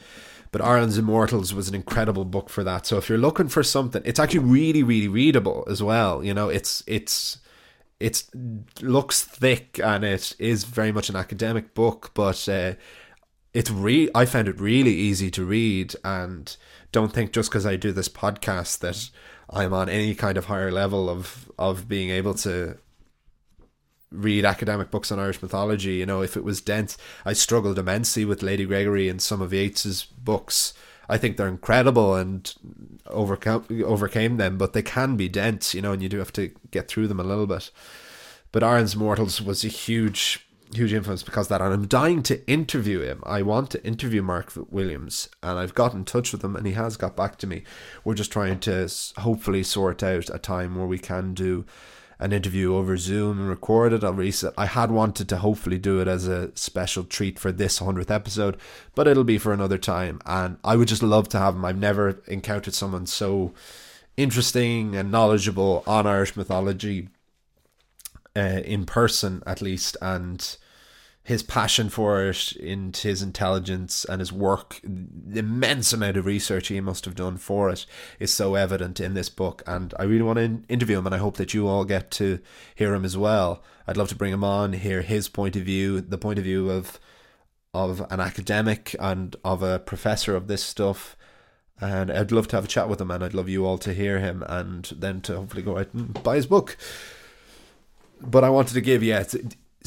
But 0.54 0.62
Ireland's 0.62 0.98
Immortals 0.98 1.52
was 1.52 1.68
an 1.68 1.74
incredible 1.74 2.24
book 2.24 2.48
for 2.48 2.62
that. 2.62 2.86
So 2.86 2.96
if 2.96 3.08
you're 3.08 3.18
looking 3.18 3.48
for 3.48 3.64
something, 3.64 4.00
it's 4.04 4.20
actually 4.20 4.38
really, 4.38 4.84
really 4.84 5.08
readable 5.08 5.66
as 5.68 5.82
well. 5.82 6.22
You 6.22 6.32
know, 6.32 6.48
it's 6.48 6.84
it's 6.86 7.38
it's 7.98 8.30
looks 8.80 9.24
thick 9.24 9.80
and 9.82 10.04
it 10.04 10.36
is 10.38 10.62
very 10.62 10.92
much 10.92 11.08
an 11.08 11.16
academic 11.16 11.74
book, 11.74 12.12
but 12.14 12.48
uh, 12.48 12.74
it's 13.52 13.68
re 13.68 14.08
I 14.14 14.26
found 14.26 14.46
it 14.46 14.60
really 14.60 14.94
easy 14.94 15.28
to 15.32 15.44
read 15.44 15.96
and 16.04 16.56
don't 16.92 17.12
think 17.12 17.32
just 17.32 17.50
because 17.50 17.66
I 17.66 17.74
do 17.74 17.90
this 17.90 18.08
podcast 18.08 18.78
that 18.78 19.10
I'm 19.50 19.72
on 19.72 19.88
any 19.88 20.14
kind 20.14 20.38
of 20.38 20.44
higher 20.44 20.70
level 20.70 21.10
of 21.10 21.50
of 21.58 21.88
being 21.88 22.10
able 22.10 22.34
to 22.34 22.78
read 24.14 24.44
academic 24.44 24.90
books 24.90 25.10
on 25.12 25.18
Irish 25.18 25.42
mythology. 25.42 25.94
You 25.94 26.06
know, 26.06 26.22
if 26.22 26.36
it 26.36 26.44
was 26.44 26.60
dense, 26.60 26.96
I 27.24 27.32
struggled 27.32 27.78
immensely 27.78 28.24
with 28.24 28.42
Lady 28.42 28.64
Gregory 28.64 29.08
and 29.08 29.20
some 29.20 29.42
of 29.42 29.52
Yeats's 29.52 30.04
books. 30.04 30.74
I 31.08 31.18
think 31.18 31.36
they're 31.36 31.48
incredible 31.48 32.14
and 32.14 32.52
overcome 33.06 33.66
overcame 33.84 34.36
them, 34.38 34.56
but 34.56 34.72
they 34.72 34.82
can 34.82 35.16
be 35.16 35.28
dense, 35.28 35.74
you 35.74 35.82
know, 35.82 35.92
and 35.92 36.02
you 36.02 36.08
do 36.08 36.18
have 36.18 36.32
to 36.34 36.50
get 36.70 36.88
through 36.88 37.08
them 37.08 37.20
a 37.20 37.24
little 37.24 37.46
bit. 37.46 37.70
But 38.52 38.62
Ireland's 38.62 38.94
Immortals 38.94 39.42
was 39.42 39.64
a 39.64 39.68
huge 39.68 40.46
huge 40.72 40.92
influence 40.92 41.22
because 41.22 41.48
that 41.48 41.60
and 41.60 41.72
I'm 41.72 41.86
dying 41.86 42.22
to 42.24 42.44
interview 42.50 43.00
him. 43.00 43.22
I 43.24 43.42
want 43.42 43.70
to 43.70 43.84
interview 43.84 44.22
Mark 44.22 44.52
Williams 44.70 45.28
and 45.42 45.58
I've 45.58 45.74
got 45.74 45.94
in 45.94 46.04
touch 46.04 46.32
with 46.32 46.42
him 46.42 46.56
and 46.56 46.66
he 46.66 46.72
has 46.72 46.96
got 46.96 47.16
back 47.16 47.36
to 47.38 47.46
me. 47.46 47.62
We're 48.02 48.14
just 48.14 48.32
trying 48.32 48.60
to 48.60 48.90
hopefully 49.18 49.62
sort 49.62 50.02
out 50.02 50.30
a 50.30 50.38
time 50.38 50.76
where 50.76 50.86
we 50.86 50.98
can 50.98 51.34
do 51.34 51.64
an 52.18 52.32
interview 52.32 52.74
over 52.74 52.96
Zoom 52.96 53.38
and 53.38 53.48
record 53.48 53.92
it. 53.92 54.04
I'll. 54.04 54.52
I 54.56 54.66
had 54.66 54.90
wanted 54.90 55.28
to 55.28 55.38
hopefully 55.38 55.78
do 55.78 56.00
it 56.00 56.08
as 56.08 56.26
a 56.26 56.56
special 56.56 57.04
treat 57.04 57.38
for 57.38 57.52
this 57.52 57.80
100th 57.80 58.10
episode, 58.10 58.56
but 58.94 59.06
it'll 59.06 59.24
be 59.24 59.38
for 59.38 59.52
another 59.52 59.78
time 59.78 60.20
and 60.26 60.58
I 60.64 60.76
would 60.76 60.88
just 60.88 61.02
love 61.02 61.28
to 61.30 61.38
have 61.38 61.54
him. 61.54 61.64
I've 61.64 61.78
never 61.78 62.20
encountered 62.26 62.74
someone 62.74 63.06
so 63.06 63.52
interesting 64.16 64.94
and 64.94 65.10
knowledgeable 65.10 65.82
on 65.86 66.06
Irish 66.06 66.36
mythology 66.36 67.08
uh, 68.36 68.60
in 68.64 68.86
person 68.86 69.42
at 69.46 69.62
least 69.62 69.96
and 70.00 70.56
his 71.24 71.42
passion 71.42 71.88
for 71.88 72.22
it 72.28 72.52
and 72.52 72.94
his 72.94 73.22
intelligence 73.22 74.04
and 74.04 74.20
his 74.20 74.30
work 74.30 74.78
the 74.84 75.40
immense 75.40 75.90
amount 75.92 76.18
of 76.18 76.26
research 76.26 76.68
he 76.68 76.80
must 76.80 77.06
have 77.06 77.14
done 77.14 77.38
for 77.38 77.70
it 77.70 77.86
is 78.20 78.32
so 78.32 78.54
evident 78.54 79.00
in 79.00 79.14
this 79.14 79.30
book. 79.30 79.62
And 79.66 79.94
i 79.98 80.04
really 80.04 80.22
want 80.22 80.38
to 80.38 80.60
interview 80.72 80.98
him 80.98 81.06
and 81.06 81.14
i 81.14 81.18
hope 81.18 81.38
that 81.38 81.54
you 81.54 81.66
all 81.66 81.84
get 81.84 82.10
to 82.12 82.40
hear 82.74 82.94
him 82.94 83.04
as 83.04 83.16
well. 83.16 83.62
I'd 83.88 83.96
love 83.96 84.08
to 84.10 84.14
bring 84.14 84.32
him 84.32 84.44
on 84.44 84.74
hear 84.74 85.02
his 85.02 85.28
point 85.28 85.56
of 85.56 85.62
view 85.62 86.00
the 86.00 86.18
point 86.18 86.38
of 86.38 86.44
view 86.44 86.70
of 86.70 87.00
of 87.74 88.06
an 88.10 88.20
academic 88.20 88.94
and 89.00 89.34
of 89.44 89.62
a 89.62 89.80
professor 89.80 90.36
of 90.36 90.46
this 90.46 90.62
stuff. 90.62 91.16
And 91.80 92.10
I'd 92.10 92.30
love 92.30 92.46
to 92.48 92.56
have 92.56 92.64
a 92.64 92.68
chat 92.68 92.88
with 92.88 93.00
him, 93.00 93.10
and 93.10 93.22
I'd 93.24 93.34
love 93.34 93.48
you 93.48 93.66
all 93.66 93.78
to 93.78 93.92
hear 93.92 94.20
him, 94.20 94.44
and 94.46 94.84
then 94.96 95.20
to 95.22 95.36
hopefully 95.36 95.62
go 95.62 95.76
out 95.76 95.92
and 95.92 96.22
buy 96.22 96.36
his 96.36 96.46
book. 96.46 96.76
But 98.20 98.44
I 98.44 98.48
wanted 98.48 98.74
to 98.74 98.80
give 98.80 99.02
yeah. 99.02 99.24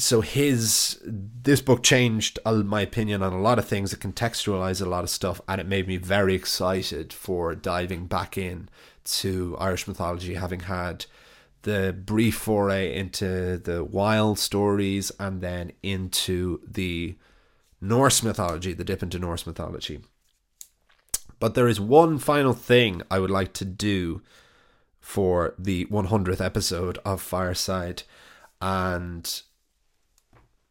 So 0.00 0.20
his 0.20 1.00
this 1.04 1.60
book 1.60 1.82
changed 1.82 2.38
uh, 2.44 2.54
my 2.54 2.82
opinion 2.82 3.20
on 3.22 3.32
a 3.32 3.40
lot 3.40 3.58
of 3.58 3.66
things. 3.66 3.92
It 3.92 3.98
contextualized 3.98 4.80
a 4.80 4.88
lot 4.88 5.02
of 5.02 5.10
stuff, 5.10 5.40
and 5.48 5.60
it 5.60 5.66
made 5.66 5.88
me 5.88 5.96
very 5.96 6.34
excited 6.34 7.12
for 7.12 7.54
diving 7.56 8.06
back 8.06 8.38
in 8.38 8.68
to 9.04 9.56
Irish 9.58 9.88
mythology, 9.88 10.34
having 10.34 10.60
had 10.60 11.06
the 11.62 11.92
brief 12.04 12.36
foray 12.36 12.94
into 12.94 13.58
the 13.58 13.82
wild 13.82 14.38
stories 14.38 15.10
and 15.18 15.40
then 15.40 15.72
into 15.82 16.60
the 16.66 17.16
Norse 17.80 18.22
mythology, 18.22 18.72
the 18.72 18.84
dip 18.84 19.02
into 19.02 19.18
Norse 19.18 19.46
mythology. 19.46 20.00
But 21.40 21.54
there 21.54 21.68
is 21.68 21.80
one 21.80 22.18
final 22.18 22.52
thing 22.52 23.02
I 23.10 23.18
would 23.18 23.30
like 23.30 23.52
to 23.54 23.64
do 23.64 24.22
for 25.00 25.54
the 25.58 25.86
100th 25.86 26.40
episode 26.40 26.98
of 27.04 27.20
Fireside 27.20 28.02
and 28.60 29.42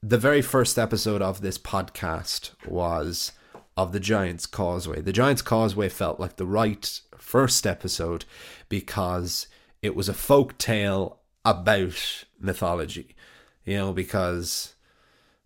the 0.08 0.18
very 0.18 0.42
first 0.42 0.80
episode 0.80 1.22
of 1.22 1.42
this 1.42 1.58
podcast 1.58 2.52
was 2.66 3.34
of 3.76 3.92
the 3.92 4.00
Giant's 4.00 4.46
Causeway. 4.46 5.02
The 5.02 5.12
Giant's 5.12 5.42
Causeway 5.42 5.90
felt 5.90 6.18
like 6.18 6.38
the 6.38 6.46
right 6.46 7.02
first 7.18 7.68
episode 7.68 8.24
because 8.70 9.48
it 9.82 9.98
was 9.98 10.08
a 10.08 10.14
folk 10.14 10.58
tale 10.58 11.20
about 11.44 12.24
mythology. 12.40 13.18
You 13.66 13.78
know, 13.78 13.92
because 13.92 14.76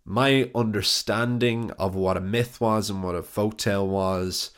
my 0.04 0.48
understanding 0.54 1.72
of 1.72 1.96
what 1.96 2.16
a 2.16 2.20
myth 2.20 2.60
was 2.60 2.88
and 2.88 3.02
what 3.02 3.16
a 3.16 3.24
folk 3.24 3.58
tale 3.58 3.88
was 3.88 4.52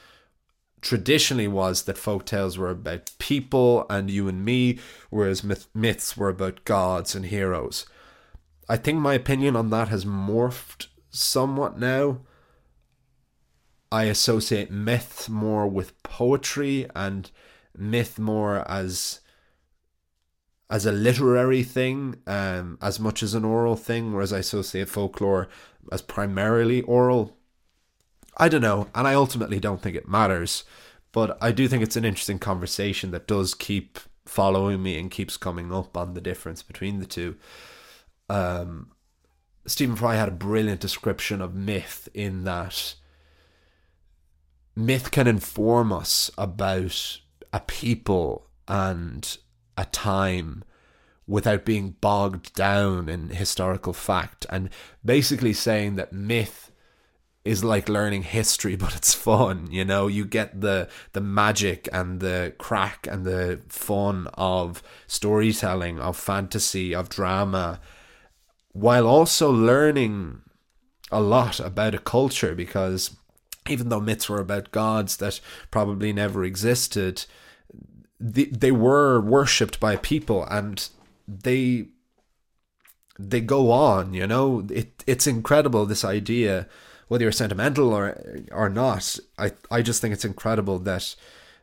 traditionally 0.82 1.48
was 1.48 1.84
that 1.84 1.96
folk 1.96 2.26
tales 2.26 2.58
were 2.58 2.68
about 2.68 3.10
people 3.18 3.86
and 3.88 4.10
you 4.10 4.28
and 4.28 4.44
me, 4.44 4.78
whereas 5.08 5.42
myth- 5.42 5.68
myths 5.72 6.14
were 6.14 6.28
about 6.28 6.66
gods 6.66 7.14
and 7.14 7.24
heroes. 7.24 7.86
I 8.68 8.76
think 8.76 8.98
my 8.98 9.14
opinion 9.14 9.56
on 9.56 9.70
that 9.70 9.88
has 9.88 10.04
morphed 10.04 10.86
somewhat 11.10 11.78
now. 11.78 12.20
I 13.92 14.04
associate 14.04 14.70
myth 14.70 15.28
more 15.28 15.68
with 15.68 16.02
poetry 16.02 16.86
and 16.94 17.30
myth 17.76 18.18
more 18.18 18.68
as 18.68 19.20
as 20.70 20.86
a 20.86 20.92
literary 20.92 21.62
thing, 21.62 22.16
um, 22.26 22.78
as 22.80 22.98
much 22.98 23.22
as 23.22 23.34
an 23.34 23.44
oral 23.44 23.76
thing, 23.76 24.12
whereas 24.12 24.32
I 24.32 24.38
associate 24.38 24.88
folklore 24.88 25.48
as 25.92 26.02
primarily 26.02 26.80
oral. 26.82 27.36
I 28.36 28.48
don't 28.48 28.62
know, 28.62 28.88
and 28.94 29.06
I 29.06 29.14
ultimately 29.14 29.60
don't 29.60 29.80
think 29.80 29.94
it 29.94 30.08
matters. 30.08 30.64
But 31.12 31.38
I 31.40 31.52
do 31.52 31.68
think 31.68 31.82
it's 31.84 31.96
an 31.96 32.04
interesting 32.04 32.40
conversation 32.40 33.12
that 33.12 33.28
does 33.28 33.54
keep 33.54 34.00
following 34.26 34.82
me 34.82 34.98
and 34.98 35.10
keeps 35.10 35.36
coming 35.36 35.72
up 35.72 35.96
on 35.96 36.14
the 36.14 36.20
difference 36.20 36.62
between 36.62 36.98
the 36.98 37.06
two. 37.06 37.36
Um, 38.28 38.90
Stephen 39.66 39.96
Fry 39.96 40.16
had 40.16 40.28
a 40.28 40.32
brilliant 40.32 40.80
description 40.80 41.40
of 41.40 41.54
myth 41.54 42.08
in 42.14 42.44
that 42.44 42.94
myth 44.76 45.10
can 45.10 45.26
inform 45.26 45.92
us 45.92 46.30
about 46.36 47.18
a 47.52 47.60
people 47.60 48.48
and 48.66 49.38
a 49.76 49.84
time 49.86 50.64
without 51.26 51.64
being 51.64 51.90
bogged 52.00 52.52
down 52.54 53.08
in 53.08 53.30
historical 53.30 53.92
fact 53.92 54.44
and 54.50 54.68
basically 55.04 55.52
saying 55.52 55.96
that 55.96 56.12
myth 56.12 56.70
is 57.44 57.62
like 57.64 57.88
learning 57.88 58.22
history 58.22 58.76
but 58.76 58.94
it's 58.94 59.14
fun 59.14 59.68
you 59.70 59.84
know? 59.84 60.06
You 60.06 60.24
get 60.24 60.60
the 60.60 60.88
the 61.12 61.20
magic 61.20 61.88
and 61.92 62.20
the 62.20 62.54
crack 62.58 63.06
and 63.10 63.24
the 63.24 63.60
fun 63.68 64.28
of 64.34 64.82
storytelling 65.06 66.00
of 66.00 66.16
fantasy 66.16 66.94
of 66.94 67.08
drama 67.08 67.80
while 68.74 69.06
also 69.06 69.50
learning 69.50 70.42
a 71.10 71.20
lot 71.20 71.58
about 71.60 71.94
a 71.94 71.98
culture 71.98 72.54
because 72.54 73.16
even 73.68 73.88
though 73.88 74.00
myths 74.00 74.28
were 74.28 74.40
about 74.40 74.72
gods 74.72 75.16
that 75.16 75.40
probably 75.70 76.12
never 76.12 76.44
existed 76.44 77.24
they, 78.20 78.44
they 78.44 78.72
were 78.72 79.20
worshipped 79.20 79.80
by 79.80 79.96
people 79.96 80.44
and 80.50 80.88
they 81.26 81.86
they 83.18 83.40
go 83.40 83.70
on 83.70 84.12
you 84.12 84.26
know? 84.26 84.66
It 84.70 85.02
it's 85.06 85.26
incredible 85.26 85.86
this 85.86 86.04
idea 86.04 86.68
whether 87.08 87.24
you're 87.24 87.32
sentimental 87.32 87.92
or 87.92 88.18
or 88.50 88.68
not. 88.68 89.18
I 89.38 89.52
i 89.70 89.82
just 89.82 90.00
think 90.00 90.14
it's 90.14 90.24
incredible 90.24 90.78
that 90.80 91.14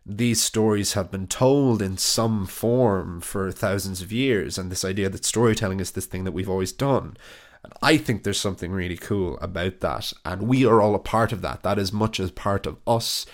these 0.06 0.41
stories 0.41 0.93
have 0.93 1.12
been 1.12 1.28
told 1.28 1.82
in 1.82 1.97
some 1.97 2.45
form 2.45 3.22
for 3.22 3.52
thousands 3.52 4.02
of 4.02 4.12
years 4.12 4.58
and 4.58 4.72
this 4.72 4.84
idea 4.84 5.10
that 5.10 5.26
storytelling 5.26 5.80
is 5.80 5.91
this 5.91 6.06
thing 6.08 6.24
that 6.24 6.32
we've 6.32 6.49
always 6.49 6.72
done 6.72 7.16
and 7.64 7.74
i 7.84 7.97
think 7.97 8.24
there's 8.24 8.39
something 8.39 8.72
really 8.72 8.97
cool 8.97 9.38
about 9.39 9.80
that 9.80 10.12
and 10.26 10.43
we 10.43 10.66
are 10.66 10.82
all 10.82 10.95
a 10.95 10.99
part 10.99 11.32
of 11.32 11.41
that 11.41 11.62
that 11.62 11.78
is 11.78 11.93
much 11.93 12.20
as 12.20 12.32
part 12.32 12.66
of 12.66 12.78
us 12.88 13.26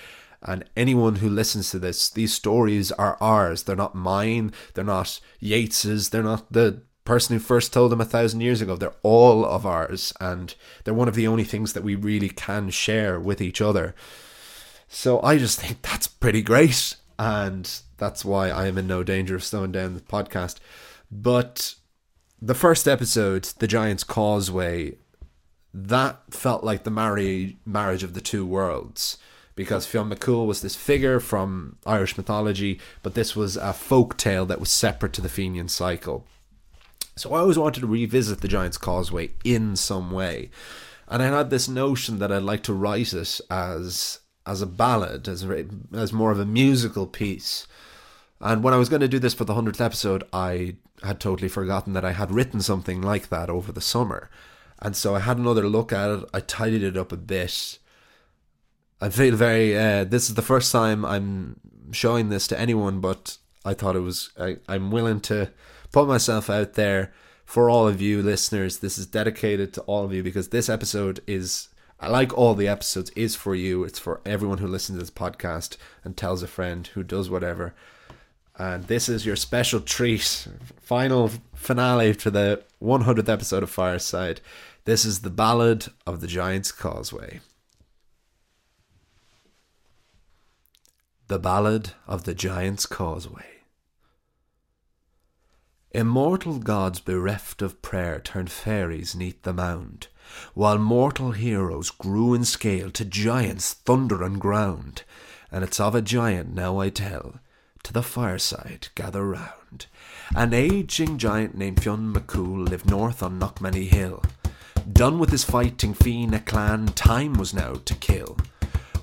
and 0.41 0.65
anyone 0.75 1.15
who 1.15 1.29
listens 1.29 1.71
to 1.71 1.79
this, 1.79 2.09
these 2.09 2.33
stories 2.33 2.91
are 2.93 3.17
ours. 3.19 3.63
They're 3.63 3.75
not 3.75 3.95
mine. 3.95 4.53
They're 4.73 4.83
not 4.83 5.19
Yeats's. 5.39 6.09
They're 6.09 6.23
not 6.23 6.51
the 6.51 6.81
person 7.05 7.35
who 7.35 7.39
first 7.39 7.73
told 7.73 7.91
them 7.91 8.01
a 8.01 8.05
thousand 8.05 8.41
years 8.41 8.61
ago. 8.61 8.75
They're 8.75 8.93
all 9.03 9.45
of 9.45 9.65
ours. 9.65 10.13
And 10.19 10.53
they're 10.83 10.93
one 10.93 11.07
of 11.07 11.15
the 11.15 11.27
only 11.27 11.43
things 11.43 11.73
that 11.73 11.83
we 11.83 11.95
really 11.95 12.29
can 12.29 12.69
share 12.69 13.19
with 13.19 13.41
each 13.41 13.61
other. 13.61 13.95
So 14.87 15.21
I 15.21 15.37
just 15.37 15.59
think 15.59 15.81
that's 15.81 16.07
pretty 16.07 16.41
great. 16.41 16.95
And 17.19 17.69
that's 17.97 18.23
why 18.23 18.49
I 18.49 18.67
am 18.67 18.77
in 18.77 18.87
no 18.87 19.03
danger 19.03 19.35
of 19.35 19.43
slowing 19.43 19.71
down 19.71 19.95
the 19.95 20.01
podcast. 20.01 20.57
But 21.11 21.75
the 22.41 22.55
first 22.55 22.87
episode, 22.87 23.43
The 23.57 23.67
Giant's 23.67 24.03
Causeway, 24.03 24.97
that 25.73 26.21
felt 26.29 26.63
like 26.63 26.83
the 26.83 26.91
marry, 26.91 27.57
marriage 27.65 28.03
of 28.03 28.13
the 28.13 28.21
two 28.21 28.45
worlds 28.45 29.17
because 29.57 29.87
Fionn 29.87 30.09
McCool 30.09 30.45
was 30.45 30.61
this 30.61 30.75
figure 30.75 31.19
from 31.19 31.77
Irish 31.85 32.15
mythology, 32.15 32.79
but 33.01 33.15
this 33.15 33.35
was 33.35 33.57
a 33.57 33.73
folk 33.73 34.15
tale 34.15 34.45
that 34.45 34.59
was 34.59 34.69
separate 34.69 35.13
to 35.13 35.21
the 35.21 35.29
Fenian 35.29 35.67
cycle. 35.67 36.25
So 37.15 37.33
I 37.33 37.39
always 37.39 37.57
wanted 37.57 37.79
to 37.79 37.87
revisit 37.87 38.41
the 38.41 38.47
Giant's 38.47 38.77
Causeway 38.77 39.31
in 39.43 39.75
some 39.75 40.11
way. 40.11 40.51
And 41.07 41.23
I 41.23 41.25
had 41.25 41.49
this 41.49 41.67
notion 41.67 42.19
that 42.19 42.31
I'd 42.31 42.43
like 42.43 42.61
to 42.63 42.73
write 42.73 43.13
it 43.13 43.41
as 43.49 44.19
as 44.47 44.61
a 44.61 44.65
ballad, 44.65 45.27
as 45.27 45.45
as 45.93 46.13
more 46.13 46.31
of 46.31 46.39
a 46.39 46.45
musical 46.45 47.05
piece. 47.05 47.67
And 48.39 48.63
when 48.63 48.73
I 48.73 48.77
was 48.77 48.89
going 48.89 49.01
to 49.01 49.07
do 49.07 49.19
this 49.19 49.33
for 49.33 49.45
the 49.45 49.53
100th 49.53 49.81
episode, 49.81 50.23
I 50.31 50.75
had 51.03 51.19
totally 51.19 51.49
forgotten 51.49 51.93
that 51.93 52.05
I 52.05 52.13
had 52.13 52.31
written 52.31 52.61
something 52.61 53.01
like 53.01 53.29
that 53.29 53.49
over 53.49 53.71
the 53.71 53.81
summer. 53.81 54.29
And 54.79 54.95
so 54.95 55.15
I 55.15 55.19
had 55.19 55.37
another 55.37 55.67
look 55.67 55.91
at 55.91 56.09
it. 56.09 56.23
I 56.33 56.39
tidied 56.39 56.83
it 56.83 56.97
up 56.97 57.11
a 57.11 57.17
bit. 57.17 57.79
I 59.01 59.09
feel 59.09 59.35
very. 59.35 59.77
Uh, 59.77 60.03
this 60.03 60.29
is 60.29 60.35
the 60.35 60.41
first 60.41 60.71
time 60.71 61.03
I'm 61.03 61.59
showing 61.91 62.29
this 62.29 62.47
to 62.47 62.59
anyone, 62.59 62.99
but 62.99 63.37
I 63.65 63.73
thought 63.73 63.95
it 63.95 64.01
was. 64.01 64.31
I, 64.39 64.57
I'm 64.67 64.91
willing 64.91 65.19
to 65.21 65.51
put 65.91 66.07
myself 66.07 66.49
out 66.49 66.73
there 66.73 67.13
for 67.45 67.69
all 67.69 67.87
of 67.87 68.01
you 68.01 68.21
listeners. 68.21 68.79
This 68.79 68.97
is 68.97 69.05
dedicated 69.07 69.73
to 69.73 69.81
all 69.81 70.05
of 70.05 70.13
you 70.13 70.23
because 70.23 70.49
this 70.49 70.69
episode 70.69 71.21
is. 71.27 71.69
I 71.99 72.09
like 72.09 72.37
all 72.37 72.53
the 72.53 72.67
episodes 72.67 73.09
is 73.11 73.35
for 73.35 73.55
you. 73.55 73.83
It's 73.83 73.97
for 73.99 74.21
everyone 74.25 74.59
who 74.59 74.67
listens 74.67 74.97
to 74.97 74.99
this 74.99 75.11
podcast 75.11 75.77
and 76.03 76.15
tells 76.15 76.43
a 76.43 76.47
friend 76.47 76.85
who 76.87 77.01
does 77.03 77.29
whatever. 77.29 77.73
And 78.57 78.85
this 78.85 79.09
is 79.09 79.25
your 79.25 79.35
special 79.35 79.79
treat, 79.79 80.47
final 80.79 81.31
finale 81.53 82.13
to 82.15 82.31
the 82.31 82.63
100th 82.81 83.29
episode 83.29 83.63
of 83.63 83.69
Fireside. 83.69 84.41
This 84.85 85.05
is 85.05 85.21
the 85.21 85.29
Ballad 85.29 85.87
of 86.05 86.21
the 86.21 86.27
Giant's 86.27 86.71
Causeway. 86.71 87.39
The 91.27 91.39
Ballad 91.39 91.91
of 92.07 92.23
the 92.23 92.33
Giant's 92.33 92.85
Causeway. 92.85 93.56
Immortal 95.97 96.59
gods 96.59 96.99
bereft 96.99 97.63
of 97.63 97.81
prayer 97.81 98.19
turned 98.19 98.51
fairies 98.51 99.15
neath 99.15 99.41
the 99.41 99.51
mound, 99.51 100.09
while 100.53 100.77
mortal 100.77 101.31
heroes 101.31 101.89
grew 101.89 102.35
in 102.35 102.45
scale 102.45 102.91
to 102.91 103.03
giants 103.03 103.73
thunder 103.73 104.21
and 104.21 104.39
ground. 104.39 105.01
And 105.51 105.63
it's 105.63 105.79
of 105.79 105.95
a 105.95 106.03
giant 106.03 106.53
now 106.53 106.77
I 106.77 106.89
tell, 106.89 107.39
to 107.81 107.91
the 107.91 108.03
fireside 108.03 108.89
gather 108.93 109.25
round. 109.25 109.87
An 110.35 110.53
aging 110.53 111.17
giant 111.17 111.57
named 111.57 111.81
Fionn 111.81 112.13
McCool 112.13 112.69
lived 112.69 112.87
north 112.87 113.23
on 113.23 113.39
Knockmany 113.39 113.87
Hill. 113.87 114.21
Done 114.93 115.17
with 115.17 115.31
his 115.31 115.45
fighting 115.45 115.95
Fianna 115.95 116.41
clan, 116.41 116.89
time 116.89 117.33
was 117.33 117.55
now 117.55 117.73
to 117.73 117.95
kill. 117.95 118.37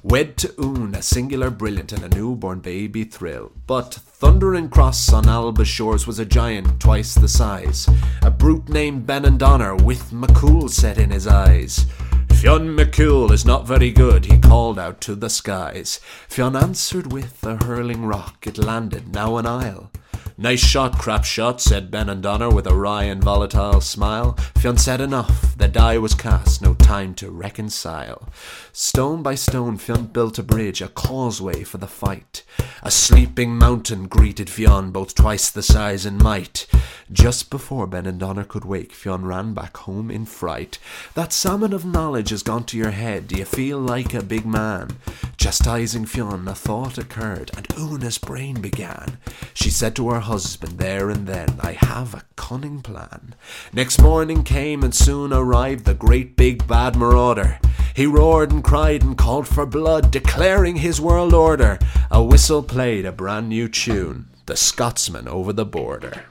Wed 0.04 0.36
to 0.36 0.52
Oon, 0.62 0.94
a 0.94 1.00
singular 1.00 1.48
brilliant 1.48 1.90
and 1.90 2.04
a 2.04 2.14
newborn 2.14 2.60
baby 2.60 3.04
thrill. 3.04 3.52
But 3.66 3.94
Thundering 3.94 4.68
Cross 4.68 5.10
on 5.14 5.26
Alba 5.26 5.64
shores 5.64 6.06
was 6.06 6.18
a 6.18 6.26
giant 6.26 6.78
twice 6.78 7.14
the 7.14 7.26
size. 7.26 7.88
A 8.20 8.30
brute 8.30 8.68
named 8.68 9.06
Benandonner 9.06 9.82
with 9.82 10.10
McCool 10.10 10.68
set 10.68 10.98
in 10.98 11.10
his 11.10 11.26
eyes. 11.26 11.86
Fionn 12.28 12.76
McCool 12.76 13.30
is 13.30 13.46
not 13.46 13.66
very 13.66 13.90
good, 13.90 14.26
he 14.26 14.36
called 14.36 14.78
out 14.78 15.00
to 15.00 15.14
the 15.14 15.30
skies. 15.30 16.00
Fionn 16.28 16.54
answered 16.54 17.10
with 17.10 17.42
a 17.42 17.64
hurling 17.64 18.04
rock, 18.04 18.46
it 18.46 18.58
landed 18.58 19.14
now 19.14 19.38
an 19.38 19.46
isle. 19.46 19.90
Nice 20.36 20.64
shot, 20.64 20.98
crap 20.98 21.24
shot, 21.24 21.60
said 21.60 21.92
Benandonner 21.92 22.52
with 22.52 22.66
a 22.66 22.74
wry 22.74 23.04
and 23.04 23.22
volatile 23.22 23.80
smile. 23.80 24.32
Fionn 24.56 24.76
said 24.76 25.00
enough, 25.00 25.56
the 25.56 25.68
die 25.68 25.96
was 25.96 26.12
cast, 26.12 26.60
no 26.60 26.74
time 26.74 27.14
to 27.14 27.30
reconcile. 27.30 28.28
Stone 28.72 29.22
by 29.22 29.36
stone, 29.36 29.76
Fionn 29.76 30.06
built 30.06 30.36
a 30.40 30.42
bridge, 30.42 30.82
a 30.82 30.88
causeway 30.88 31.62
for 31.62 31.78
the 31.78 31.86
fight. 31.86 32.42
A 32.82 32.90
sleeping 32.90 33.56
mountain 33.56 34.08
greeted 34.08 34.50
Fionn, 34.50 34.90
both 34.90 35.14
twice 35.14 35.50
the 35.50 35.62
size 35.62 36.04
and 36.04 36.20
might. 36.20 36.66
Just 37.12 37.48
before 37.48 37.86
Benandonner 37.86 38.48
could 38.48 38.64
wake, 38.64 38.92
Fionn 38.92 39.24
ran 39.24 39.54
back 39.54 39.76
home 39.76 40.10
in 40.10 40.26
fright. 40.26 40.78
That 41.14 41.32
salmon 41.32 41.72
of 41.72 41.84
knowledge 41.84 42.30
has 42.30 42.42
gone 42.42 42.64
to 42.64 42.76
your 42.76 42.90
head, 42.90 43.28
do 43.28 43.36
you 43.36 43.44
feel 43.44 43.78
like 43.78 44.12
a 44.12 44.22
big 44.22 44.44
man? 44.44 44.98
Chastising 45.36 46.06
Fionn, 46.06 46.48
a 46.48 46.54
thought 46.54 46.98
occurred, 46.98 47.52
and 47.56 47.68
Una's 47.78 48.18
brain 48.18 48.60
began. 48.60 49.18
She 49.52 49.70
said 49.70 49.94
to 49.96 50.10
her 50.10 50.23
husband 50.24 50.78
there 50.78 51.10
and 51.10 51.26
then, 51.26 51.48
I 51.60 51.72
have 51.72 52.14
a 52.14 52.24
cunning 52.36 52.82
plan. 52.82 53.34
Next 53.72 54.00
morning 54.00 54.42
came 54.42 54.82
and 54.82 54.94
soon 54.94 55.32
arrived 55.32 55.84
the 55.84 55.94
great 55.94 56.36
big 56.36 56.66
bad 56.66 56.96
marauder. 56.96 57.58
He 57.94 58.06
roared 58.06 58.50
and 58.50 58.64
cried 58.64 59.02
and 59.02 59.16
called 59.16 59.46
for 59.46 59.66
blood, 59.66 60.10
declaring 60.10 60.76
his 60.76 61.00
world 61.00 61.32
order. 61.32 61.78
A 62.10 62.22
whistle 62.22 62.62
played 62.62 63.04
a 63.04 63.12
brand 63.12 63.48
new 63.48 63.68
tune, 63.68 64.26
The 64.46 64.56
Scotsman 64.56 65.28
over 65.28 65.52
the 65.52 65.64
border. 65.64 66.24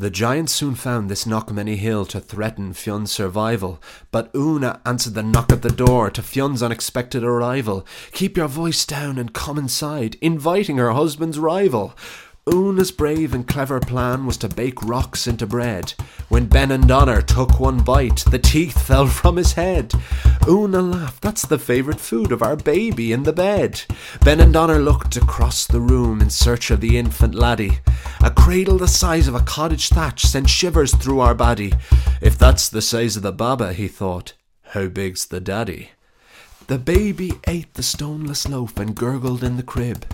The 0.00 0.08
giants 0.08 0.54
soon 0.54 0.76
found 0.76 1.10
this 1.10 1.26
Knockmany 1.26 1.76
Hill 1.76 2.06
to 2.06 2.20
threaten 2.20 2.72
Fionn's 2.72 3.12
survival, 3.12 3.82
but 4.10 4.30
Una 4.34 4.80
answered 4.86 5.12
the 5.12 5.22
knock 5.22 5.52
at 5.52 5.60
the 5.60 5.68
door 5.68 6.08
to 6.12 6.22
Fionn's 6.22 6.62
unexpected 6.62 7.22
arrival. 7.22 7.86
Keep 8.12 8.38
your 8.38 8.48
voice 8.48 8.86
down 8.86 9.18
and 9.18 9.34
come 9.34 9.58
inside, 9.58 10.16
inviting 10.22 10.78
her 10.78 10.92
husband's 10.92 11.38
rival. 11.38 11.94
Una's 12.50 12.90
brave 12.90 13.34
and 13.34 13.46
clever 13.46 13.78
plan 13.78 14.24
was 14.24 14.38
to 14.38 14.48
bake 14.48 14.82
rocks 14.82 15.26
into 15.26 15.46
bread. 15.46 15.92
When 16.30 16.48
Benandonner 16.48 17.22
took 17.26 17.60
one 17.60 17.82
bite, 17.84 18.24
the 18.30 18.38
teeth 18.38 18.80
fell 18.86 19.06
from 19.06 19.36
his 19.36 19.52
head. 19.52 19.92
Una 20.48 20.80
laughed, 20.80 21.20
that's 21.20 21.44
the 21.44 21.58
favourite 21.58 22.00
food 22.00 22.32
of 22.32 22.42
our 22.42 22.56
baby 22.56 23.12
in 23.12 23.24
the 23.24 23.34
bed. 23.34 23.82
Benandonner 24.20 24.82
looked 24.82 25.18
across 25.18 25.66
the 25.66 25.80
room 25.82 26.22
in 26.22 26.30
search 26.30 26.70
of 26.70 26.80
the 26.80 26.96
infant 26.96 27.34
laddie. 27.34 27.80
A 28.22 28.30
cradle 28.30 28.76
the 28.76 28.86
size 28.86 29.28
of 29.28 29.34
a 29.34 29.40
cottage 29.40 29.88
thatch 29.88 30.22
sent 30.22 30.50
shivers 30.50 30.94
through 30.94 31.20
our 31.20 31.34
body. 31.34 31.72
If 32.20 32.36
that's 32.36 32.68
the 32.68 32.82
size 32.82 33.16
of 33.16 33.22
the 33.22 33.32
baba, 33.32 33.72
he 33.72 33.88
thought, 33.88 34.34
how 34.62 34.88
big's 34.88 35.26
the 35.26 35.40
daddy? 35.40 35.92
The 36.66 36.78
baby 36.78 37.32
ate 37.46 37.72
the 37.74 37.82
stoneless 37.82 38.46
loaf 38.46 38.76
and 38.76 38.94
gurgled 38.94 39.42
in 39.42 39.56
the 39.56 39.62
crib. 39.62 40.04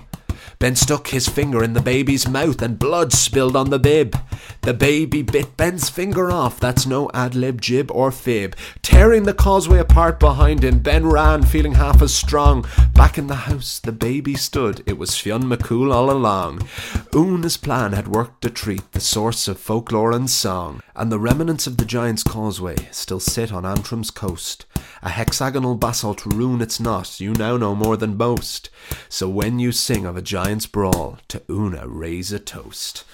Ben 0.59 0.77
stuck 0.77 1.09
his 1.09 1.29
finger 1.29 1.63
in 1.63 1.73
the 1.73 1.81
baby's 1.81 2.29
mouth 2.29 2.63
and 2.63 2.79
blood 2.79 3.13
spilled 3.13 3.57
on 3.57 3.71
the 3.71 3.79
bib. 3.79 4.17
The 4.63 4.75
baby 4.75 5.23
bit 5.23 5.57
Ben's 5.57 5.89
finger 5.89 6.31
off, 6.31 6.59
that's 6.59 6.87
no 6.87 7.11
ad 7.15 7.35
lib, 7.35 7.61
jib, 7.61 7.91
or 7.93 8.11
fib. 8.11 8.57
Tearing 8.83 9.23
the 9.23 9.35
causeway 9.35 9.79
apart 9.79 10.19
behind 10.19 10.65
him, 10.65 10.81
Ben 10.81 11.07
ran, 11.07 11.45
feeling 11.45 11.75
half 11.75 12.03
as 12.03 12.15
strong. 12.15 12.67
Back 12.93 13.17
in 13.17 13.29
the 13.29 13.47
house, 13.47 13.79
the 13.79 13.93
baby 13.93 14.35
stood, 14.35 14.83
it 14.85 14.99
was 14.99 15.17
Fionn 15.17 15.45
McCool 15.45 15.93
all 15.93 16.11
along. 16.11 16.67
Una's 17.15 17.57
plan 17.57 17.93
had 17.93 18.09
worked 18.09 18.45
a 18.45 18.51
treat, 18.51 18.91
the 18.93 19.01
source 19.01 19.47
of 19.47 19.61
folklore 19.61 20.13
and 20.13 20.29
song. 20.29 20.81
And 20.95 21.13
the 21.13 21.19
remnants 21.19 21.67
of 21.67 21.77
the 21.77 21.85
Giant's 21.85 22.25
Causeway 22.25 22.77
still 22.91 23.21
sit 23.21 23.53
on 23.53 23.65
Antrim's 23.65 24.11
coast. 24.11 24.67
A 25.03 25.11
hexagonal 25.11 25.75
basalt 25.75 26.25
rune 26.27 26.61
it's 26.61 26.81
not, 26.81 27.21
you 27.21 27.33
now 27.33 27.57
know 27.57 27.75
more 27.75 27.97
than 27.97 28.17
most. 28.17 28.71
So 29.09 29.29
when 29.29 29.59
you 29.59 29.73
sing 29.73 30.07
of 30.07 30.17
a 30.17 30.23
giant's 30.23 30.67
brawl, 30.67 31.19
to 31.29 31.43
Una 31.51 31.89
raise 31.89 32.33
a 32.33 32.39
toast. 32.39 33.05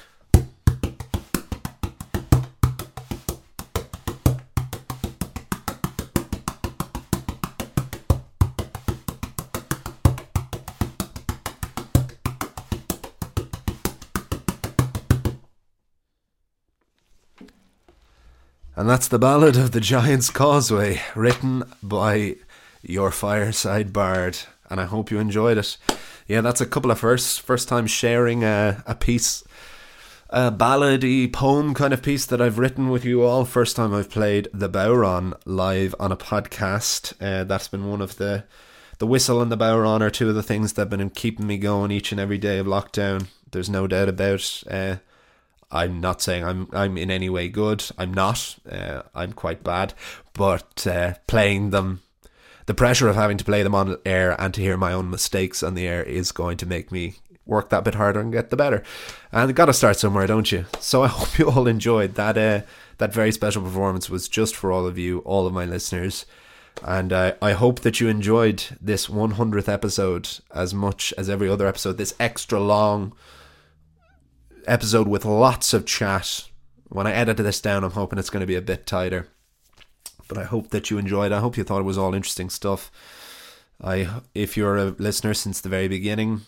And 18.75 18.89
that's 18.89 19.09
the 19.09 19.18
ballad 19.18 19.57
of 19.57 19.73
the 19.73 19.81
Giant's 19.81 20.31
Causeway, 20.31 21.03
written 21.14 21.62
by 21.83 22.37
your 22.81 23.11
fireside 23.11 23.93
bard. 23.93 24.39
And 24.70 24.81
I 24.81 24.87
hope 24.87 25.11
you 25.11 25.18
enjoyed 25.18 25.59
it. 25.59 25.77
Yeah, 26.27 26.41
that's 26.41 26.62
a 26.62 26.66
couple 26.66 26.91
of 26.91 26.99
first 26.99 27.43
first 27.43 27.68
time 27.68 27.87
sharing 27.87 28.45
a, 28.45 28.83
a 28.87 28.95
piece, 28.95 29.45
a 30.31 30.51
ballady 30.51 31.31
poem 31.31 31.75
kind 31.75 31.93
of 31.93 32.03
piece 32.03 32.25
that 32.25 32.41
I've 32.41 32.59
written 32.59 32.89
with 32.89 33.05
you 33.05 33.23
all. 33.23 33.45
First 33.45 33.77
time 33.77 33.93
I've 33.93 34.09
played 34.09 34.49
the 34.55 34.70
bodhrán 34.70 35.35
live 35.45 35.95
on 36.01 36.11
a 36.11 36.16
podcast. 36.16 37.12
Uh, 37.20 37.45
that's 37.45 37.68
been 37.68 37.91
one 37.91 38.01
of 38.01 38.16
the 38.16 38.45
the 38.99 39.07
whistle 39.07 39.43
and 39.43 39.53
the 39.53 39.59
bodhrán 39.59 40.01
are 40.01 40.11
two 40.11 40.31
of 40.31 40.35
the 40.35 40.43
things 40.43 40.73
that 40.73 40.83
have 40.83 40.91
been 40.91 41.11
keeping 41.11 41.47
me 41.47 41.59
going 41.59 41.91
each 41.91 42.11
and 42.11 42.20
every 42.20 42.39
day 42.39 42.57
of 42.57 42.66
lockdown. 42.66 43.27
There's 43.51 43.68
no 43.68 43.87
doubt 43.87 44.09
about. 44.09 44.62
Uh, 44.70 44.97
I'm 45.73 46.01
not 46.01 46.23
saying 46.23 46.45
I'm 46.45 46.68
I'm 46.73 46.97
in 46.97 47.11
any 47.11 47.29
way 47.29 47.49
good. 47.49 47.85
I'm 47.99 48.12
not. 48.12 48.57
Uh, 48.70 49.03
I'm 49.14 49.33
quite 49.33 49.64
bad. 49.64 49.95
But 50.35 50.87
uh, 50.87 51.14
playing 51.27 51.70
them, 51.70 52.03
the 52.66 52.75
pressure 52.75 53.09
of 53.09 53.16
having 53.16 53.39
to 53.39 53.45
play 53.45 53.62
them 53.62 53.75
on 53.75 53.97
air 54.05 54.41
and 54.41 54.53
to 54.55 54.61
hear 54.61 54.77
my 54.77 54.93
own 54.93 55.11
mistakes 55.11 55.62
on 55.62 55.75
the 55.75 55.87
air 55.87 56.03
is 56.03 56.31
going 56.31 56.59
to 56.59 56.66
make 56.66 56.93
me 56.93 57.16
work 57.45 57.70
that 57.70 57.85
bit 57.85 57.95
harder 57.95 58.20
and 58.20 58.33
get 58.33 58.51
the 58.51 58.57
better. 58.57 58.83
And 59.33 59.55
got 59.55 59.66
to 59.66 59.73
start 59.73 59.99
somewhere, 59.99 60.27
don't 60.27 60.53
you? 60.53 60.66
So 60.79 61.03
I 61.03 61.09
hope 61.09 61.39
you 61.39 61.51
all 61.51 61.66
enjoyed 61.66 62.14
that. 62.14 62.39
Uh, 62.39 62.62
that 62.99 63.12
very 63.12 63.33
special 63.33 63.62
performance 63.62 64.09
was 64.09 64.29
just 64.29 64.55
for 64.55 64.70
all 64.70 64.87
of 64.87 64.97
you, 64.97 65.20
all 65.20 65.47
of 65.47 65.53
my 65.53 65.64
listeners. 65.64 66.25
And 66.85 67.12
uh, 67.12 67.35
I 67.43 67.53
hope 67.53 67.81
that 67.81 68.01
you 68.01 68.09
enjoyed 68.09 68.64
this 68.81 69.07
100th 69.09 69.68
episode 69.68 70.29
as 70.55 70.73
much 70.73 71.12
as 71.18 71.29
every 71.29 71.49
other 71.49 71.66
episode. 71.66 71.99
This 71.99 72.14
extra 72.20 72.61
long 72.61 73.12
episode 74.67 75.09
with 75.09 75.25
lots 75.25 75.73
of 75.73 75.87
chat. 75.87 76.49
When 76.89 77.07
I 77.07 77.13
edit 77.13 77.39
this 77.39 77.61
down, 77.61 77.85
I'm 77.85 77.93
hoping 77.93 78.19
it's 78.19 78.31
going 78.31 78.43
to 78.43 78.47
be 78.47 78.57
a 78.57 78.63
bit 78.63 78.87
tighter. 78.87 79.29
But 80.29 80.39
I 80.39 80.45
hope 80.45 80.71
that 80.71 80.91
you 80.91 80.99
enjoyed. 80.99 81.33
I 81.33 81.41
hope 81.41 81.57
you 81.57 81.65
thought 81.65 81.81
it 81.81 81.85
was 81.85 81.99
all 81.99 82.15
interesting 82.15 82.51
stuff. 82.51 82.91
I, 83.83 84.21
if 84.35 84.57
you're 84.57 84.77
a 84.77 84.95
listener 84.99 85.35
since 85.35 85.61
the 85.61 85.69
very 85.69 85.89
beginning, 85.89 86.43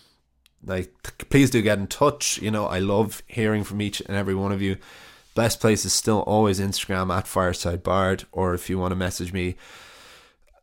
like 0.63 0.91
please 1.29 1.49
do 1.49 1.61
get 1.61 1.79
in 1.79 1.87
touch. 1.87 2.41
You 2.41 2.51
know, 2.51 2.65
I 2.65 2.79
love 2.79 3.21
hearing 3.27 3.63
from 3.63 3.81
each 3.81 4.01
and 4.01 4.15
every 4.15 4.35
one 4.35 4.51
of 4.51 4.61
you. 4.61 4.77
Best 5.35 5.59
place 5.59 5.83
is 5.83 5.93
still 5.93 6.21
always 6.21 6.59
Instagram 6.59 7.15
at 7.15 7.27
Fireside 7.27 7.83
Bard, 7.83 8.23
or 8.31 8.53
if 8.53 8.69
you 8.69 8.79
want 8.79 8.91
to 8.91 8.95
message 8.95 9.33
me 9.33 9.57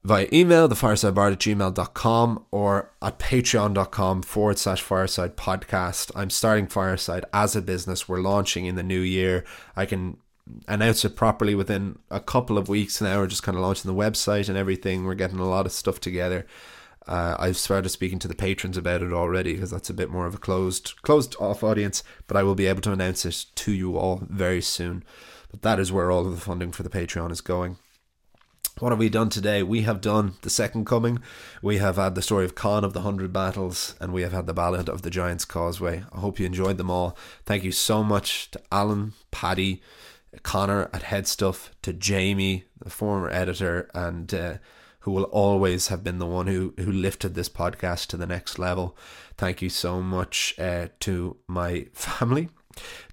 via 0.05 0.27
email, 0.33 0.69
thefiresidebard 0.69 1.33
at 1.33 1.39
gmail.com 1.39 2.45
or 2.51 2.91
at 3.01 3.19
patreon.com 3.19 4.23
forward 4.23 4.59
slash 4.59 4.83
fireside 4.83 5.37
podcast. 5.37 6.11
I'm 6.17 6.31
starting 6.31 6.67
Fireside 6.67 7.25
as 7.33 7.55
a 7.55 7.63
business. 7.63 8.09
We're 8.09 8.21
launching 8.21 8.67
in 8.67 8.75
the 8.75 8.83
new 8.83 9.01
year. 9.01 9.45
I 9.77 9.87
can 9.87 10.17
announce 10.67 11.05
it 11.05 11.17
properly 11.17 11.55
within 11.55 11.99
a 12.11 12.21
couple 12.21 12.59
of 12.59 12.69
weeks 12.69 13.01
now. 13.01 13.19
We're 13.19 13.29
just 13.29 13.45
kind 13.45 13.57
of 13.57 13.63
launching 13.63 13.91
the 13.91 13.99
website 13.99 14.49
and 14.49 14.59
everything. 14.59 15.05
We're 15.05 15.15
getting 15.15 15.39
a 15.39 15.49
lot 15.49 15.67
of 15.67 15.73
stuff 15.73 16.01
together. 16.01 16.47
Uh, 17.07 17.37
I've 17.39 17.57
started 17.57 17.89
speaking 17.89 18.19
to 18.21 18.29
the 18.29 18.35
patrons 18.35 18.77
about 18.77 19.03
it 19.03 19.13
already 19.13 19.55
because 19.55 19.71
that's 19.71 19.91
a 19.91 19.95
bit 19.95 20.11
more 20.11 20.27
of 20.27 20.35
a 20.35 20.39
closed, 20.39 21.01
closed 21.03 21.37
off 21.41 21.63
audience. 21.63 22.03
But 22.27 22.37
I 22.37 22.43
will 22.43 22.55
be 22.55 22.67
able 22.67 22.83
to 22.83 22.93
announce 22.93 23.25
it 23.25 23.47
to 23.57 23.73
you 23.73 23.97
all 23.97 24.23
very 24.29 24.63
soon. 24.63 25.05
But 25.51 25.63
that 25.63 25.79
is 25.79 25.93
where 25.93 26.11
all 26.11 26.27
of 26.27 26.35
the 26.35 26.41
funding 26.41 26.73
for 26.73 26.83
the 26.83 26.89
Patreon 26.89 27.31
is 27.31 27.41
going. 27.41 27.77
What 28.83 28.91
have 28.91 28.99
we 28.99 29.11
done 29.11 29.29
today? 29.29 29.63
We 29.63 29.83
have 29.83 30.01
done 30.01 30.35
the 30.43 30.51
Second 30.51 30.87
Coming. 30.87 31.21
We 31.63 31.79
have 31.79 31.95
had 31.95 32.17
the 32.17 32.21
story 32.21 32.45
of 32.45 32.57
Conn 32.57 32.83
of 32.83 32.95
the 32.95 33.03
Hundred 33.03 33.33
Battles, 33.33 33.95
and 34.01 34.13
we 34.13 34.23
have 34.23 34.33
had 34.33 34.49
the 34.49 34.53
Ballad 34.53 34.89
of 34.89 35.03
the 35.03 35.09
Giant's 35.09 35.45
Causeway. 35.45 36.03
I 36.13 36.19
hope 36.19 36.41
you 36.41 36.47
enjoyed 36.47 36.79
them 36.79 36.91
all. 36.91 37.17
Thank 37.47 37.63
you 37.63 37.71
so 37.71 38.03
much 38.03 38.51
to 38.51 38.61
Alan, 38.73 39.13
Paddy, 39.31 39.83
Connor 40.43 40.91
at 40.93 41.05
Headstuff, 41.05 41.69
to 41.83 41.93
Jamie, 41.93 42.65
the 42.83 42.91
former 42.91 43.31
editor, 43.31 43.89
and 43.95 44.35
uh, 44.35 44.55
who 44.99 45.13
will 45.13 45.31
always 45.31 45.87
have 45.87 46.03
been 46.03 46.19
the 46.19 46.27
one 46.27 46.49
who, 46.49 46.75
who 46.77 46.91
lifted 46.91 47.37
this 47.37 47.49
podcast 47.49 48.09
to 48.09 48.17
the 48.17 48.27
next 48.27 48.59
level. 48.59 48.97
Thank 49.37 49.63
you 49.63 49.69
so 49.69 50.03
much 50.03 50.57
uh, 50.59 50.89
to 50.99 51.37
my 51.47 51.87
family, 51.93 52.49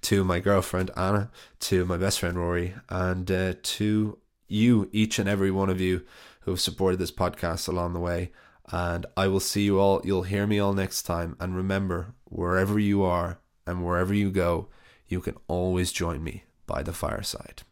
to 0.00 0.24
my 0.24 0.40
girlfriend 0.40 0.90
Anna, 0.96 1.30
to 1.60 1.84
my 1.84 1.96
best 1.96 2.18
friend 2.18 2.36
Rory, 2.36 2.74
and 2.88 3.30
uh, 3.30 3.54
to 3.62 4.18
you, 4.50 4.88
each 4.92 5.18
and 5.18 5.28
every 5.28 5.50
one 5.50 5.70
of 5.70 5.80
you 5.80 6.04
who 6.42 6.52
have 6.52 6.60
supported 6.60 6.98
this 6.98 7.12
podcast 7.12 7.68
along 7.68 7.92
the 7.92 8.00
way. 8.00 8.32
And 8.72 9.06
I 9.16 9.26
will 9.28 9.40
see 9.40 9.62
you 9.62 9.78
all, 9.78 10.00
you'll 10.04 10.22
hear 10.22 10.46
me 10.46 10.58
all 10.58 10.72
next 10.72 11.02
time. 11.02 11.36
And 11.40 11.56
remember, 11.56 12.14
wherever 12.24 12.78
you 12.78 13.02
are 13.02 13.38
and 13.66 13.84
wherever 13.84 14.14
you 14.14 14.30
go, 14.30 14.68
you 15.08 15.20
can 15.20 15.36
always 15.48 15.92
join 15.92 16.22
me 16.22 16.44
by 16.66 16.82
the 16.82 16.92
fireside. 16.92 17.62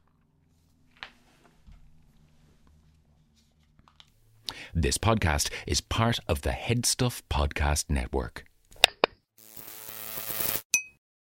This 4.74 4.98
podcast 4.98 5.50
is 5.66 5.80
part 5.80 6.18
of 6.28 6.42
the 6.42 6.50
Headstuff 6.50 7.22
Podcast 7.30 7.88
Network. 7.88 8.47